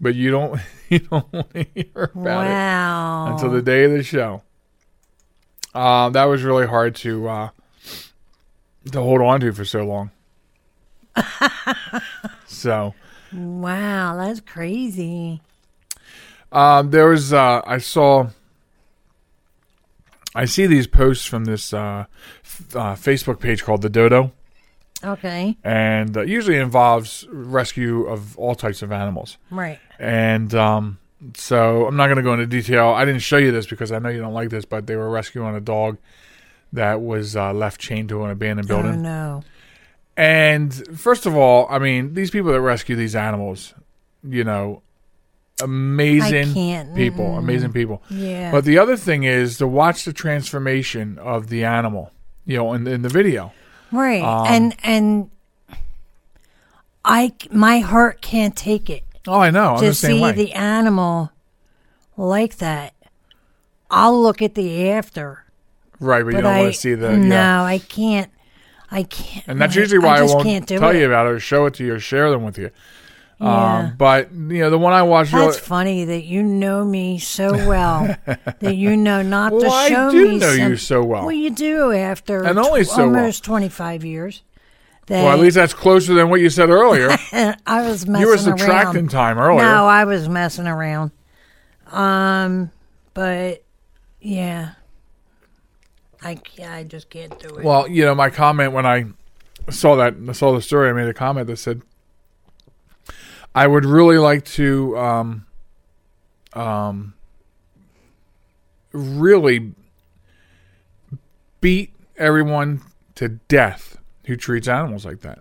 but 0.00 0.14
you 0.14 0.30
don't, 0.30 0.60
you 0.88 1.00
don't 1.00 1.32
want 1.32 1.50
to 1.54 1.66
hear 1.74 2.10
about 2.14 2.46
it. 2.46 3.32
until 3.32 3.50
the 3.50 3.62
day 3.62 3.84
of 3.84 3.92
the 3.92 4.02
show. 4.02 4.42
Um, 5.74 6.12
that 6.14 6.24
was 6.24 6.42
really 6.42 6.66
hard 6.66 6.94
to 6.96 7.28
uh, 7.28 7.48
to 8.90 9.00
hold 9.00 9.20
on 9.20 9.40
to 9.40 9.52
for 9.52 9.64
so 9.64 9.84
long. 9.84 10.10
so 12.46 12.94
wow, 13.32 14.16
that's 14.16 14.40
crazy. 14.40 15.40
um, 16.50 16.90
there 16.90 17.06
was 17.08 17.32
uh, 17.32 17.62
I 17.64 17.78
saw 17.78 18.30
I 20.34 20.44
see 20.44 20.66
these 20.66 20.86
posts 20.86 21.24
from 21.24 21.44
this 21.44 21.72
uh, 21.72 22.06
f- 22.44 22.76
uh, 22.76 22.94
Facebook 22.94 23.38
page 23.40 23.62
called 23.64 23.82
the 23.82 23.90
Dodo, 23.90 24.32
Okay. 25.02 25.56
and 25.64 26.16
uh, 26.16 26.22
usually 26.22 26.56
involves 26.56 27.26
rescue 27.30 28.04
of 28.06 28.36
all 28.38 28.54
types 28.54 28.82
of 28.82 28.92
animals. 28.92 29.38
Right. 29.50 29.78
And 29.98 30.54
um, 30.54 30.98
so 31.34 31.86
I'm 31.86 31.96
not 31.96 32.06
going 32.06 32.16
to 32.16 32.22
go 32.22 32.32
into 32.34 32.46
detail. 32.46 32.88
I 32.88 33.04
didn't 33.04 33.22
show 33.22 33.36
you 33.38 33.50
this 33.52 33.66
because 33.66 33.92
I 33.92 33.98
know 33.98 34.08
you 34.08 34.20
don't 34.20 34.34
like 34.34 34.50
this, 34.50 34.64
but 34.64 34.86
they 34.86 34.96
were 34.96 35.10
rescuing 35.10 35.54
a 35.54 35.60
dog 35.60 35.98
that 36.72 37.00
was 37.02 37.36
uh, 37.36 37.52
left 37.52 37.80
chained 37.80 38.08
to 38.10 38.24
an 38.24 38.30
abandoned 38.30 38.68
building. 38.68 38.92
Oh 38.92 38.96
no. 38.96 39.44
And 40.16 40.98
first 40.98 41.26
of 41.26 41.34
all, 41.34 41.66
I 41.70 41.78
mean, 41.78 42.14
these 42.14 42.30
people 42.30 42.52
that 42.52 42.60
rescue 42.60 42.94
these 42.94 43.16
animals, 43.16 43.74
you 44.22 44.44
know, 44.44 44.82
amazing 45.62 46.54
people, 46.94 47.24
Mm-mm. 47.24 47.38
amazing 47.38 47.72
people. 47.72 48.02
Yeah. 48.10 48.50
But 48.50 48.64
the 48.64 48.78
other 48.78 48.96
thing 48.96 49.24
is 49.24 49.58
to 49.58 49.66
watch 49.66 50.04
the 50.04 50.12
transformation 50.12 51.18
of 51.18 51.48
the 51.48 51.64
animal, 51.64 52.12
you 52.44 52.56
know, 52.56 52.72
in, 52.72 52.86
in 52.86 53.02
the 53.02 53.08
video. 53.08 53.52
Right. 53.92 54.22
um, 54.22 54.46
and 54.46 54.76
and 54.82 55.30
I 57.04 57.32
my 57.50 57.80
heart 57.80 58.20
can't 58.20 58.56
take 58.56 58.88
it 58.90 59.04
Oh, 59.26 59.38
I 59.38 59.50
know. 59.50 59.74
I'm 59.74 59.80
to 59.80 59.86
the 59.86 59.94
see 59.94 60.20
way. 60.20 60.32
the 60.32 60.52
animal 60.54 61.30
like 62.16 62.56
that. 62.56 62.94
I'll 63.90 64.20
look 64.20 64.40
at 64.40 64.54
the 64.54 64.90
after. 64.90 65.44
right, 65.98 66.24
but, 66.24 66.34
you 66.34 66.40
don't 66.40 66.46
I 66.54 66.60
want 66.62 66.74
to 66.74 66.80
see 66.80 66.94
the. 66.94 67.16
no, 67.16 67.34
yeah. 67.34 67.62
I 67.62 67.78
can't. 67.78 68.30
I 68.90 69.04
can't. 69.04 69.46
and 69.46 69.60
that's 69.60 69.76
usually 69.76 69.98
why 69.98 70.16
I, 70.16 70.20
just 70.22 70.34
won't 70.34 70.66
tell 70.66 70.90
it. 70.90 70.98
you 70.98 71.06
about 71.06 71.26
it 71.26 71.30
or 71.30 71.40
show 71.40 71.66
it 71.66 71.74
to 71.74 71.84
you 71.84 71.94
or 71.94 72.00
share 72.00 72.30
them 72.30 72.44
with 72.44 72.58
you. 72.58 72.70
Yeah. 73.40 73.78
Um, 73.78 73.94
but 73.96 74.32
you 74.32 74.58
know, 74.58 74.68
the 74.70 74.78
one 74.78 74.92
I 74.92 75.02
watched. 75.02 75.32
That's 75.32 75.56
really- 75.56 75.58
funny 75.60 76.04
that 76.04 76.24
you 76.24 76.42
know 76.42 76.84
me 76.84 77.18
so 77.18 77.52
well 77.66 78.14
that 78.26 78.76
you 78.76 78.96
know 78.96 79.22
not 79.22 79.52
Well, 79.52 79.62
to 79.62 79.68
I 79.68 79.88
show 79.88 80.10
do 80.10 80.28
me. 80.28 80.36
know 80.38 80.52
you 80.52 80.76
so 80.76 81.02
well. 81.02 81.22
Well, 81.22 81.32
you 81.34 81.50
do 81.50 81.90
after 81.92 82.44
And 82.44 82.58
only 82.58 82.84
tw- 82.84 82.88
so 82.88 82.96
well. 83.08 83.16
almost 83.16 83.42
twenty 83.44 83.68
five 83.70 84.04
years. 84.04 84.42
That 85.06 85.24
well, 85.24 85.32
at 85.32 85.38
least 85.40 85.54
that's 85.56 85.72
closer 85.74 86.12
than 86.14 86.28
what 86.28 86.40
you 86.40 86.50
said 86.50 86.68
earlier. 86.68 87.08
I 87.32 87.56
was 87.88 88.06
messing 88.06 88.20
you 88.20 88.26
were 88.26 88.34
around. 88.34 88.58
subtracting 88.58 89.08
time 89.08 89.38
earlier. 89.38 89.62
No, 89.64 89.86
I 89.86 90.04
was 90.04 90.28
messing 90.28 90.66
around. 90.68 91.10
Um, 91.90 92.70
but 93.14 93.64
yeah, 94.20 94.72
I 96.22 96.38
I 96.62 96.84
just 96.84 97.08
can't 97.10 97.36
do 97.40 97.48
it. 97.56 97.64
Well, 97.64 97.88
you 97.88 98.04
know, 98.04 98.14
my 98.14 98.28
comment 98.30 98.72
when 98.72 98.86
I 98.86 99.06
saw 99.70 99.96
that 99.96 100.14
saw 100.36 100.52
the 100.54 100.60
story, 100.62 100.90
I 100.90 100.92
made 100.92 101.08
a 101.08 101.14
comment 101.14 101.46
that 101.46 101.56
said, 101.56 101.82
"I 103.54 103.66
would 103.66 103.84
really 103.84 104.18
like 104.18 104.44
to, 104.46 104.96
um, 104.98 105.46
um, 106.52 107.14
really 108.92 109.72
beat 111.60 111.92
everyone 112.16 112.82
to 113.16 113.28
death 113.28 113.98
who 114.26 114.36
treats 114.36 114.68
animals 114.68 115.04
like 115.04 115.20
that." 115.20 115.40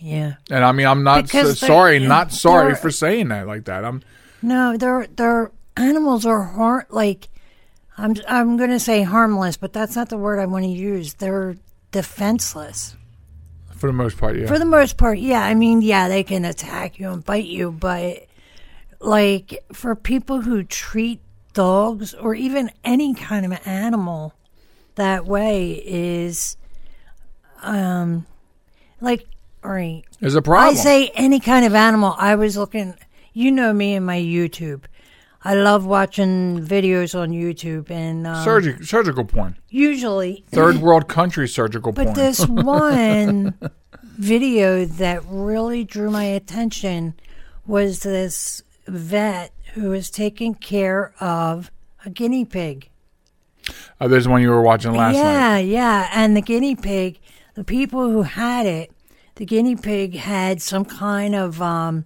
yeah. 0.00 0.34
And 0.50 0.64
I 0.64 0.72
mean, 0.72 0.86
I'm 0.86 1.02
not 1.02 1.28
so, 1.28 1.52
sorry, 1.52 1.98
not 1.98 2.32
sorry 2.32 2.74
for 2.74 2.90
saying 2.90 3.28
that 3.28 3.46
like 3.46 3.64
that. 3.64 3.84
I'm 3.84 4.02
No, 4.42 4.76
they're 4.76 5.06
they're 5.08 5.50
animals 5.76 6.24
are 6.24 6.42
har- 6.42 6.86
like 6.90 7.28
I'm 7.96 8.14
I'm 8.28 8.56
going 8.56 8.70
to 8.70 8.80
say 8.80 9.02
harmless, 9.02 9.56
but 9.56 9.72
that's 9.72 9.96
not 9.96 10.08
the 10.08 10.16
word 10.16 10.38
I 10.38 10.46
want 10.46 10.64
to 10.64 10.70
use. 10.70 11.14
They're 11.14 11.56
defenseless. 11.90 12.96
For 13.78 13.86
the 13.86 13.92
most 13.92 14.18
part, 14.18 14.36
yeah. 14.36 14.46
For 14.46 14.58
the 14.58 14.64
most 14.64 14.96
part, 14.96 15.18
yeah. 15.18 15.42
I 15.42 15.54
mean, 15.54 15.82
yeah, 15.82 16.08
they 16.08 16.22
can 16.22 16.44
attack 16.44 16.98
you 16.98 17.10
and 17.10 17.24
bite 17.24 17.46
you, 17.46 17.72
but 17.72 18.26
like 19.00 19.64
for 19.72 19.94
people 19.94 20.42
who 20.42 20.62
treat 20.64 21.20
dogs 21.52 22.14
or 22.14 22.34
even 22.34 22.70
any 22.84 23.14
kind 23.14 23.46
of 23.46 23.66
animal 23.66 24.34
that 24.96 25.24
way 25.24 25.72
is 25.84 26.56
um 27.62 28.26
like 29.00 29.26
all 29.64 29.72
right 29.72 30.04
There's 30.20 30.34
a 30.34 30.42
problem. 30.42 30.76
I 30.76 30.78
say 30.78 31.08
any 31.14 31.40
kind 31.40 31.64
of 31.64 31.74
animal. 31.74 32.14
I 32.16 32.36
was 32.36 32.56
looking, 32.56 32.94
you 33.32 33.50
know 33.50 33.72
me 33.72 33.94
and 33.94 34.06
my 34.06 34.18
YouTube. 34.18 34.84
I 35.48 35.54
love 35.54 35.86
watching 35.86 36.60
videos 36.62 37.18
on 37.18 37.30
YouTube, 37.30 37.90
and 37.90 38.26
um, 38.26 38.46
Surgi- 38.46 38.84
surgical 38.84 39.24
porn, 39.24 39.56
usually, 39.70 40.44
third 40.50 40.76
world 40.82 41.08
country 41.08 41.48
surgical 41.48 41.94
point. 41.94 42.08
but 42.08 42.14
porn. 42.14 42.26
this 42.26 42.46
one 42.46 43.58
video 44.02 44.84
that 44.84 45.22
really 45.26 45.84
drew 45.84 46.10
my 46.10 46.24
attention 46.24 47.14
was 47.66 48.00
this 48.00 48.62
vet 48.86 49.54
who 49.72 49.88
was 49.88 50.10
taking 50.10 50.54
care 50.54 51.14
of 51.18 51.70
a 52.04 52.10
guinea 52.10 52.44
pig. 52.44 52.90
uh, 54.02 54.06
there's 54.06 54.28
one 54.28 54.42
you 54.42 54.50
were 54.50 54.60
watching 54.60 54.92
last 54.92 55.14
night. 55.14 55.22
yeah, 55.22 55.56
yeah. 55.56 56.10
And 56.12 56.36
the 56.36 56.42
guinea 56.42 56.76
pig, 56.76 57.20
the 57.54 57.64
people 57.64 58.10
who 58.10 58.20
had 58.20 58.66
it, 58.66 58.92
the 59.36 59.46
guinea 59.46 59.76
pig 59.76 60.14
had 60.16 60.60
some 60.60 60.84
kind 60.84 61.34
of 61.34 61.62
um, 61.62 62.04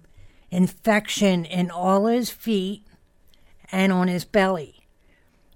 infection 0.49 1.43
in 1.43 1.69
all 1.69 2.05
his 2.05 2.29
feet 2.29 2.85
and 3.73 3.91
on 3.91 4.07
his 4.07 4.23
belly 4.23 4.85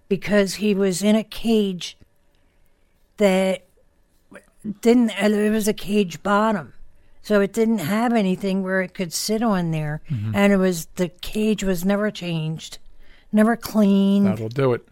because 0.10 0.56
he 0.56 0.74
was 0.74 1.04
in 1.04 1.16
a 1.16 1.24
cage 1.24 1.98
that 3.18 3.66
didn't, 4.82 5.12
uh, 5.12 5.28
it 5.28 5.52
was 5.52 5.68
a 5.68 5.74
cage 5.74 6.22
bottom. 6.24 6.74
So 7.22 7.42
it 7.42 7.54
didn't 7.54 7.80
have 7.80 8.14
anything 8.14 8.64
where 8.64 8.82
it 8.82 8.94
could 8.94 9.14
sit 9.14 9.44
on 9.44 9.72
there. 9.72 10.02
And 10.34 10.52
it 10.54 10.58
was, 10.58 10.86
the 10.96 11.10
cage 11.10 11.64
was 11.64 11.84
never 11.86 12.10
changed, 12.10 12.80
never 13.32 13.56
cleaned. 13.56 14.28
That'll 14.28 14.50
do 14.50 14.74
it. 14.74 14.88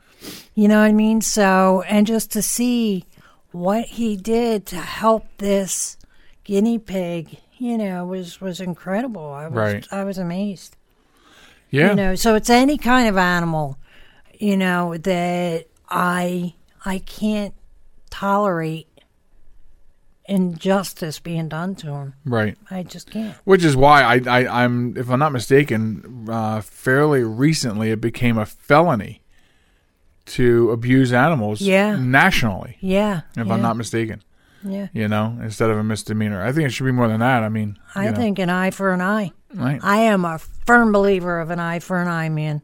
You 0.53 0.67
know 0.67 0.79
what 0.79 0.87
I 0.87 0.91
mean? 0.91 1.21
So, 1.21 1.83
and 1.87 2.05
just 2.05 2.31
to 2.31 2.41
see 2.41 3.05
what 3.51 3.85
he 3.85 4.17
did 4.17 4.65
to 4.67 4.75
help 4.77 5.27
this 5.37 5.97
guinea 6.43 6.77
pig, 6.79 7.37
you 7.57 7.77
know, 7.77 8.05
was 8.05 8.41
was 8.41 8.59
incredible. 8.59 9.31
I 9.31 9.47
was 9.47 9.55
Right. 9.55 9.87
I 9.91 10.03
was 10.03 10.17
amazed. 10.17 10.75
Yeah. 11.75 11.89
You 11.91 11.95
know, 11.95 12.15
so 12.15 12.35
it's 12.35 12.49
any 12.49 12.77
kind 12.77 13.07
of 13.09 13.17
animal, 13.17 13.77
you 14.39 14.55
know, 14.57 14.95
that 14.97 15.65
I 15.89 16.53
I 16.85 16.99
can't 16.99 17.53
tolerate 18.09 18.87
injustice 20.27 21.19
being 21.19 21.47
done 21.49 21.75
to 21.75 21.87
him. 21.87 22.13
right. 22.25 22.57
I 22.71 22.81
just 22.83 23.11
can't. 23.11 23.35
Which 23.43 23.63
is 23.63 23.75
why 23.75 24.01
I, 24.01 24.21
I 24.27 24.63
I'm 24.63 24.97
if 24.97 25.09
I'm 25.09 25.19
not 25.19 25.31
mistaken, 25.31 26.27
uh, 26.29 26.61
fairly 26.61 27.23
recently 27.23 27.91
it 27.91 28.01
became 28.01 28.37
a 28.37 28.45
felony 28.45 29.21
to 30.27 30.71
abuse 30.71 31.13
animals 31.13 31.61
Yeah. 31.61 31.95
nationally. 31.97 32.77
Yeah. 32.79 33.21
If 33.37 33.45
yeah, 33.45 33.53
I'm 33.53 33.61
not 33.61 33.77
mistaken, 33.77 34.23
Yeah. 34.65 34.87
you 34.93 35.07
know, 35.07 35.37
instead 35.43 35.69
of 35.69 35.77
a 35.77 35.83
misdemeanor. 35.83 36.43
I 36.43 36.51
think 36.51 36.65
it 36.67 36.71
should 36.71 36.85
be 36.85 36.91
more 36.91 37.07
than 37.07 37.19
that. 37.19 37.43
I 37.43 37.49
mean, 37.49 37.77
I 37.93 38.09
know, 38.09 38.15
think 38.15 38.39
an 38.39 38.49
eye 38.49 38.71
for 38.71 38.91
an 38.91 39.01
eye. 39.01 39.31
right. 39.53 39.79
I 39.83 39.97
am 39.97 40.25
a 40.25 40.39
firm 40.39 40.91
believer 40.91 41.39
of 41.39 41.51
an 41.51 41.59
eye 41.59 41.79
for 41.79 42.01
an 42.01 42.07
eye, 42.07 42.29
man. 42.29 42.61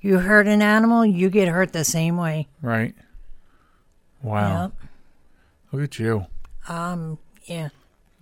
You 0.00 0.18
hurt 0.18 0.46
an 0.46 0.60
animal, 0.62 1.04
you 1.06 1.30
get 1.30 1.48
hurt 1.48 1.72
the 1.72 1.84
same 1.84 2.16
way. 2.16 2.48
right. 2.62 2.94
Wow. 4.22 4.62
Yep. 4.62 4.72
Look 5.72 5.82
at 5.84 5.98
you. 5.98 6.26
Um, 6.68 7.18
yeah. 7.44 7.68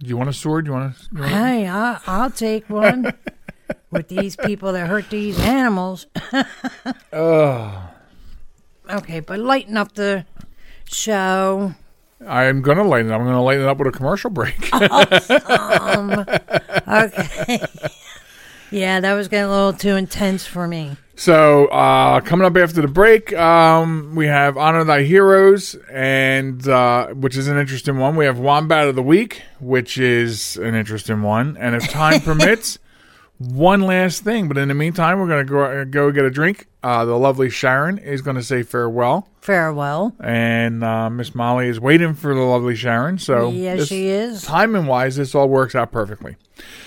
Do 0.00 0.08
you 0.08 0.16
want 0.16 0.28
a 0.28 0.32
sword? 0.32 0.64
Do 0.66 0.70
you 0.70 0.76
want 0.76 0.94
to? 1.14 1.22
Hey, 1.24 1.66
I, 1.68 1.98
I'll 2.06 2.30
take 2.30 2.68
one 2.68 3.12
with 3.90 4.08
these 4.08 4.36
people 4.36 4.72
that 4.72 4.86
hurt 4.88 5.08
these 5.10 5.38
animals. 5.40 6.06
Okay, 8.90 9.20
but 9.20 9.38
lighten 9.38 9.76
up 9.78 9.92
the 9.94 10.26
show. 10.84 11.74
I'm 12.26 12.62
going 12.62 12.78
to 12.78 12.84
lighten 12.84 13.10
it. 13.10 13.14
up. 13.14 13.20
I'm 13.20 13.26
going 13.26 13.36
to 13.36 13.42
lighten 13.42 13.64
it 13.64 13.68
up 13.68 13.78
with 13.78 13.88
a 13.88 13.92
commercial 13.92 14.30
break. 14.30 14.70
Okay. 16.86 17.58
yeah, 18.70 19.00
that 19.00 19.14
was 19.14 19.28
getting 19.28 19.46
a 19.46 19.50
little 19.50 19.72
too 19.72 19.96
intense 19.96 20.46
for 20.46 20.68
me. 20.68 20.96
So, 21.16 21.66
uh, 21.66 22.20
coming 22.20 22.44
up 22.44 22.56
after 22.56 22.82
the 22.82 22.88
break, 22.88 23.32
um, 23.34 24.14
we 24.16 24.26
have 24.26 24.56
Honor 24.56 24.82
Thy 24.84 25.04
Heroes, 25.04 25.76
and 25.90 26.66
uh, 26.68 27.06
which 27.08 27.36
is 27.36 27.46
an 27.46 27.56
interesting 27.56 27.98
one. 27.98 28.16
We 28.16 28.24
have 28.24 28.38
Wombat 28.38 28.88
of 28.88 28.96
the 28.96 29.02
Week, 29.02 29.42
which 29.60 29.96
is 29.96 30.56
an 30.56 30.74
interesting 30.74 31.22
one. 31.22 31.56
And 31.58 31.76
if 31.76 31.88
time 31.88 32.20
permits, 32.24 32.78
one 33.38 33.82
last 33.82 34.22
thing. 34.24 34.48
But 34.48 34.58
in 34.58 34.68
the 34.68 34.74
meantime, 34.74 35.18
we're 35.18 35.28
going 35.28 35.46
to 35.46 35.50
go, 35.50 35.84
go 35.84 36.10
get 36.12 36.24
a 36.24 36.30
drink. 36.30 36.66
Uh, 36.82 37.04
the 37.04 37.16
lovely 37.18 37.48
Sharen 37.50 37.98
is 37.98 38.20
going 38.22 38.36
to 38.36 38.42
say 38.42 38.62
farewell, 38.62 39.28
Farewell. 39.40 40.14
and 40.20 40.84
uh, 40.84 41.08
Miss 41.08 41.34
Molly 41.34 41.68
is 41.68 41.80
waiting 41.80 42.12
for 42.14 42.34
the 42.34 42.40
lovely 42.42 42.76
Sharen. 42.76 43.18
So, 43.18 43.50
yes, 43.50 43.78
this- 43.80 43.88
she 43.88 44.08
is. 44.08 44.42
timing 44.42 44.86
wise, 44.86 45.16
this 45.16 45.34
all 45.34 45.48
works 45.48 45.74
out 45.74 45.92
perfectly. 45.92 46.36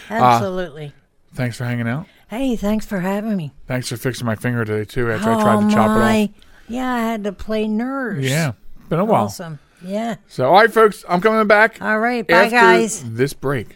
Absolutely. 0.10 0.94
Thanks 1.34 1.58
for 1.58 1.66
hanging 1.66 1.88
out. 1.88 2.06
hey, 2.30 2.56
thanks 2.56 2.86
for 2.86 3.00
having 3.00 3.36
me. 3.36 3.54
Thanks 3.68 3.90
for 3.90 3.98
fixing 3.98 4.26
my 4.26 4.36
finger 4.36 4.64
today, 4.66 4.86
too, 4.86 5.12
after 5.12 5.32
I 5.32 5.42
tried 5.42 5.68
to 5.70 5.74
chop 5.76 5.90
it 5.98 6.02
Oh, 6.02 6.24
off. 6.24 6.30
Yeah, 6.70 6.94
I 6.94 7.00
had 7.00 7.24
to 7.24 7.32
play 7.32 7.68
nerves. 7.68 8.26
Yeah, 8.28 8.54
been 8.90 9.00
a 9.00 9.06
while. 9.06 9.26
Awesome. 9.26 9.60
Yeah. 9.84 10.16
So, 10.28 10.46
all 10.48 10.54
right, 10.62 10.72
folks, 10.72 11.06
I'm 11.08 11.22
coming 11.22 11.48
back. 11.48 11.82
All 11.82 12.00
right. 12.00 12.28
Bye, 12.28 12.50
guys. 12.50 13.04
This 13.06 13.34
break. 13.34 13.76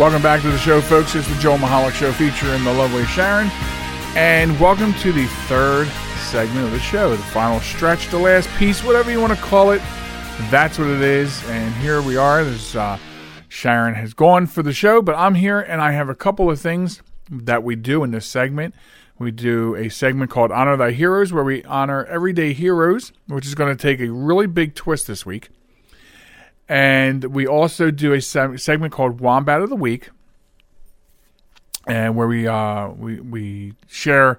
Welcome 0.00 0.22
back 0.22 0.40
to 0.40 0.50
the 0.50 0.56
show, 0.56 0.80
folks. 0.80 1.14
It's 1.14 1.28
the 1.28 1.38
Joel 1.40 1.58
Michalec 1.58 1.92
Show 1.92 2.10
featuring 2.12 2.64
the 2.64 2.72
lovely 2.72 3.04
Sharen. 3.04 3.50
And 4.16 4.58
welcome 4.58 4.94
to 4.94 5.12
the 5.12 5.26
third 5.46 5.88
segment 6.20 6.64
of 6.64 6.72
the 6.72 6.80
show, 6.80 7.10
the 7.10 7.18
final 7.24 7.60
stretch, 7.60 8.08
the 8.08 8.18
last 8.18 8.48
piece, 8.56 8.82
whatever 8.82 9.10
you 9.10 9.20
want 9.20 9.34
to 9.34 9.44
call 9.44 9.72
it. 9.72 9.82
That's 10.48 10.78
what 10.78 10.88
it 10.88 11.02
is. 11.02 11.44
And 11.50 11.74
here 11.74 12.00
we 12.00 12.16
are. 12.16 12.42
There's 12.42 12.74
uh, 12.74 12.96
Sharen 13.50 13.94
has 13.94 14.14
gone 14.14 14.46
for 14.46 14.62
the 14.62 14.72
show, 14.72 15.02
but 15.02 15.16
I'm 15.16 15.34
here 15.34 15.60
and 15.60 15.82
I 15.82 15.92
have 15.92 16.08
a 16.08 16.14
couple 16.14 16.50
of 16.50 16.58
things 16.58 17.02
that 17.28 17.62
we 17.62 17.76
do 17.76 18.02
in 18.02 18.10
this 18.10 18.24
segment. 18.24 18.74
We 19.18 19.30
do 19.30 19.74
a 19.74 19.90
segment 19.90 20.30
called 20.30 20.50
Honor 20.50 20.78
Thy 20.78 20.92
Heroes, 20.92 21.30
where 21.30 21.44
we 21.44 21.62
honor 21.64 22.06
everyday 22.06 22.54
heroes, 22.54 23.12
which 23.26 23.44
is 23.44 23.54
going 23.54 23.76
to 23.76 23.80
take 23.80 24.00
a 24.00 24.10
really 24.10 24.46
big 24.46 24.74
twist 24.74 25.06
this 25.06 25.26
week. 25.26 25.50
And 26.70 27.24
we 27.24 27.48
also 27.48 27.90
do 27.90 28.12
a 28.12 28.20
segment 28.20 28.92
called 28.92 29.20
Wombat 29.20 29.60
of 29.60 29.70
the 29.70 29.76
Week, 29.76 30.10
and 31.84 32.14
where 32.14 32.28
we 32.28 32.46
uh, 32.46 32.90
we 32.90 33.18
we 33.18 33.74
share 33.88 34.38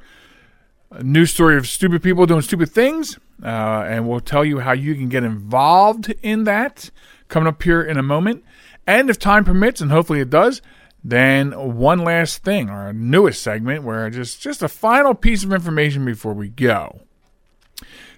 a 0.92 1.04
news 1.04 1.32
story 1.32 1.58
of 1.58 1.68
stupid 1.68 2.02
people 2.02 2.26
doing 2.26 2.42
stupid 2.42 2.72
things, 2.72 3.20
uh, 3.44 3.84
and 3.86 4.08
we'll 4.08 4.22
tell 4.22 4.46
you 4.46 4.60
how 4.60 4.72
you 4.72 4.96
can 4.96 5.10
get 5.10 5.26
involved 5.26 6.14
in 6.22 6.46
that. 6.46 6.90
Coming 7.28 7.48
up 7.48 7.62
here 7.64 7.82
in 7.82 7.98
a 7.98 8.04
moment, 8.04 8.46
and 8.88 9.10
if 9.10 9.20
time 9.20 9.44
permits, 9.44 9.82
and 9.82 9.92
hopefully 9.92 10.22
it 10.22 10.30
does, 10.30 10.62
then 11.04 11.52
one 11.52 12.00
last 12.00 12.46
thing, 12.46 12.70
our 12.70 12.94
newest 12.94 13.44
segment, 13.44 13.84
where 13.84 14.10
just 14.10 14.42
just 14.42 14.64
a 14.64 14.70
final 14.70 15.14
piece 15.14 15.44
of 15.44 15.52
information 15.52 16.06
before 16.06 16.34
we 16.34 16.48
go. 16.48 17.02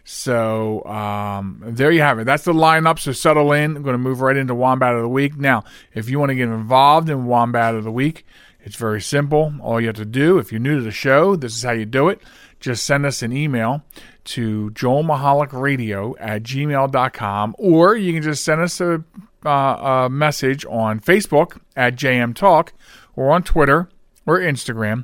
So 0.06 0.84
um, 0.86 1.62
there 1.66 1.92
you 1.92 2.02
have 2.02 2.20
it. 2.20 2.26
That's 2.26 2.44
the 2.44 2.54
lineup. 2.54 3.00
So 3.00 3.12
settle 3.12 3.52
in. 3.54 3.78
I'm 3.78 3.84
going 3.84 3.94
to 3.94 3.98
move 3.98 4.22
right 4.22 4.36
into 4.36 4.54
Wombat 4.54 4.96
of 4.96 5.02
the 5.02 5.10
Week. 5.10 5.38
Now, 5.38 5.64
if 5.94 6.10
you 6.10 6.20
want 6.20 6.30
to 6.30 6.36
get 6.36 6.50
involved 6.50 7.10
in 7.10 7.26
Wombat 7.26 7.76
of 7.76 7.84
the 7.84 7.92
Week, 7.92 8.26
it's 8.62 8.76
very 8.76 9.02
simple. 9.02 9.54
All 9.62 9.80
you 9.80 9.88
have 9.88 9.96
to 9.98 10.06
do, 10.06 10.38
if 10.38 10.52
you're 10.52 10.60
new 10.60 10.78
to 10.78 10.84
the 10.84 10.92
show, 10.92 11.36
this 11.36 11.56
is 11.56 11.64
how 11.64 11.72
you 11.72 11.86
do 11.86 12.10
it. 12.10 12.22
Just 12.60 12.86
send 12.86 13.06
us 13.06 13.22
an 13.22 13.34
email 13.34 13.84
to 14.26 14.72
joelmichalecradio 14.72 16.16
at 16.18 16.44
gmail.com, 16.44 17.56
or 17.58 17.96
you 17.96 18.14
can 18.14 18.24
just 18.24 18.44
send 18.44 18.62
us 18.62 18.80
a 18.80 19.04
uh, 19.46 20.06
a 20.06 20.10
message 20.10 20.66
on 20.66 21.02
Facebook 21.02 21.60
at 21.76 21.96
JM 21.96 22.34
Talk 22.34 22.72
or 23.18 23.32
on 23.32 23.44
Twitter 23.44 23.90
or 24.26 24.40
Instagram 24.40 25.04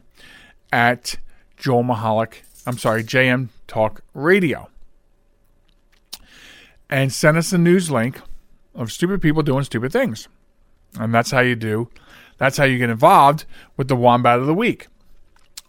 at 0.71 1.17
Joel 1.57 1.83
Michalec. 1.83 2.35
I'm 2.65 2.77
sorry, 2.77 3.03
JM 3.03 3.49
Talk 3.67 4.01
Radio. 4.13 4.69
And 6.89 7.13
send 7.13 7.37
us 7.37 7.53
a 7.53 7.57
news 7.57 7.91
link 7.91 8.19
of 8.73 8.91
stupid 8.91 9.21
people 9.21 9.43
doing 9.43 9.63
stupid 9.63 9.91
things. 9.91 10.27
And 10.99 11.13
that's 11.13 11.31
how 11.31 11.41
you 11.41 11.55
do, 11.55 11.89
that's 12.37 12.57
how 12.57 12.63
you 12.63 12.77
get 12.77 12.89
involved 12.89 13.45
with 13.77 13.87
the 13.87 13.95
Wombat 13.95 14.39
of 14.39 14.47
the 14.47 14.53
Week. 14.53 14.87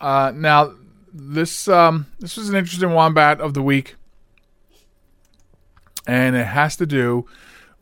Uh, 0.01 0.33
now, 0.35 0.73
this 1.13 1.69
um, 1.69 2.07
this 2.21 2.37
was 2.37 2.49
an 2.49 2.57
interesting 2.57 2.93
Wombat 2.93 3.41
of 3.41 3.55
the 3.55 3.63
Week. 3.63 3.97
And 6.07 6.35
it 6.35 6.47
has 6.47 6.77
to 6.77 6.87
do 6.87 7.27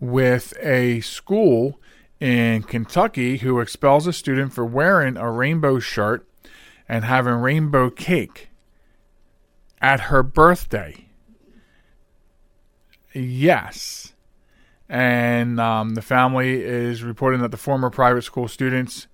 with 0.00 0.52
a 0.60 1.00
school 1.00 1.78
in 2.20 2.62
Kentucky 2.64 3.38
who 3.38 3.60
expels 3.60 4.06
a 4.06 4.12
student 4.12 4.52
for 4.52 4.64
wearing 4.64 5.16
a 5.16 5.30
rainbow 5.30 5.78
shirt 5.78 6.26
and 6.88 7.04
having 7.04 7.34
rainbow 7.34 7.90
cake 7.90 8.48
at 9.80 10.00
her 10.00 10.22
birthday. 10.22 11.07
Yes. 13.12 14.12
And 14.88 15.60
um, 15.60 15.94
the 15.94 16.02
family 16.02 16.62
is 16.62 17.02
reporting 17.02 17.40
that 17.42 17.50
the 17.50 17.56
former 17.56 17.90
private 17.90 18.22
school 18.22 18.48
students 18.48 19.06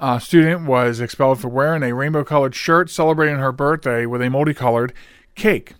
uh, 0.00 0.18
student 0.18 0.66
was 0.66 0.98
expelled 0.98 1.38
for 1.38 1.48
wearing 1.48 1.82
a 1.82 1.94
rainbow 1.94 2.24
colored 2.24 2.54
shirt 2.54 2.88
celebrating 2.88 3.36
her 3.36 3.52
birthday 3.52 4.06
with 4.06 4.22
a 4.22 4.30
multicolored 4.30 4.94
cake. 5.34 5.74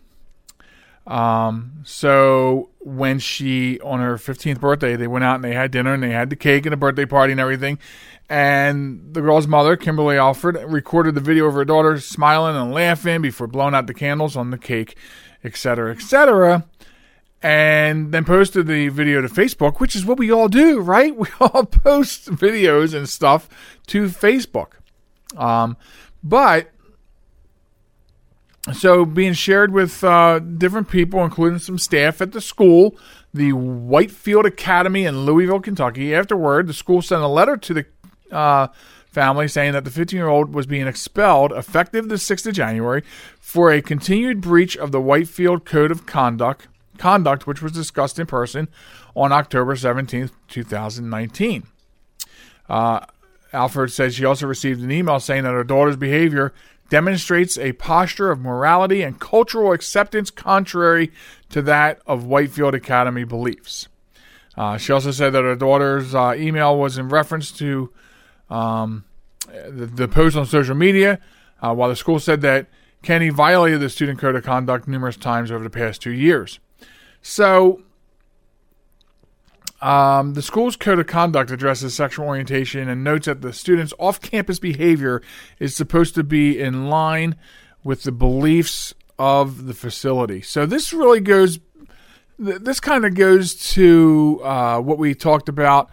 Um, 1.07 1.81
so 1.85 2.69
when 2.81 3.19
she, 3.19 3.81
on 3.81 4.01
her 4.01 4.17
15th 4.17 4.61
birthday, 4.61 4.95
they 4.95 5.07
went 5.07 5.25
out 5.25 5.37
and 5.37 5.45
they 5.45 5.55
had 5.55 5.71
dinner 5.71 5.95
and 5.95 6.03
they 6.03 6.11
had 6.11 6.29
the 6.29 6.37
cake 6.37 6.67
and 6.67 6.75
a 6.75 6.77
birthday 6.77 7.07
party 7.07 7.33
and 7.33 7.41
everything. 7.41 7.79
And 8.29 9.15
the 9.15 9.23
girl's 9.23 9.47
mother, 9.47 9.75
Kimberly 9.75 10.19
Alford, 10.19 10.57
recorded 10.67 11.15
the 11.15 11.21
video 11.21 11.47
of 11.47 11.55
her 11.55 11.65
daughter 11.65 11.99
smiling 11.99 12.55
and 12.57 12.73
laughing 12.73 13.23
before 13.23 13.47
blowing 13.47 13.75
out 13.75 13.87
the 13.87 13.95
candles 13.95 14.37
on 14.37 14.51
the 14.51 14.59
cake, 14.59 14.97
etc., 15.43 15.93
etc. 15.93 16.67
And 17.43 18.13
then 18.13 18.25
posted 18.25 18.67
the 18.67 18.89
video 18.89 19.23
to 19.23 19.29
Facebook, 19.29 19.81
which 19.81 19.97
is 19.97 20.05
what 20.05 20.19
we 20.19 20.31
all 20.31 20.49
do, 20.49 20.81
right? 20.81 21.17
We 21.21 21.29
all 21.41 21.65
post 21.65 22.31
videos 22.31 22.95
and 22.95 23.09
stuff 23.09 23.49
to 23.87 24.07
Facebook. 24.07 24.73
Um, 25.37 25.77
but 26.23 26.71
so 28.75 29.05
being 29.07 29.33
shared 29.33 29.73
with 29.73 30.05
uh, 30.05 30.39
different 30.39 30.91
people, 30.91 31.25
including 31.25 31.61
some 31.61 31.79
staff 31.79 32.21
at 32.21 32.33
the 32.33 32.41
school, 32.41 32.97
the 33.33 33.53
Whitefield 33.53 34.45
Academy 34.45 35.05
in 35.07 35.25
Louisville, 35.25 35.61
Kentucky. 35.61 36.15
Afterward, 36.15 36.67
the 36.67 36.75
school 36.75 37.01
sent 37.01 37.23
a 37.23 37.29
letter 37.29 37.57
to 37.57 37.75
the 37.75 37.87
uh, 38.31 38.69
family 39.07 39.49
saying 39.49 39.73
that 39.73 39.85
the 39.85 39.91
15 39.91 40.17
year 40.17 40.29
old 40.29 40.55
was 40.55 40.67
being 40.67 40.87
expelled 40.87 41.53
effective 41.53 42.09
the 42.09 42.17
6th 42.17 42.47
of 42.47 42.55
January 42.55 43.03
for 43.41 43.73
a 43.73 43.83
continued 43.83 44.41
breach 44.41 44.77
of 44.77 44.93
the 44.93 45.01
Whitefield 45.01 45.65
Code 45.65 45.91
of 45.91 46.07
Conduct, 46.07 46.69
conduct 47.01 47.47
which 47.47 47.63
was 47.63 47.73
discussed 47.73 48.19
in 48.19 48.27
person 48.27 48.69
on 49.17 49.33
October 49.33 49.75
17th, 49.75 50.33
2019. 50.49 51.67
Uh, 52.69 53.01
Alford 53.53 53.91
says 53.91 54.15
she 54.15 54.25
also 54.25 54.47
received 54.47 54.83
an 54.83 54.93
email 54.93 55.19
saying 55.19 55.45
that 55.45 55.53
her 55.53 55.65
daughter's 55.65 55.97
behavior 55.97 56.53
demonstrates 56.91 57.57
a 57.57 57.73
posture 57.73 58.31
of 58.31 58.39
morality 58.39 59.03
and 59.03 59.19
cultural 59.19 59.73
acceptance 59.73 60.31
contrary 60.31 61.11
to 61.49 61.63
that 61.63 62.01
of 62.07 62.27
Whitefield 62.27 62.75
Academy 62.75 63.25
beliefs. 63.25 63.89
Uh, 64.57 64.77
she 64.77 64.93
also 64.93 65.11
said 65.11 65.31
that 65.31 65.43
her 65.43 65.57
daughter's 65.57 66.15
uh, 66.15 66.35
email 66.37 66.79
was 66.79 66.99
in 66.99 67.09
reference 67.09 67.51
to 67.53 67.91
um, 68.51 69.05
the, 69.47 69.87
the, 69.87 70.09
post 70.09 70.37
on 70.37 70.45
social 70.45 70.75
media, 70.75 71.19
uh, 71.63 71.73
while 71.73 71.89
the 71.89 71.97
school 71.97 72.19
said 72.19 72.41
that 72.43 72.67
Kenney 73.03 73.31
violated 73.31 73.81
the 73.81 73.89
student 73.89 74.19
code 74.19 74.35
of 74.35 74.45
conduct 74.45 74.87
numerous 74.87 75.17
times 75.17 75.51
over 75.51 75.65
the 75.65 75.71
past 75.71 76.03
two 76.03 76.11
years. 76.11 76.59
So 77.23 77.83
um, 79.81 80.35
the 80.35 80.43
school's 80.43 80.77
code 80.77 80.99
of 80.99 81.07
conduct 81.07 81.51
addresses 81.51 81.95
sexual 81.95 82.27
orientation 82.27 82.89
and 82.89 83.03
notes 83.03 83.27
that 83.27 83.41
the 83.41 83.53
students' 83.53 83.95
off 83.99 84.21
campus 84.21 84.59
behavior 84.59 85.23
is 85.59 85.75
supposed 85.75 86.15
to 86.17 86.23
be 86.23 86.61
in 86.61 86.89
line 86.89 87.37
with 87.83 88.03
the 88.03 88.13
beliefs 88.13 88.95
of 89.19 89.67
the 89.67 89.75
facility. 89.75 90.43
So 90.43 90.67
this 90.67 90.93
really 90.93 91.21
goes, 91.21 91.59
this 92.39 92.81
kind 92.81 93.05
of 93.05 93.15
goes 93.15 93.55
to 93.75 94.41
uh, 94.45 94.81
what 94.81 94.99
we 94.99 95.15
talked 95.15 95.49
about 95.49 95.91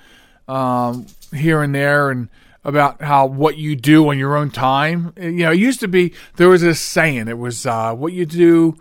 um, 0.48 1.08
here 1.34 1.62
and 1.62 1.74
there 1.74 2.10
and 2.10 2.30
about 2.66 3.02
how 3.02 3.26
what 3.26 3.56
you 3.56 3.78
do 3.78 4.10
on 4.10 4.18
your 4.18 4.36
own 4.36 4.52
time. 4.52 5.14
You 5.16 5.32
know, 5.32 5.52
it 5.52 5.60
used 5.60 5.80
to 5.80 5.88
be, 5.88 6.14
there 6.36 6.50
was 6.50 6.64
a 6.64 6.76
saying, 6.76 7.30
it 7.30 7.38
was 7.38 7.66
uh, 7.66 7.94
what 7.94 8.12
you 8.12 8.26
do 8.26 8.78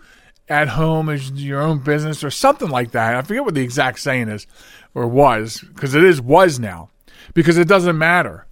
at 0.49 0.69
home 0.69 1.09
is 1.09 1.31
your 1.33 1.61
own 1.61 1.79
business 1.79 2.23
or 2.23 2.31
something 2.31 2.69
like 2.69 2.93
that. 2.93 3.15
I 3.15 3.23
forget 3.23 3.45
what 3.45 3.55
the 3.55 3.63
exact 3.63 3.99
saying 3.99 4.29
is 4.29 4.47
or 4.95 5.07
was 5.07 5.65
because 5.75 5.95
it 5.95 6.05
is 6.05 6.21
was 6.21 6.59
now 6.59 6.91
because 7.35 7.59
it 7.59 7.69
doesn't 7.69 7.99
matter 7.99 8.47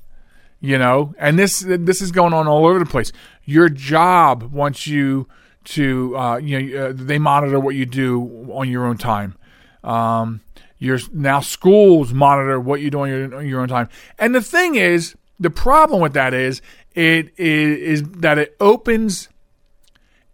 you 0.64 0.78
know? 0.78 1.14
And 1.18 1.38
this 1.38 1.62
this 1.66 2.00
is 2.00 2.10
going 2.10 2.32
on 2.32 2.48
all 2.48 2.64
over 2.66 2.78
the 2.78 2.86
place. 2.86 3.12
Your 3.44 3.68
job 3.68 4.44
wants 4.44 4.86
you 4.86 5.28
to 5.64 6.16
uh, 6.16 6.36
you 6.38 6.58
know 6.58 6.86
uh, 6.86 6.92
they 6.94 7.18
monitor 7.18 7.60
what 7.60 7.74
you 7.74 7.84
do 7.84 8.50
on 8.50 8.70
your 8.70 8.86
own 8.86 8.96
time. 8.96 9.36
Um, 9.82 10.40
your 10.78 10.98
now 11.12 11.40
schools 11.40 12.14
monitor 12.14 12.58
what 12.58 12.80
you 12.80 12.90
do 12.90 13.00
on 13.00 13.08
your, 13.10 13.36
on 13.36 13.46
your 13.46 13.60
own 13.60 13.68
time. 13.68 13.90
And 14.18 14.34
the 14.34 14.40
thing 14.40 14.74
is 14.74 15.14
the 15.38 15.50
problem 15.50 16.00
with 16.00 16.14
that 16.14 16.32
is 16.32 16.62
it 16.94 17.38
is 17.38 18.02
that 18.02 18.38
it 18.38 18.56
opens 18.58 19.28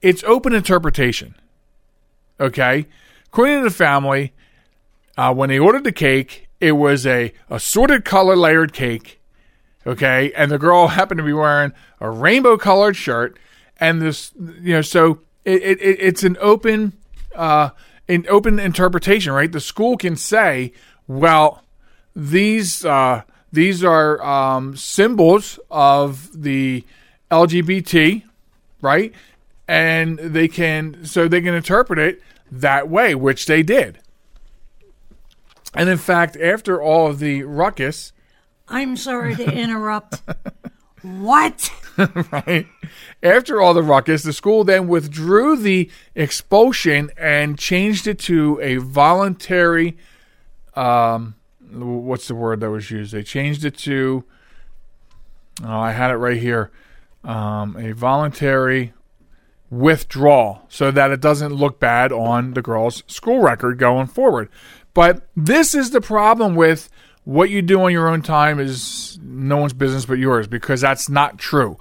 it's 0.00 0.22
open 0.22 0.54
interpretation 0.54 1.34
okay 2.40 2.86
according 3.26 3.58
to 3.58 3.64
the 3.64 3.74
family 3.74 4.32
uh, 5.16 5.34
when 5.34 5.48
they 5.48 5.58
ordered 5.58 5.84
the 5.84 5.92
cake, 5.92 6.48
it 6.60 6.72
was 6.72 7.06
a 7.06 7.32
assorted 7.48 8.04
color 8.04 8.36
layered 8.36 8.72
cake. 8.72 9.20
Okay. 9.86 10.32
And 10.34 10.50
the 10.50 10.58
girl 10.58 10.88
happened 10.88 11.18
to 11.18 11.24
be 11.24 11.32
wearing 11.32 11.72
a 12.00 12.10
rainbow 12.10 12.56
colored 12.56 12.96
shirt. 12.96 13.38
And 13.78 14.02
this, 14.02 14.32
you 14.38 14.74
know, 14.74 14.82
so 14.82 15.20
it, 15.44 15.62
it, 15.62 15.78
it's 15.80 16.22
an 16.22 16.36
open, 16.40 16.92
uh, 17.34 17.70
an 18.08 18.26
open 18.28 18.58
interpretation, 18.58 19.32
right? 19.32 19.50
The 19.50 19.60
school 19.60 19.96
can 19.96 20.16
say, 20.16 20.72
well, 21.06 21.62
these, 22.14 22.84
uh, 22.84 23.22
these 23.52 23.82
are 23.84 24.22
um, 24.22 24.76
symbols 24.76 25.58
of 25.70 26.42
the 26.42 26.84
LGBT, 27.30 28.22
right? 28.82 29.14
And 29.66 30.18
they 30.18 30.48
can, 30.48 31.04
so 31.04 31.26
they 31.26 31.40
can 31.40 31.54
interpret 31.54 31.98
it 31.98 32.20
that 32.50 32.88
way, 32.88 33.14
which 33.14 33.46
they 33.46 33.62
did. 33.62 34.00
And 35.74 35.88
in 35.88 35.98
fact, 35.98 36.36
after 36.36 36.82
all 36.82 37.06
of 37.06 37.18
the 37.18 37.44
ruckus, 37.44 38.12
I'm 38.68 38.96
sorry 38.96 39.34
to 39.36 39.44
interrupt. 39.44 40.22
what? 41.02 41.70
right? 42.32 42.66
After 43.22 43.60
all 43.60 43.74
the 43.74 43.82
ruckus, 43.82 44.22
the 44.22 44.32
school 44.32 44.64
then 44.64 44.88
withdrew 44.88 45.56
the 45.56 45.90
expulsion 46.14 47.10
and 47.16 47.58
changed 47.58 48.06
it 48.06 48.18
to 48.20 48.58
a 48.62 48.76
voluntary. 48.76 49.96
Um, 50.74 51.34
what's 51.70 52.28
the 52.28 52.34
word 52.34 52.60
that 52.60 52.70
was 52.70 52.90
used? 52.90 53.12
They 53.12 53.22
changed 53.22 53.64
it 53.64 53.76
to. 53.78 54.24
Oh, 55.62 55.68
I 55.68 55.92
had 55.92 56.10
it 56.10 56.16
right 56.16 56.40
here. 56.40 56.70
Um, 57.22 57.76
a 57.76 57.92
voluntary 57.92 58.94
withdrawal 59.70 60.62
so 60.68 60.90
that 60.90 61.10
it 61.10 61.20
doesn't 61.20 61.54
look 61.54 61.78
bad 61.78 62.12
on 62.12 62.54
the 62.54 62.62
girl's 62.62 63.02
school 63.06 63.40
record 63.40 63.78
going 63.78 64.06
forward. 64.06 64.48
But 64.94 65.28
this 65.36 65.74
is 65.74 65.90
the 65.90 66.00
problem 66.00 66.56
with 66.56 66.90
what 67.24 67.50
you 67.50 67.62
do 67.62 67.80
on 67.82 67.92
your 67.92 68.08
own 68.08 68.22
time 68.22 68.58
is 68.58 69.18
no 69.22 69.58
one's 69.58 69.72
business 69.72 70.06
but 70.06 70.18
yours 70.18 70.48
because 70.48 70.80
that's 70.80 71.08
not 71.08 71.38
true. 71.38 71.76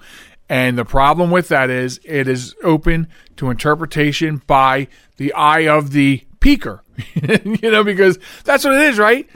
And 0.48 0.78
the 0.78 0.86
problem 0.86 1.32
with 1.32 1.48
that 1.50 1.70
is 1.70 2.00
it 2.04 2.28
is 2.28 2.56
open 2.64 3.08
to 3.38 3.50
interpretation 3.50 4.42
by 4.48 4.88
the 5.18 5.34
eye 5.34 5.68
of 5.68 5.92
the 5.92 6.26
peaker. 6.40 6.82
you 7.62 7.72
know, 7.72 7.84
because 7.84 8.20
that's 8.44 8.64
what 8.64 8.74
it 8.74 8.82
is, 8.82 8.98
right? 8.98 9.30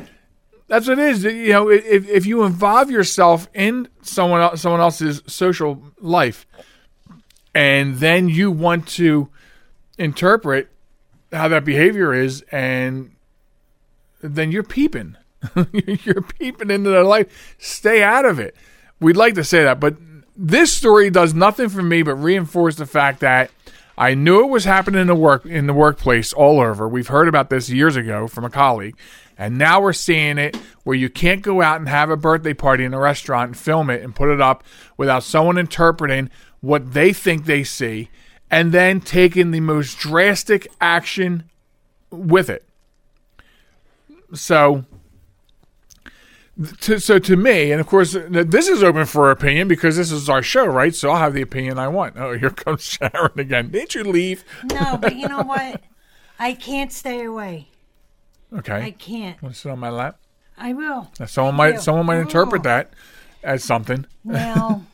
That's 0.68 0.88
what 0.88 0.98
it 0.98 1.08
is. 1.10 1.24
You 1.24 1.50
know, 1.50 1.70
if, 1.70 2.10
if 2.10 2.26
you 2.26 2.44
involve 2.44 2.90
yourself 2.90 3.48
in 3.54 3.88
someone 4.02 4.42
else, 4.42 4.62
someone 4.62 4.82
else's 4.82 5.22
social 5.28 5.84
life, 6.00 6.48
and 7.54 7.98
then 7.98 8.30
you 8.30 8.52
want 8.52 8.88
to 8.90 9.30
interpret 9.98 10.70
how 11.32 11.48
that 11.48 11.66
behavior 11.66 12.14
is, 12.14 12.44
and 12.52 13.16
then 14.22 14.52
you're 14.52 14.64
peeping. 14.64 15.18
you're 15.74 16.22
peeping 16.22 16.72
into 16.72 16.90
their 16.90 17.04
life. 17.04 17.56
Stay 17.58 18.02
out 18.02 18.26
of 18.26 18.40
it. 18.40 18.56
We'd 19.00 19.18
like 19.18 19.36
to 19.36 19.44
say 19.44 19.64
that, 19.64 19.80
but 19.80 19.96
this 20.36 20.74
story 20.74 21.10
does 21.10 21.34
nothing 21.34 21.70
for 21.70 21.84
me 21.84 22.02
but 22.02 22.16
reinforce 22.16 22.76
the 22.76 22.86
fact 22.86 23.20
that 23.20 23.52
I 23.98 24.16
knew 24.16 24.42
it 24.44 24.50
was 24.50 24.66
happening 24.66 25.02
in 25.02 25.08
the 25.08 25.16
work 25.16 25.46
in 25.46 25.68
the 25.68 25.74
workplace 25.74 26.34
all 26.34 26.60
over. 26.60 26.88
We've 26.88 27.08
heard 27.08 27.28
about 27.28 27.50
this 27.50 27.70
years 27.70 27.96
ago 27.96 28.28
from 28.28 28.44
a 28.44 28.50
colleague, 28.50 28.96
and 29.38 29.58
now 29.58 29.82
we're 29.82 29.94
seeing 29.94 30.38
it 30.38 30.58
where 30.84 30.96
you 30.96 31.10
can't 31.10 31.42
go 31.42 31.62
out 31.62 31.80
and 31.80 31.88
have 31.88 32.10
a 32.10 32.18
birthday 32.18 32.54
party 32.54 32.86
in 32.86 32.94
a 32.94 33.00
restaurant 33.00 33.50
and 33.50 33.58
film 33.58 33.90
it 33.90 34.02
and 34.02 34.16
put 34.16 34.30
it 34.30 34.42
up 34.42 34.64
without 34.98 35.24
someone 35.24 35.58
interpreting 35.58 36.30
what 36.64 36.94
they 36.94 37.12
think 37.12 37.44
they 37.44 37.62
see 37.62 38.10
and 38.50 38.72
then 38.72 39.02
taking 39.02 39.52
the 39.52 39.60
most 39.60 40.00
drastic 40.00 40.66
action 40.80 41.44
with 42.10 42.50
it. 42.50 42.64
So 44.34 44.86
to, 46.82 47.00
so 47.00 47.20
to 47.20 47.36
me, 47.36 47.72
and 47.74 47.82
of 47.82 47.88
course, 47.88 48.16
this 48.30 48.70
is 48.70 48.82
open 48.82 49.06
for 49.06 49.30
opinion 49.30 49.68
because 49.68 49.98
this 49.98 50.10
is 50.10 50.30
our 50.30 50.42
show, 50.42 50.66
right? 50.66 50.96
So 50.96 51.10
I'll 51.10 51.18
have 51.18 51.34
the 51.34 51.42
opinion 51.42 51.78
I 51.78 51.90
want. 51.90 52.16
Oh, 52.16 52.38
here 52.38 52.50
comes 52.52 52.84
Sharen 52.84 53.38
again. 53.38 53.70
Didn't 53.70 53.96
you 53.96 54.06
leave? 54.06 54.46
No, 54.64 54.98
but 54.98 55.18
you 55.18 55.28
know 55.28 55.42
what? 55.42 55.82
I 56.40 56.54
can't 56.54 56.94
stay 56.94 57.26
away. 57.26 57.68
Okay. 58.56 58.82
I 58.84 58.92
can't. 58.92 59.42
Want 59.42 59.56
to 59.56 59.60
sit 59.62 59.72
on 59.72 59.80
my 59.80 59.90
lap? 59.90 60.18
I 60.58 60.72
will. 60.72 61.12
Now, 61.20 61.26
someone 61.26 61.56
I 61.56 61.58
might 61.58 61.74
will. 61.76 61.82
someone 61.82 62.06
might 62.06 62.20
interpret 62.20 62.64
that 62.64 62.94
as 63.44 63.66
something. 63.66 64.06
Well, 64.24 64.86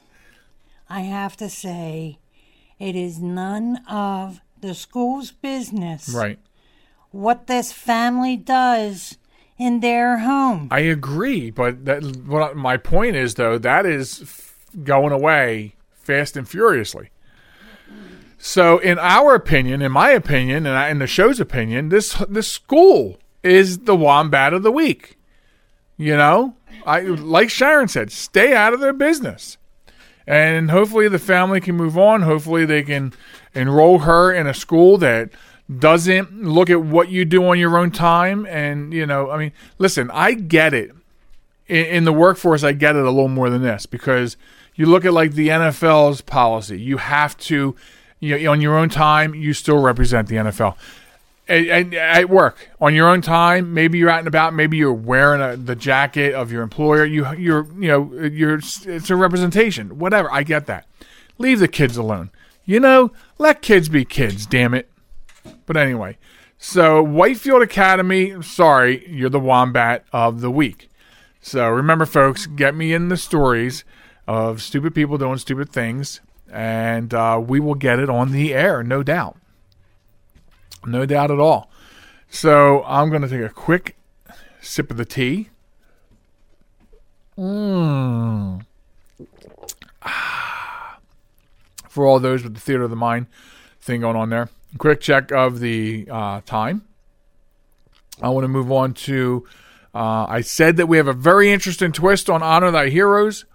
I 0.89 1.01
have 1.01 1.37
to 1.37 1.49
say, 1.49 2.19
it 2.79 2.95
is 2.95 3.19
none 3.19 3.81
of 3.87 4.41
the 4.59 4.73
school's 4.73 5.31
business 5.31 6.09
right. 6.09 6.39
what 7.11 7.47
this 7.47 7.71
family 7.71 8.35
does 8.35 9.17
in 9.57 9.79
their 9.81 10.19
home. 10.19 10.67
I 10.71 10.79
agree, 10.79 11.51
but 11.51 11.85
that 11.85 12.03
what 12.25 12.55
my 12.55 12.77
point 12.77 13.15
is 13.15 13.35
though 13.35 13.57
that 13.57 13.85
is 13.85 14.21
f- 14.23 14.67
going 14.83 15.11
away 15.13 15.75
fast 15.93 16.35
and 16.37 16.47
furiously. 16.47 17.09
So, 18.41 18.77
in 18.77 18.97
our 18.99 19.35
opinion, 19.35 19.81
in 19.81 19.91
my 19.91 20.11
opinion, 20.11 20.65
and 20.65 20.75
I- 20.77 20.89
in 20.89 20.99
the 20.99 21.07
show's 21.07 21.39
opinion, 21.41 21.89
this 21.89 22.13
this 22.29 22.49
school 22.49 23.19
is 23.43 23.79
the 23.79 23.95
wombat 23.95 24.53
of 24.53 24.63
the 24.63 24.71
week. 24.71 25.17
You 25.97 26.15
know, 26.15 26.55
I 26.85 27.01
like 27.01 27.49
Sharen 27.49 27.89
said, 27.89 28.11
stay 28.11 28.55
out 28.55 28.73
of 28.73 28.79
their 28.79 28.93
business, 28.93 29.57
and 30.29 30.69
hopefully 30.69 31.07
the 31.09 31.17
family 31.17 31.59
can 31.59 31.75
move 31.75 31.97
on. 31.97 32.21
Hopefully 32.21 32.63
they 32.63 32.83
can 32.83 33.13
enroll 33.55 33.99
her 33.99 34.31
in 34.31 34.45
a 34.45 34.53
school 34.53 34.99
that 34.99 35.31
doesn't 35.75 36.43
look 36.43 36.69
at 36.69 36.83
what 36.83 37.09
you 37.09 37.25
do 37.25 37.43
on 37.47 37.57
your 37.57 37.75
own 37.75 37.89
time. 37.89 38.45
And 38.45 38.93
you 38.93 39.07
know, 39.07 39.31
I 39.31 39.39
mean, 39.39 39.51
listen, 39.79 40.11
I 40.11 40.35
get 40.35 40.75
it 40.75 40.91
in, 41.67 41.85
in 41.85 42.03
the 42.03 42.13
workforce. 42.13 42.63
I 42.63 42.73
get 42.73 42.95
it 42.95 43.01
a 43.01 43.09
little 43.09 43.27
more 43.27 43.49
than 43.49 43.63
this 43.63 43.87
because 43.87 44.37
you 44.75 44.85
look 44.85 45.03
at 45.03 45.13
like 45.13 45.31
the 45.31 45.47
NFL's 45.47 46.21
policy. 46.21 46.79
You 46.79 46.97
have 46.97 47.35
to, 47.39 47.75
you 48.19 48.37
know, 48.37 48.51
on 48.51 48.61
your 48.61 48.77
own 48.77 48.89
time, 48.89 49.33
you 49.33 49.53
still 49.53 49.79
represent 49.79 50.27
the 50.27 50.35
NFL. 50.35 50.77
And, 51.49 51.95
at 51.95 52.29
work, 52.29 52.69
on 52.79 52.93
your 52.93 53.09
own 53.09 53.21
time, 53.21 53.73
maybe 53.73 53.97
you're 53.97 54.09
out 54.09 54.19
and 54.19 54.27
about. 54.27 54.53
Maybe 54.53 54.77
you're 54.77 54.93
wearing 54.93 55.41
a, 55.41 55.57
the 55.57 55.75
jacket 55.75 56.35
of 56.35 56.51
your 56.51 56.61
employer. 56.61 57.03
You, 57.03 57.33
you're, 57.35 57.65
you 57.73 57.87
know, 57.87 58.13
you're. 58.13 58.59
It's 58.59 59.09
a 59.09 59.15
representation. 59.15 59.97
Whatever. 59.97 60.31
I 60.31 60.43
get 60.43 60.67
that. 60.67 60.85
Leave 61.39 61.59
the 61.59 61.67
kids 61.67 61.97
alone. 61.97 62.29
You 62.65 62.79
know, 62.79 63.11
let 63.39 63.63
kids 63.63 63.89
be 63.89 64.05
kids. 64.05 64.45
Damn 64.45 64.75
it. 64.75 64.91
But 65.65 65.75
anyway, 65.75 66.17
so 66.59 67.01
Whitefield 67.01 67.63
Academy. 67.63 68.43
Sorry, 68.43 69.09
you're 69.09 69.31
the 69.31 69.39
wombat 69.39 70.05
of 70.13 70.41
the 70.41 70.51
week. 70.51 70.87
So 71.41 71.67
remember, 71.67 72.05
folks, 72.05 72.45
get 72.45 72.75
me 72.75 72.93
in 72.93 73.09
the 73.09 73.17
stories 73.17 73.83
of 74.27 74.61
stupid 74.61 74.93
people 74.93 75.17
doing 75.17 75.39
stupid 75.39 75.71
things, 75.71 76.21
and 76.51 77.11
uh, 77.11 77.41
we 77.43 77.59
will 77.59 77.73
get 77.73 77.97
it 77.97 78.09
on 78.09 78.33
the 78.33 78.53
air, 78.53 78.83
no 78.83 79.01
doubt. 79.01 79.37
No 80.85 81.05
doubt 81.05 81.31
at 81.31 81.39
all. 81.39 81.69
So 82.29 82.83
I'm 82.83 83.09
going 83.09 83.21
to 83.21 83.27
take 83.27 83.41
a 83.41 83.49
quick 83.49 83.95
sip 84.61 84.91
of 84.91 84.97
the 84.97 85.05
tea. 85.05 85.49
Mmm. 87.37 88.65
For 91.89 92.05
all 92.05 92.19
those 92.19 92.43
with 92.43 92.53
the 92.53 92.59
theater 92.59 92.83
of 92.83 92.89
the 92.89 92.95
mind 92.95 93.27
thing 93.81 94.01
going 94.01 94.15
on 94.15 94.29
there. 94.29 94.49
Quick 94.77 95.01
check 95.01 95.31
of 95.31 95.59
the 95.59 96.07
uh, 96.09 96.41
time. 96.45 96.83
I 98.21 98.29
want 98.29 98.43
to 98.43 98.49
move 98.49 98.71
on 98.71 98.93
to. 98.93 99.47
Uh, 99.93 100.25
I 100.29 100.41
said 100.41 100.77
that 100.77 100.87
we 100.87 100.97
have 100.97 101.07
a 101.07 101.13
very 101.13 101.51
interesting 101.51 101.91
twist 101.91 102.29
on 102.29 102.43
Honor 102.43 102.69
Thy 102.69 102.89
Heroes. 102.89 103.45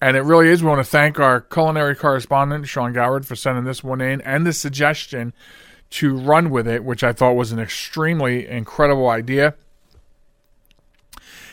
And 0.00 0.16
it 0.16 0.22
really 0.22 0.48
is. 0.48 0.62
We 0.62 0.68
want 0.68 0.80
to 0.80 0.90
thank 0.90 1.20
our 1.20 1.42
culinary 1.42 1.94
correspondent, 1.94 2.66
Sean 2.66 2.94
Goward, 2.94 3.26
for 3.26 3.36
sending 3.36 3.64
this 3.64 3.84
one 3.84 4.00
in 4.00 4.22
and 4.22 4.46
the 4.46 4.54
suggestion 4.54 5.34
to 5.90 6.16
run 6.16 6.50
with 6.50 6.68
it, 6.68 6.84
which 6.84 7.02
I 7.02 7.12
thought 7.12 7.32
was 7.32 7.52
an 7.52 7.58
extremely 7.58 8.46
incredible 8.46 9.08
idea. 9.08 9.54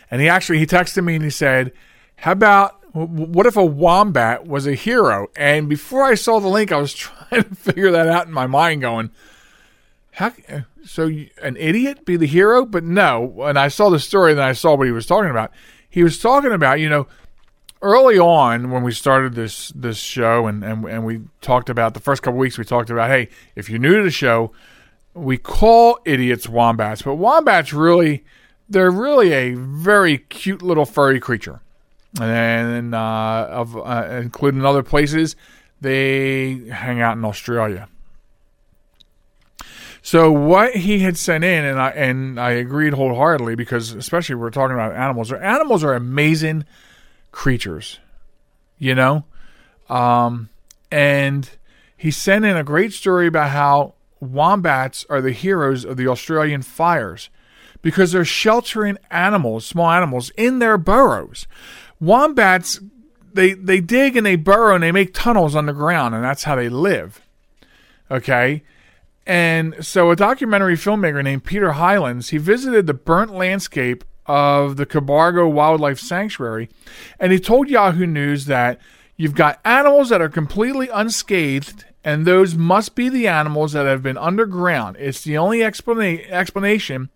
And 0.09 0.21
he 0.21 0.29
actually 0.29 0.59
he 0.59 0.65
texted 0.65 1.03
me 1.03 1.15
and 1.15 1.23
he 1.23 1.29
said, 1.29 1.73
"How 2.17 2.31
about 2.31 2.75
what 2.93 3.45
if 3.45 3.57
a 3.57 3.65
wombat 3.65 4.47
was 4.47 4.65
a 4.65 4.73
hero?" 4.73 5.27
And 5.35 5.67
before 5.67 6.03
I 6.03 6.15
saw 6.15 6.39
the 6.39 6.47
link, 6.47 6.71
I 6.71 6.77
was 6.77 6.93
trying 6.95 7.43
to 7.43 7.55
figure 7.55 7.91
that 7.91 8.07
out 8.07 8.27
in 8.27 8.33
my 8.33 8.47
mind, 8.47 8.81
going, 8.81 9.11
"How? 10.11 10.31
Uh, 10.47 10.61
so 10.85 11.09
an 11.41 11.57
idiot 11.57 12.05
be 12.05 12.15
the 12.15 12.27
hero?" 12.27 12.65
But 12.65 12.83
no. 12.83 13.41
And 13.41 13.59
I 13.59 13.67
saw 13.67 13.89
the 13.89 13.99
story, 13.99 14.33
then 14.33 14.45
I 14.45 14.53
saw 14.53 14.75
what 14.75 14.87
he 14.87 14.93
was 14.93 15.07
talking 15.07 15.31
about. 15.31 15.51
He 15.89 16.03
was 16.03 16.19
talking 16.19 16.51
about, 16.51 16.79
you 16.79 16.89
know, 16.89 17.07
early 17.81 18.17
on 18.17 18.71
when 18.71 18.83
we 18.83 18.91
started 18.91 19.33
this 19.33 19.69
this 19.75 19.97
show 19.97 20.47
and, 20.47 20.63
and 20.63 20.85
and 20.85 21.05
we 21.05 21.21
talked 21.41 21.69
about 21.69 21.93
the 21.93 21.99
first 21.99 22.23
couple 22.23 22.39
weeks 22.39 22.57
we 22.57 22.63
talked 22.63 22.89
about 22.89 23.09
hey 23.09 23.29
if 23.55 23.69
you're 23.69 23.79
new 23.79 23.97
to 23.97 24.03
the 24.03 24.11
show 24.11 24.51
we 25.13 25.37
call 25.37 25.99
idiots 26.05 26.49
wombats 26.49 27.01
but 27.01 27.15
wombats 27.15 27.73
really 27.73 28.23
they're 28.69 28.91
really 28.91 29.31
a 29.31 29.53
very 29.53 30.17
cute 30.17 30.61
little 30.61 30.85
furry 30.85 31.19
creature 31.19 31.61
and 32.19 32.95
uh, 32.95 33.47
of 33.49 33.77
uh, 33.77 34.07
including 34.21 34.65
other 34.65 34.83
places 34.83 35.35
they 35.79 36.55
hang 36.69 36.99
out 36.99 37.15
in 37.15 37.23
Australia 37.23 37.87
so 40.07 40.31
what 40.31 40.73
he 40.73 40.99
had 40.99 41.17
sent 41.17 41.43
in, 41.43 41.65
and 41.65 41.81
I 41.81 41.89
and 41.89 42.39
I 42.39 42.51
agreed 42.51 42.93
wholeheartedly 42.93 43.55
because 43.55 43.91
especially 43.91 44.35
we're 44.35 44.51
talking 44.51 44.73
about 44.73 44.93
animals. 44.93 45.33
Animals 45.33 45.83
are 45.83 45.95
amazing 45.95 46.63
creatures, 47.31 47.99
you 48.77 48.95
know. 48.95 49.25
Um, 49.89 50.49
and 50.91 51.49
he 51.95 52.11
sent 52.11 52.45
in 52.45 52.55
a 52.55 52.63
great 52.63 52.93
story 52.93 53.27
about 53.27 53.49
how 53.49 53.93
wombats 54.19 55.05
are 55.09 55.21
the 55.21 55.31
heroes 55.31 55.85
of 55.85 55.97
the 55.97 56.07
Australian 56.07 56.61
fires 56.61 57.29
because 57.81 58.11
they're 58.11 58.25
sheltering 58.25 58.97
animals, 59.11 59.65
small 59.65 59.89
animals, 59.89 60.31
in 60.31 60.59
their 60.59 60.77
burrows. 60.77 61.47
Wombats, 61.99 62.79
they 63.33 63.53
they 63.53 63.79
dig 63.79 64.17
and 64.17 64.25
they 64.25 64.35
burrow 64.35 64.75
and 64.75 64.83
they 64.83 64.91
make 64.91 65.13
tunnels 65.13 65.55
underground, 65.55 66.15
and 66.15 66.23
that's 66.23 66.43
how 66.43 66.55
they 66.55 66.69
live. 66.69 67.21
Okay. 68.09 68.63
And 69.25 69.85
so 69.85 70.09
a 70.09 70.15
documentary 70.15 70.75
filmmaker 70.75 71.21
named 71.21 71.43
Peter 71.43 71.73
Hylands, 71.73 72.29
he 72.29 72.37
visited 72.37 72.87
the 72.87 72.93
burnt 72.93 73.33
landscape 73.33 74.05
of 74.27 74.75
the 74.75 74.85
Cobargo 74.85 75.51
Wildlife 75.51 75.99
Sanctuary, 75.99 76.69
and 77.19 77.31
he 77.31 77.39
told 77.39 77.69
Yahoo 77.69 78.05
News 78.05 78.45
that 78.45 78.79
you've 79.15 79.35
got 79.35 79.59
animals 79.65 80.09
that 80.09 80.21
are 80.21 80.29
completely 80.29 80.89
unscathed, 80.89 81.85
and 82.03 82.25
those 82.25 82.55
must 82.55 82.95
be 82.95 83.09
the 83.09 83.27
animals 83.27 83.73
that 83.73 83.85
have 83.85 84.03
been 84.03 84.17
underground. 84.17 84.97
It's 84.99 85.23
the 85.23 85.37
only 85.37 85.59
explana- 85.59 86.29
explanation 86.29 87.09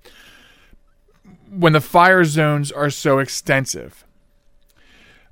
when 1.49 1.74
the 1.74 1.82
fire 1.82 2.24
zones 2.24 2.72
are 2.72 2.89
so 2.89 3.20
extensive. 3.20 4.05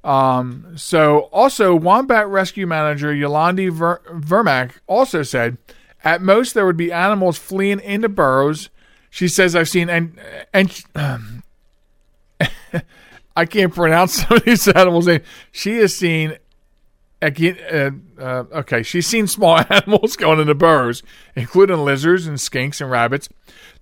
Um, 0.04 0.74
so, 0.76 1.22
also, 1.34 1.76
Wombat 1.76 2.28
Rescue 2.28 2.68
Manager 2.68 3.14
Yolandi 3.14 3.72
Ver- 3.72 4.02
Vermaak 4.14 4.72
also 4.88 5.24
said, 5.24 5.58
at 6.04 6.22
most 6.22 6.54
there 6.54 6.66
would 6.66 6.78
be 6.78 6.92
animals 6.92 7.38
fleeing 7.38 7.80
into 7.82 8.08
burrows. 8.08 8.70
She 9.10 9.28
says, 9.28 9.56
I've 9.56 9.70
seen, 9.70 9.90
and, 9.90 10.18
and 10.54 11.39
I 13.36 13.46
can't 13.46 13.74
pronounce 13.74 14.24
some 14.24 14.38
of 14.38 14.44
these 14.44 14.68
animals'. 14.68 15.08
She 15.52 15.78
has 15.78 15.96
seen, 15.96 16.38
uh, 17.22 17.30
uh, 18.20 18.44
okay, 18.52 18.84
she's 18.84 19.08
seen 19.08 19.28
small 19.28 19.58
animals 19.70 20.16
going 20.16 20.40
into 20.40 20.56
burrows, 20.56 21.04
including 21.36 21.86
lizards 21.86 22.28
and 22.28 22.38
skinks 22.38 22.82
and 22.82 22.92
rabbits, 22.92 23.30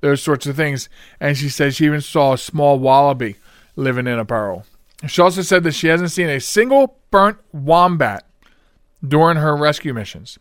those 0.02 0.22
sorts 0.22 0.46
of 0.46 0.56
things. 0.56 0.90
And 1.20 1.38
she 1.38 1.50
says 1.50 1.76
she 1.76 1.86
even 1.86 2.02
saw 2.02 2.34
a 2.34 2.38
small 2.38 2.78
wallaby 2.78 3.38
living 3.76 4.08
in 4.08 4.20
a 4.20 4.26
burrow. 4.26 4.64
She 5.06 5.22
also 5.22 5.42
said 5.44 5.64
that 5.64 5.74
she 5.74 5.88
hasn't 5.88 6.12
seen 6.12 6.30
a 6.30 6.40
single 6.40 6.98
burnt 7.12 7.38
wombat 7.52 8.26
during 9.08 9.38
her 9.38 9.56
rescue 9.56 9.94
missions, 9.94 10.40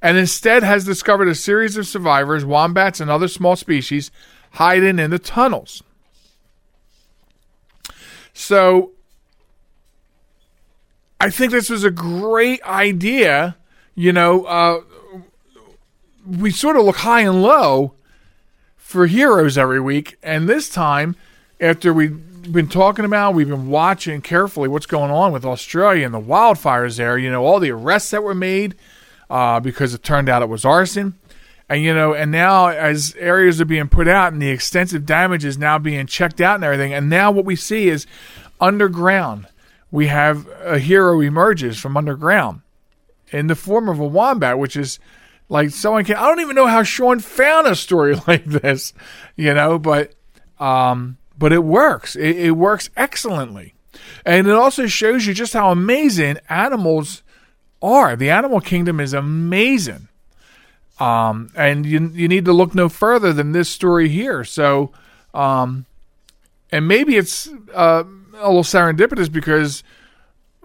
and 0.00 0.16
instead 0.16 0.62
has 0.62 0.84
discovered 0.84 1.28
a 1.28 1.34
series 1.34 1.76
of 1.76 1.86
survivors, 1.86 2.44
wombats, 2.44 3.00
and 3.00 3.10
other 3.10 3.26
small 3.26 3.56
species 3.56 4.12
hiding 4.52 5.00
in 5.00 5.10
the 5.10 5.18
tunnels. 5.18 5.82
So, 8.36 8.90
I 11.18 11.30
think 11.30 11.52
this 11.52 11.70
was 11.70 11.84
a 11.84 11.90
great 11.90 12.62
idea. 12.64 13.56
You 13.94 14.12
know, 14.12 14.44
uh, 14.44 14.82
we 16.26 16.50
sort 16.50 16.76
of 16.76 16.84
look 16.84 16.96
high 16.96 17.22
and 17.22 17.40
low 17.40 17.94
for 18.76 19.06
heroes 19.06 19.56
every 19.56 19.80
week, 19.80 20.18
and 20.22 20.46
this 20.46 20.68
time, 20.68 21.16
after 21.62 21.94
we've 21.94 22.52
been 22.52 22.68
talking 22.68 23.06
about, 23.06 23.32
we've 23.32 23.48
been 23.48 23.70
watching 23.70 24.20
carefully 24.20 24.68
what's 24.68 24.86
going 24.86 25.10
on 25.10 25.32
with 25.32 25.46
Australia 25.46 26.04
and 26.04 26.12
the 26.12 26.20
wildfires 26.20 26.98
there. 26.98 27.16
You 27.16 27.30
know, 27.30 27.42
all 27.42 27.58
the 27.58 27.70
arrests 27.70 28.10
that 28.10 28.22
were 28.22 28.34
made 28.34 28.74
uh, 29.30 29.60
because 29.60 29.94
it 29.94 30.02
turned 30.02 30.28
out 30.28 30.42
it 30.42 30.50
was 30.50 30.66
arson. 30.66 31.14
And, 31.68 31.82
you 31.82 31.92
know, 31.92 32.14
and 32.14 32.30
now 32.30 32.68
as 32.68 33.14
areas 33.18 33.60
are 33.60 33.64
being 33.64 33.88
put 33.88 34.06
out 34.06 34.32
and 34.32 34.40
the 34.40 34.50
extensive 34.50 35.04
damage 35.04 35.44
is 35.44 35.58
now 35.58 35.78
being 35.78 36.06
checked 36.06 36.40
out 36.40 36.54
and 36.56 36.64
everything, 36.64 36.94
and 36.94 37.10
now 37.10 37.30
what 37.30 37.44
we 37.44 37.56
see 37.56 37.88
is 37.88 38.06
underground. 38.60 39.46
We 39.90 40.06
have 40.06 40.48
a 40.62 40.78
hero 40.78 41.20
emerges 41.20 41.78
from 41.78 41.96
underground 41.96 42.60
in 43.30 43.46
the 43.46 43.54
form 43.54 43.88
of 43.88 43.98
a 43.98 44.06
wombat, 44.06 44.58
which 44.58 44.76
is 44.76 44.98
like 45.48 45.70
someone 45.70 46.04
can. 46.04 46.16
I 46.16 46.26
don't 46.26 46.40
even 46.40 46.56
know 46.56 46.66
how 46.66 46.82
Sean 46.82 47.20
found 47.20 47.66
a 47.66 47.74
story 47.74 48.14
like 48.26 48.44
this, 48.44 48.92
you 49.36 49.54
know, 49.54 49.78
but 49.78 50.14
um, 50.58 51.18
but 51.38 51.52
it 51.52 51.64
works. 51.64 52.16
It, 52.16 52.36
it 52.36 52.50
works 52.52 52.90
excellently. 52.96 53.74
And 54.24 54.46
it 54.46 54.54
also 54.54 54.86
shows 54.86 55.26
you 55.26 55.34
just 55.34 55.52
how 55.52 55.70
amazing 55.70 56.38
animals 56.48 57.22
are. 57.80 58.16
The 58.16 58.30
animal 58.30 58.60
kingdom 58.60 59.00
is 59.00 59.14
amazing. 59.14 60.08
Um, 60.98 61.50
and 61.54 61.84
you, 61.84 62.10
you 62.14 62.28
need 62.28 62.46
to 62.46 62.52
look 62.52 62.74
no 62.74 62.88
further 62.88 63.32
than 63.32 63.52
this 63.52 63.68
story 63.68 64.08
here. 64.08 64.44
So, 64.44 64.92
um, 65.34 65.84
and 66.72 66.88
maybe 66.88 67.16
it's 67.16 67.48
uh, 67.74 68.04
a 68.34 68.48
little 68.48 68.62
serendipitous 68.62 69.30
because 69.30 69.82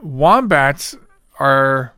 wombats 0.02 0.96
are 1.40 1.94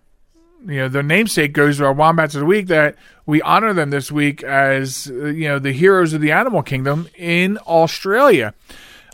you 0.65 0.77
know, 0.77 0.88
their 0.88 1.03
namesake 1.03 1.53
goes 1.53 1.77
to 1.77 1.86
our 1.86 1.93
Wombats 1.93 2.36
of 2.36 2.39
the 2.39 2.45
Week 2.45 2.67
that 2.67 2.95
we 3.25 3.41
honor 3.41 3.73
them 3.73 3.89
this 3.89 4.11
week 4.11 4.43
as, 4.43 5.07
you 5.07 5.47
know, 5.47 5.59
the 5.59 5.73
heroes 5.73 6.13
of 6.13 6.21
the 6.21 6.31
animal 6.31 6.63
kingdom 6.63 7.09
in 7.17 7.57
Australia 7.59 8.53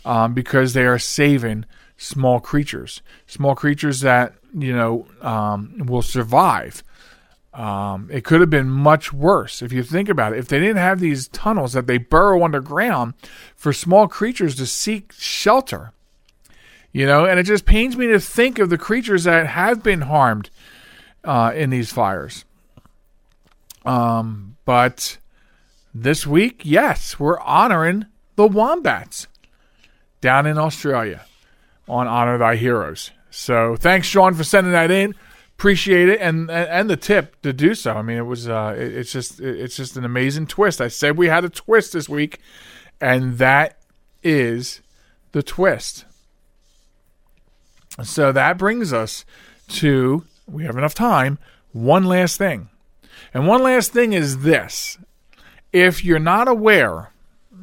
um, 0.04 0.34
because 0.34 0.74
they 0.74 0.84
are 0.84 0.98
saving 0.98 1.64
small 1.96 2.40
creatures, 2.40 3.02
small 3.26 3.54
creatures 3.54 4.00
that, 4.00 4.34
you 4.56 4.74
know, 4.74 5.06
um, 5.22 5.74
will 5.86 6.02
survive. 6.02 6.82
Um, 7.52 8.08
it 8.12 8.24
could 8.24 8.40
have 8.40 8.50
been 8.50 8.70
much 8.70 9.12
worse 9.12 9.60
if 9.60 9.72
you 9.72 9.82
think 9.82 10.08
about 10.08 10.32
it. 10.32 10.38
If 10.38 10.48
they 10.48 10.60
didn't 10.60 10.76
have 10.76 11.00
these 11.00 11.26
tunnels 11.28 11.72
that 11.72 11.86
they 11.86 11.98
burrow 11.98 12.44
underground 12.44 13.14
for 13.56 13.72
small 13.72 14.06
creatures 14.06 14.54
to 14.56 14.66
seek 14.66 15.12
shelter, 15.12 15.92
you 16.92 17.06
know, 17.06 17.24
and 17.24 17.40
it 17.40 17.44
just 17.44 17.66
pains 17.66 17.96
me 17.96 18.06
to 18.08 18.20
think 18.20 18.58
of 18.58 18.70
the 18.70 18.78
creatures 18.78 19.24
that 19.24 19.46
have 19.46 19.82
been 19.82 20.02
harmed 20.02 20.50
uh, 21.24 21.52
in 21.54 21.70
these 21.70 21.92
fires. 21.92 22.44
Um, 23.84 24.56
but 24.64 25.18
this 25.92 26.26
week, 26.26 26.62
yes, 26.64 27.18
we're 27.18 27.40
honoring 27.40 28.06
the 28.36 28.46
wombats 28.46 29.26
down 30.20 30.46
in 30.46 30.56
Australia 30.56 31.26
on 31.88 32.06
Honor 32.06 32.38
Thy 32.38 32.56
Heroes. 32.56 33.10
So 33.30 33.76
thanks, 33.76 34.06
Sean, 34.06 34.34
for 34.34 34.44
sending 34.44 34.72
that 34.72 34.90
in. 34.90 35.14
Appreciate 35.60 36.08
it, 36.08 36.22
and 36.22 36.50
and 36.50 36.88
the 36.88 36.96
tip 36.96 37.38
to 37.42 37.52
do 37.52 37.74
so. 37.74 37.92
I 37.92 38.00
mean, 38.00 38.16
it 38.16 38.24
was 38.24 38.48
uh, 38.48 38.74
it, 38.78 38.94
it's 38.94 39.12
just 39.12 39.40
it's 39.40 39.76
just 39.76 39.94
an 39.98 40.06
amazing 40.06 40.46
twist. 40.46 40.80
I 40.80 40.88
said 40.88 41.18
we 41.18 41.26
had 41.26 41.44
a 41.44 41.50
twist 41.50 41.92
this 41.92 42.08
week, 42.08 42.38
and 42.98 43.36
that 43.36 43.76
is 44.22 44.80
the 45.32 45.42
twist. 45.42 46.06
So 48.02 48.32
that 48.32 48.56
brings 48.56 48.90
us 48.90 49.26
to 49.68 50.24
we 50.48 50.64
have 50.64 50.78
enough 50.78 50.94
time. 50.94 51.38
One 51.72 52.04
last 52.04 52.38
thing. 52.38 52.70
And 53.34 53.46
one 53.46 53.62
last 53.62 53.92
thing 53.92 54.14
is 54.14 54.38
this. 54.38 54.96
If 55.74 56.02
you're 56.02 56.18
not 56.18 56.48
aware, 56.48 57.12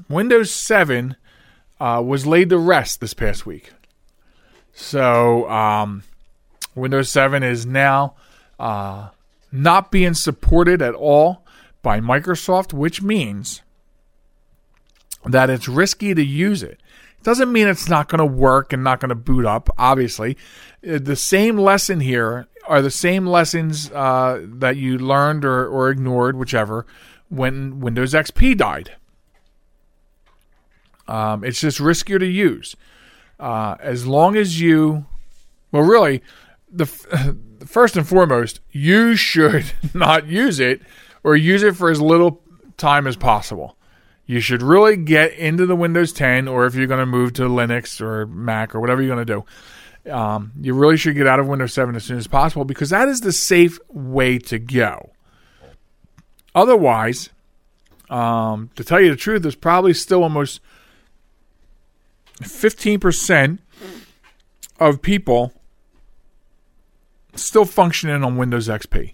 Windows 0.08 0.52
7 0.52 1.16
uh, 1.80 2.04
was 2.06 2.28
laid 2.28 2.50
to 2.50 2.60
rest 2.60 3.02
this 3.02 3.16
past 3.16 3.48
week. 3.48 3.72
So, 4.72 5.50
um, 5.50 6.04
Windows 6.78 7.12
7 7.12 7.44
is 7.44 7.66
now 7.66 8.16
uh, 8.60 9.10
not 9.52 9.92
being 9.92 10.14
supported 10.14 10.82
at 10.82 10.94
all 10.94 11.44
by 11.82 12.00
Microsoft, 12.00 12.74
which 12.74 13.02
means 13.02 13.62
that 15.26 15.50
it's 15.50 15.68
risky 15.68 16.14
to 16.14 16.24
use 16.24 16.64
it. 16.64 16.80
it 17.18 17.24
Doesn't 17.24 17.52
mean 17.52 17.68
it's 17.68 17.90
not 17.90 18.08
going 18.08 18.20
to 18.20 18.26
work 18.26 18.72
and 18.72 18.84
not 18.84 19.00
going 19.00 19.10
to 19.10 19.16
boot 19.16 19.46
up, 19.46 19.70
obviously. 19.78 20.38
Uh, 20.88 21.00
the 21.00 21.16
same 21.16 21.58
lesson 21.58 22.00
here 22.00 22.48
are 22.68 22.82
the 22.82 22.92
same 22.92 23.26
lessons 23.26 23.92
uh, 23.92 24.42
that 24.44 24.78
you 24.78 24.98
learned 24.98 25.46
or, 25.46 25.68
or 25.68 25.90
ignored, 25.90 26.38
whichever, 26.38 26.86
when 27.30 27.80
Windows 27.80 28.14
XP 28.14 28.58
died. 28.58 28.96
Um, 31.08 31.44
it's 31.44 31.60
just 31.60 31.80
riskier 31.80 32.20
to 32.20 32.28
use. 32.28 32.76
Uh, 33.40 33.76
as 33.80 34.06
long 34.06 34.36
as 34.36 34.60
you, 34.60 35.06
well, 35.72 35.84
really, 35.84 36.22
the 36.72 36.86
first 37.66 37.98
and 37.98 38.08
foremost, 38.08 38.60
you 38.72 39.16
should 39.16 39.72
not 39.94 40.28
use 40.28 40.60
it 40.60 40.82
or 41.24 41.36
use 41.36 41.64
it 41.64 41.76
for 41.76 41.90
as 41.90 42.02
little 42.02 42.42
time 42.78 43.08
as 43.08 43.16
possible. 43.16 43.78
You 44.26 44.42
should 44.42 44.62
really 44.62 44.98
get 44.98 45.34
into 45.34 45.66
the 45.66 45.76
Windows 45.76 46.12
10, 46.12 46.50
or 46.50 46.66
if 46.66 46.76
you're 46.76 46.88
going 46.88 47.00
to 47.00 47.06
move 47.06 47.34
to 47.34 47.44
Linux 47.44 48.02
or 48.02 48.26
Mac 48.28 48.76
or 48.76 48.82
whatever 48.82 49.02
you're 49.02 49.16
going 49.16 49.26
to 49.26 49.44
do, 50.06 50.12
um, 50.12 50.52
you 50.60 50.74
really 50.74 50.98
should 50.98 51.16
get 51.16 51.28
out 51.28 51.40
of 51.40 51.48
Windows 51.48 51.74
7 51.74 51.96
as 51.96 52.04
soon 52.04 52.18
as 52.18 52.28
possible 52.28 52.66
because 52.66 52.90
that 52.90 53.08
is 53.08 53.22
the 53.22 53.32
safe 53.32 53.80
way 53.88 54.38
to 54.40 54.60
go. 54.60 55.12
Otherwise, 56.54 57.30
um, 58.10 58.70
to 58.76 58.84
tell 58.84 59.00
you 59.00 59.10
the 59.10 59.16
truth, 59.16 59.44
there's 59.44 59.56
probably 59.56 59.94
still 59.94 60.24
almost 60.24 60.60
15% 62.42 63.60
of 64.80 65.02
people 65.02 65.54
still 67.38 67.66
functioning 67.66 68.24
on 68.24 68.38
Windows 68.38 68.68
XP. 68.68 69.14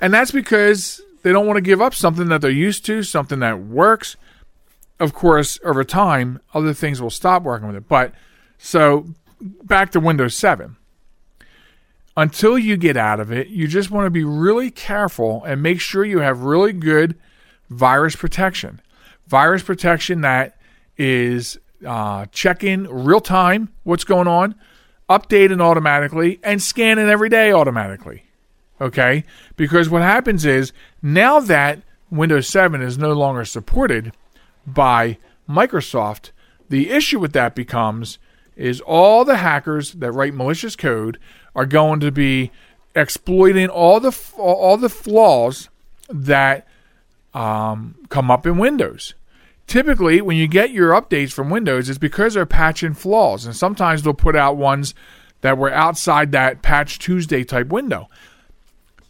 And 0.00 0.14
that's 0.14 0.30
because 0.30 1.00
they 1.22 1.32
don't 1.32 1.46
want 1.46 1.56
to 1.56 1.62
give 1.62 1.80
up 1.80 1.94
something 1.94 2.28
that 2.28 2.40
they're 2.40 2.50
used 2.50 2.84
to, 2.86 3.02
something 3.02 3.40
that 3.40 3.60
works. 3.60 4.16
Of 5.00 5.12
course, 5.14 5.58
over 5.64 5.84
time, 5.84 6.40
other 6.54 6.72
things 6.72 7.02
will 7.02 7.10
stop 7.10 7.42
working 7.42 7.66
with 7.66 7.76
it. 7.76 7.88
But 7.88 8.12
so 8.58 9.06
back 9.40 9.92
to 9.92 10.00
Windows 10.00 10.34
7. 10.34 10.76
Until 12.16 12.58
you 12.58 12.76
get 12.76 12.96
out 12.96 13.20
of 13.20 13.30
it, 13.30 13.48
you 13.48 13.68
just 13.68 13.92
want 13.92 14.06
to 14.06 14.10
be 14.10 14.24
really 14.24 14.72
careful 14.72 15.44
and 15.44 15.62
make 15.62 15.80
sure 15.80 16.04
you 16.04 16.18
have 16.18 16.40
really 16.40 16.72
good 16.72 17.16
virus 17.70 18.16
protection. 18.16 18.80
Virus 19.28 19.62
protection 19.62 20.22
that 20.22 20.58
is 20.96 21.58
uh, 21.86 22.26
checking 22.32 22.84
real 22.84 23.20
time 23.20 23.68
what's 23.84 24.04
going 24.04 24.26
on, 24.26 24.56
updating 25.08 25.60
automatically, 25.60 26.38
and 26.42 26.62
scanning 26.62 27.08
every 27.08 27.28
day 27.28 27.52
automatically. 27.52 28.24
Okay? 28.80 29.24
Because 29.56 29.88
what 29.88 30.02
happens 30.02 30.44
is 30.44 30.72
now 31.02 31.40
that 31.40 31.80
Windows 32.10 32.48
7 32.48 32.80
is 32.82 32.98
no 32.98 33.12
longer 33.12 33.44
supported 33.44 34.12
by 34.66 35.18
Microsoft, 35.48 36.30
the 36.68 36.90
issue 36.90 37.18
with 37.18 37.32
that 37.32 37.54
becomes 37.54 38.18
is 38.56 38.80
all 38.82 39.24
the 39.24 39.36
hackers 39.36 39.92
that 39.92 40.12
write 40.12 40.34
malicious 40.34 40.76
code 40.76 41.18
are 41.54 41.66
going 41.66 42.00
to 42.00 42.10
be 42.10 42.50
exploiting 42.94 43.68
all 43.68 44.00
the 44.00 44.16
all 44.36 44.76
the 44.76 44.88
flaws 44.88 45.68
that 46.08 46.66
um, 47.34 47.94
come 48.08 48.30
up 48.30 48.46
in 48.46 48.58
Windows. 48.58 49.14
Typically, 49.68 50.22
when 50.22 50.38
you 50.38 50.48
get 50.48 50.70
your 50.70 50.90
updates 50.92 51.30
from 51.30 51.50
Windows, 51.50 51.90
it's 51.90 51.98
because 51.98 52.34
they're 52.34 52.46
patching 52.46 52.94
flaws, 52.94 53.44
and 53.44 53.54
sometimes 53.54 54.02
they'll 54.02 54.14
put 54.14 54.34
out 54.34 54.56
ones 54.56 54.94
that 55.42 55.58
were 55.58 55.70
outside 55.70 56.32
that 56.32 56.62
Patch 56.62 56.98
Tuesday 56.98 57.44
type 57.44 57.68
window 57.68 58.08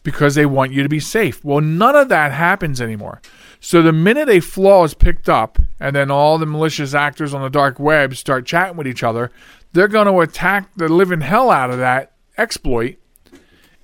because 0.02 0.34
they 0.34 0.46
want 0.46 0.72
you 0.72 0.82
to 0.82 0.88
be 0.88 0.98
safe. 0.98 1.44
Well, 1.44 1.60
none 1.60 1.94
of 1.94 2.08
that 2.08 2.32
happens 2.32 2.80
anymore. 2.80 3.22
So 3.60 3.82
the 3.82 3.92
minute 3.92 4.28
a 4.28 4.40
flaw 4.40 4.82
is 4.82 4.94
picked 4.94 5.28
up, 5.28 5.58
and 5.78 5.94
then 5.94 6.10
all 6.10 6.38
the 6.38 6.46
malicious 6.46 6.92
actors 6.92 7.32
on 7.32 7.40
the 7.40 7.50
dark 7.50 7.78
web 7.78 8.16
start 8.16 8.44
chatting 8.44 8.76
with 8.76 8.88
each 8.88 9.04
other, 9.04 9.30
they're 9.72 9.86
going 9.86 10.06
to 10.06 10.20
attack 10.20 10.70
the 10.74 10.88
living 10.88 11.20
hell 11.20 11.50
out 11.50 11.70
of 11.70 11.78
that 11.78 12.12
exploit 12.36 12.96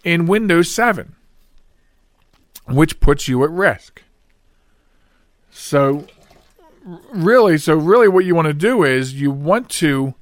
in 0.02 0.26
Windows 0.26 0.74
7, 0.74 1.14
which 2.66 2.98
puts 2.98 3.28
you 3.28 3.44
at 3.44 3.50
risk. 3.50 4.02
So 5.50 6.06
really, 6.84 7.58
so 7.58 7.74
really, 7.74 8.08
what 8.08 8.24
you 8.24 8.34
want 8.34 8.46
to 8.46 8.54
do 8.54 8.84
is 8.84 9.20
you 9.20 9.30
want 9.30 9.68
to 9.70 10.14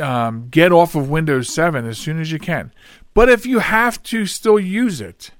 um, 0.00 0.48
get 0.50 0.72
off 0.72 0.94
of 0.94 1.10
Windows 1.10 1.52
7 1.52 1.86
as 1.86 1.98
soon 1.98 2.20
as 2.20 2.32
you 2.32 2.38
can. 2.38 2.72
But 3.14 3.28
if 3.28 3.44
you 3.44 3.58
have 3.58 4.02
to 4.04 4.26
still 4.26 4.58
use 4.58 5.00
it, 5.00 5.30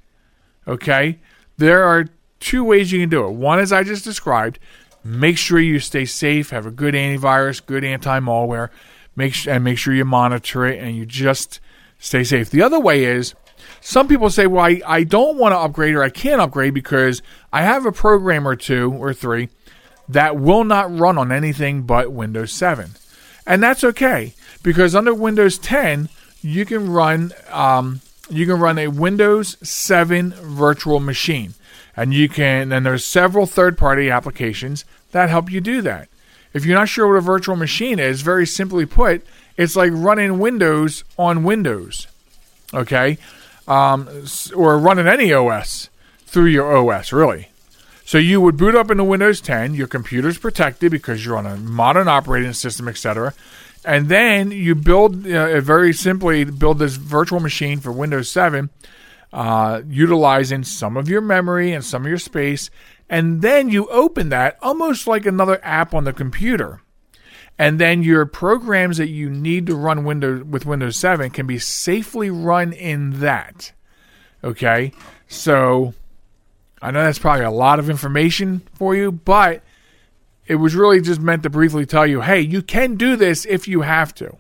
okay, 0.67 1.19
there 1.57 1.85
are 1.85 2.07
two 2.41 2.65
ways 2.65 2.93
you 2.93 3.01
can 3.01 3.09
do 3.09 3.27
it. 3.27 3.33
One, 3.33 3.59
as 3.59 3.73
I 3.73 3.83
just 3.83 4.05
described, 4.05 4.59
make 5.05 5.39
sure 5.39 5.61
you 5.61 5.79
stay 5.79 6.05
safe, 6.05 6.51
have 6.51 6.67
a 6.67 6.71
good 6.71 6.95
antivirus, 6.95 7.65
good 7.65 7.85
anti-malware, 7.85 8.71
make 9.17 9.35
sh- 9.35 9.49
and 9.49 9.65
make 9.65 9.79
sure 9.79 9.95
you 9.95 10.05
monitor 10.05 10.67
it 10.67 10.83
and 10.83 10.97
you 10.97 11.07
just 11.07 11.61
stay 11.99 12.25
safe. 12.25 12.51
The 12.51 12.63
other 12.63 12.79
way 12.81 13.05
is 13.05 13.35
some 13.81 14.09
people 14.09 14.31
say, 14.31 14.47
well, 14.47 14.65
I, 14.65 14.81
I 14.87 15.05
don't 15.05 15.37
want 15.37 15.53
to 15.53 15.59
upgrade 15.59 15.95
or 15.95 16.03
I 16.03 16.11
can't 16.11 16.41
upgrade 16.41 16.75
because 16.75 17.23
I 17.53 17.63
have 17.63 17.87
a 17.87 17.93
program 17.93 18.47
or 18.47 18.57
two 18.57 18.93
or 18.93 19.13
three 19.13 19.49
that 20.09 20.37
will 20.37 20.65
not 20.65 20.97
run 20.97 21.19
on 21.19 21.31
anything 21.31 21.83
but 21.83 22.13
Windows 22.13 22.53
7. 22.53 22.93
And 23.47 23.63
that's 23.63 23.85
okay 23.85 24.35
because 24.63 24.95
under 24.95 25.15
Windows 25.15 25.59
10, 25.59 26.09
you 26.43 26.65
can 26.65 26.91
run 26.91 27.33
um, 27.51 28.01
you 28.31 28.47
can 28.47 28.61
run 28.61 28.79
a 28.79 28.89
Windows 28.89 29.57
7 29.67 30.33
virtual 30.33 31.01
machine. 31.01 31.55
And 31.97 32.15
you 32.15 32.29
can 32.29 32.73
and 32.73 32.87
there's 32.87 33.05
several 33.05 33.47
third-party 33.47 34.11
applications 34.11 34.85
that 35.13 35.31
help 35.31 35.51
you 35.51 35.61
do 35.61 35.83
that. 35.83 36.09
If 36.53 36.65
you're 36.65 36.79
not 36.79 36.89
sure 36.89 37.09
what 37.09 37.19
a 37.19 37.21
virtual 37.21 37.57
machine 37.57 37.99
is, 37.99 38.23
very 38.23 38.47
simply 38.47 38.87
put, 38.87 39.25
it's 39.57 39.77
like 39.77 39.93
running 39.93 40.39
Windows 40.39 41.05
on 41.19 41.45
Windows. 41.45 42.07
Okay? 42.73 43.19
Um, 43.67 44.09
or 44.55 44.79
running 44.79 45.07
any 45.07 45.33
OS 45.33 45.91
through 46.27 46.47
your 46.47 46.75
OS, 46.75 47.13
really. 47.13 47.49
So 48.09 48.17
you 48.17 48.41
would 48.41 48.57
boot 48.57 48.75
up 48.75 48.91
into 48.91 49.05
Windows 49.05 49.43
10, 49.43 49.75
your 49.75 49.87
computer's 49.87 50.39
protected 50.39 50.91
because 50.91 51.27
you're 51.27 51.37
on 51.37 51.45
a 51.45 51.59
modern 51.59 52.09
operating 52.09 52.55
system, 52.55 52.89
etc. 52.89 53.35
And 53.85 54.09
then 54.09 54.51
you 54.51 54.75
build, 54.75 55.27
uh, 55.27 55.61
very 55.61 55.93
simply, 55.93 56.45
build 56.45 56.79
this 56.79 56.95
virtual 56.95 57.39
machine 57.39 57.81
for 57.81 57.93
Windows 57.93 58.31
7, 58.31 58.71
uh, 59.31 59.83
utilizing 59.87 60.65
some 60.65 60.97
of 60.97 61.11
your 61.11 61.21
memory 61.21 61.75
and 61.75 61.85
some 61.85 62.05
of 62.05 62.09
your 62.09 62.17
space. 62.17 62.71
And 63.11 63.43
then 63.43 63.69
you 63.69 63.87
open 63.89 64.31
that 64.31 64.57
almost 64.63 65.07
like 65.07 65.27
another 65.27 65.61
app 65.63 65.93
on 65.93 66.05
the 66.05 66.15
computer. 66.15 66.81
And 67.59 67.79
then 67.79 68.03
your 68.03 68.25
programs 68.25 68.97
that 68.97 69.11
you 69.11 69.29
need 69.29 69.67
to 69.67 69.77
run 69.77 70.05
Windows 70.05 70.45
with 70.45 70.65
Windows 70.65 70.97
7 70.97 71.29
can 71.29 71.47
be 71.47 71.59
safely 71.59 72.31
run 72.31 72.73
in 72.73 73.21
that. 73.21 73.73
Okay? 74.43 74.93
So 75.29 75.93
I 76.81 76.91
know 76.91 77.03
that's 77.03 77.19
probably 77.19 77.45
a 77.45 77.51
lot 77.51 77.79
of 77.79 77.91
information 77.91 78.63
for 78.75 78.95
you, 78.95 79.11
but 79.13 79.63
it 80.47 80.57
was 80.57 80.75
really 80.75 81.01
just 81.01 81.21
meant 81.21 81.43
to 81.43 81.51
briefly 81.51 81.87
tell 81.87 82.07
you 82.07 82.21
hey, 82.21 82.41
you 82.41 82.63
can 82.63 82.97
do 82.97 83.17
this 83.17 83.45
if 83.47 83.69
you 83.69 83.83
have 83.83 84.15
to 84.17 84.37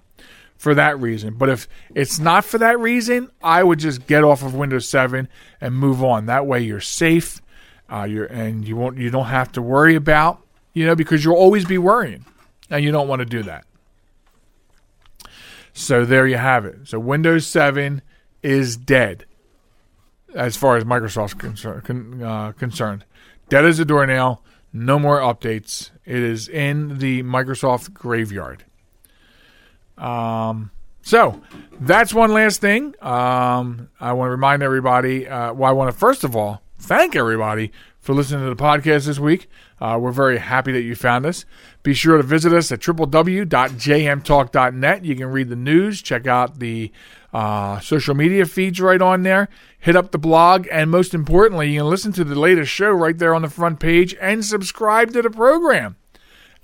for 0.56 0.74
that 0.74 0.98
reason. 0.98 1.34
But 1.34 1.48
if 1.48 1.68
it's 1.94 2.18
not 2.18 2.44
for 2.44 2.58
that 2.58 2.78
reason, 2.78 3.30
I 3.42 3.62
would 3.62 3.78
just 3.78 4.06
get 4.06 4.24
off 4.24 4.42
of 4.42 4.54
Windows 4.54 4.88
7 4.88 5.28
and 5.60 5.74
move 5.74 6.02
on. 6.02 6.26
That 6.26 6.46
way 6.46 6.60
you're 6.60 6.80
safe. 6.80 7.40
Uh, 7.90 8.04
you're 8.04 8.26
and 8.26 8.68
you 8.68 8.76
won't 8.76 8.98
you 8.98 9.08
don't 9.08 9.26
have 9.26 9.50
to 9.52 9.62
worry 9.62 9.94
about 9.94 10.42
you 10.74 10.84
know 10.84 10.94
because 10.94 11.24
you'll 11.24 11.36
always 11.36 11.64
be 11.64 11.78
worrying 11.78 12.26
and 12.68 12.84
you 12.84 12.92
don't 12.92 13.08
want 13.08 13.20
to 13.20 13.26
do 13.26 13.42
that. 13.44 13.64
So 15.72 16.04
there 16.04 16.26
you 16.26 16.36
have 16.36 16.64
it. 16.64 16.88
So 16.88 16.98
Windows 16.98 17.46
7 17.46 18.02
is 18.42 18.76
dead 18.76 19.24
as 20.34 20.56
far 20.56 20.76
as 20.76 20.84
Microsoft's 20.84 21.34
concern, 21.34 21.80
con, 21.82 22.22
uh, 22.22 22.52
concerned. 22.52 23.04
Dead 23.48 23.64
as 23.64 23.78
a 23.78 23.84
doornail. 23.84 24.42
No 24.72 24.98
more 24.98 25.20
updates. 25.20 25.90
It 26.04 26.16
is 26.16 26.48
in 26.48 26.98
the 26.98 27.22
Microsoft 27.22 27.94
graveyard. 27.94 28.64
Um, 29.96 30.72
so 31.02 31.40
that's 31.80 32.12
one 32.12 32.32
last 32.32 32.60
thing. 32.60 32.94
Um, 33.00 33.88
I 33.98 34.12
want 34.12 34.28
to 34.28 34.32
remind 34.32 34.62
everybody. 34.62 35.26
Uh, 35.26 35.54
well, 35.54 35.70
I 35.70 35.72
want 35.72 35.90
to 35.90 35.98
first 35.98 36.24
of 36.24 36.36
all 36.36 36.60
thank 36.78 37.16
everybody 37.16 37.72
for 37.98 38.14
listening 38.14 38.44
to 38.44 38.54
the 38.54 38.62
podcast 38.62 39.06
this 39.06 39.18
week. 39.18 39.48
Uh, 39.80 39.98
we're 40.00 40.12
very 40.12 40.38
happy 40.38 40.72
that 40.72 40.82
you 40.82 40.94
found 40.94 41.26
us. 41.26 41.44
Be 41.82 41.94
sure 41.94 42.16
to 42.16 42.22
visit 42.22 42.52
us 42.52 42.70
at 42.72 42.80
www.jmtalk.net. 42.80 45.04
You 45.04 45.16
can 45.16 45.26
read 45.26 45.48
the 45.48 45.56
news, 45.56 46.02
check 46.02 46.26
out 46.26 46.58
the 46.58 46.92
uh, 47.32 47.80
social 47.80 48.14
media 48.14 48.46
feeds 48.46 48.80
right 48.80 49.02
on 49.02 49.22
there, 49.22 49.48
hit 49.78 49.96
up 49.96 50.12
the 50.12 50.18
blog, 50.18 50.66
and 50.70 50.90
most 50.90 51.14
importantly, 51.14 51.70
you 51.70 51.80
can 51.80 51.90
listen 51.90 52.12
to 52.12 52.24
the 52.24 52.38
latest 52.38 52.70
show 52.70 52.90
right 52.90 53.18
there 53.18 53.34
on 53.34 53.42
the 53.42 53.50
front 53.50 53.80
page 53.80 54.14
and 54.20 54.44
subscribe 54.44 55.12
to 55.12 55.22
the 55.22 55.30
program. 55.30 55.96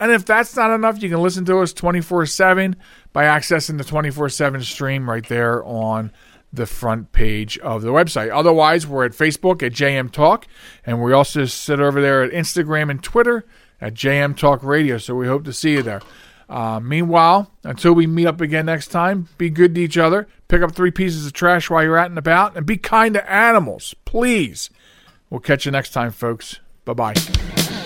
And 0.01 0.11
if 0.11 0.25
that's 0.25 0.57
not 0.57 0.71
enough, 0.71 1.03
you 1.03 1.09
can 1.09 1.23
listen 1.23 1.45
to 1.47 1.61
us 1.61 1.73
24 1.73 2.27
7 2.27 2.77
by 3.13 3.25
accessing 3.25 3.79
the 3.79 3.85
24 3.85 4.29
7 4.29 4.63
stream 4.63 5.09
right 5.09 5.27
there 5.27 5.65
on 5.65 6.13
the 6.53 6.67
front 6.67 7.13
page 7.13 7.59
of 7.59 7.83
the 7.83 7.91
website. 7.91 8.31
Otherwise, 8.33 8.87
we're 8.87 9.05
at 9.05 9.13
Facebook 9.13 9.63
at 9.63 9.73
JM 9.73 10.11
Talk, 10.11 10.47
and 10.87 11.03
we 11.03 11.13
also 11.13 11.45
sit 11.45 11.81
over 11.81 12.01
there 12.01 12.23
at 12.23 12.33
Instagram 12.33 12.91
and 12.91 13.03
Twitter 13.03 13.45
at 13.81 13.95
JM 13.95 14.37
Talk 14.37 14.63
Radio. 14.63 14.99
So 14.99 15.15
we 15.15 15.27
hope 15.27 15.45
to 15.45 15.53
see 15.53 15.73
you 15.73 15.83
there. 15.83 16.01
Uh, 16.49 16.81
meanwhile, 16.81 17.51
until 17.63 17.93
we 17.93 18.07
meet 18.07 18.27
up 18.27 18.41
again 18.41 18.67
next 18.67 18.89
time, 18.89 19.29
be 19.39 19.51
good 19.51 19.75
to 19.75 19.81
each 19.81 19.97
other. 19.97 20.29
Pick 20.49 20.63
up 20.63 20.73
three 20.73 20.91
pieces 20.91 21.27
of 21.27 21.33
trash 21.33 21.71
while 21.71 21.83
you're 21.83 21.99
out 21.99 22.11
and 22.11 22.19
about, 22.19 22.57
and 22.57 22.67
be 22.67 22.77
kind 22.77 23.15
to 23.15 23.31
animals, 23.31 23.95
please. 24.05 24.71
We'll 25.31 25.41
catch 25.41 25.65
you 25.67 25.73
next 25.73 25.91
time, 25.91 26.11
folks. 26.11 26.61
Bye 26.85 26.93
bye. 26.93 27.84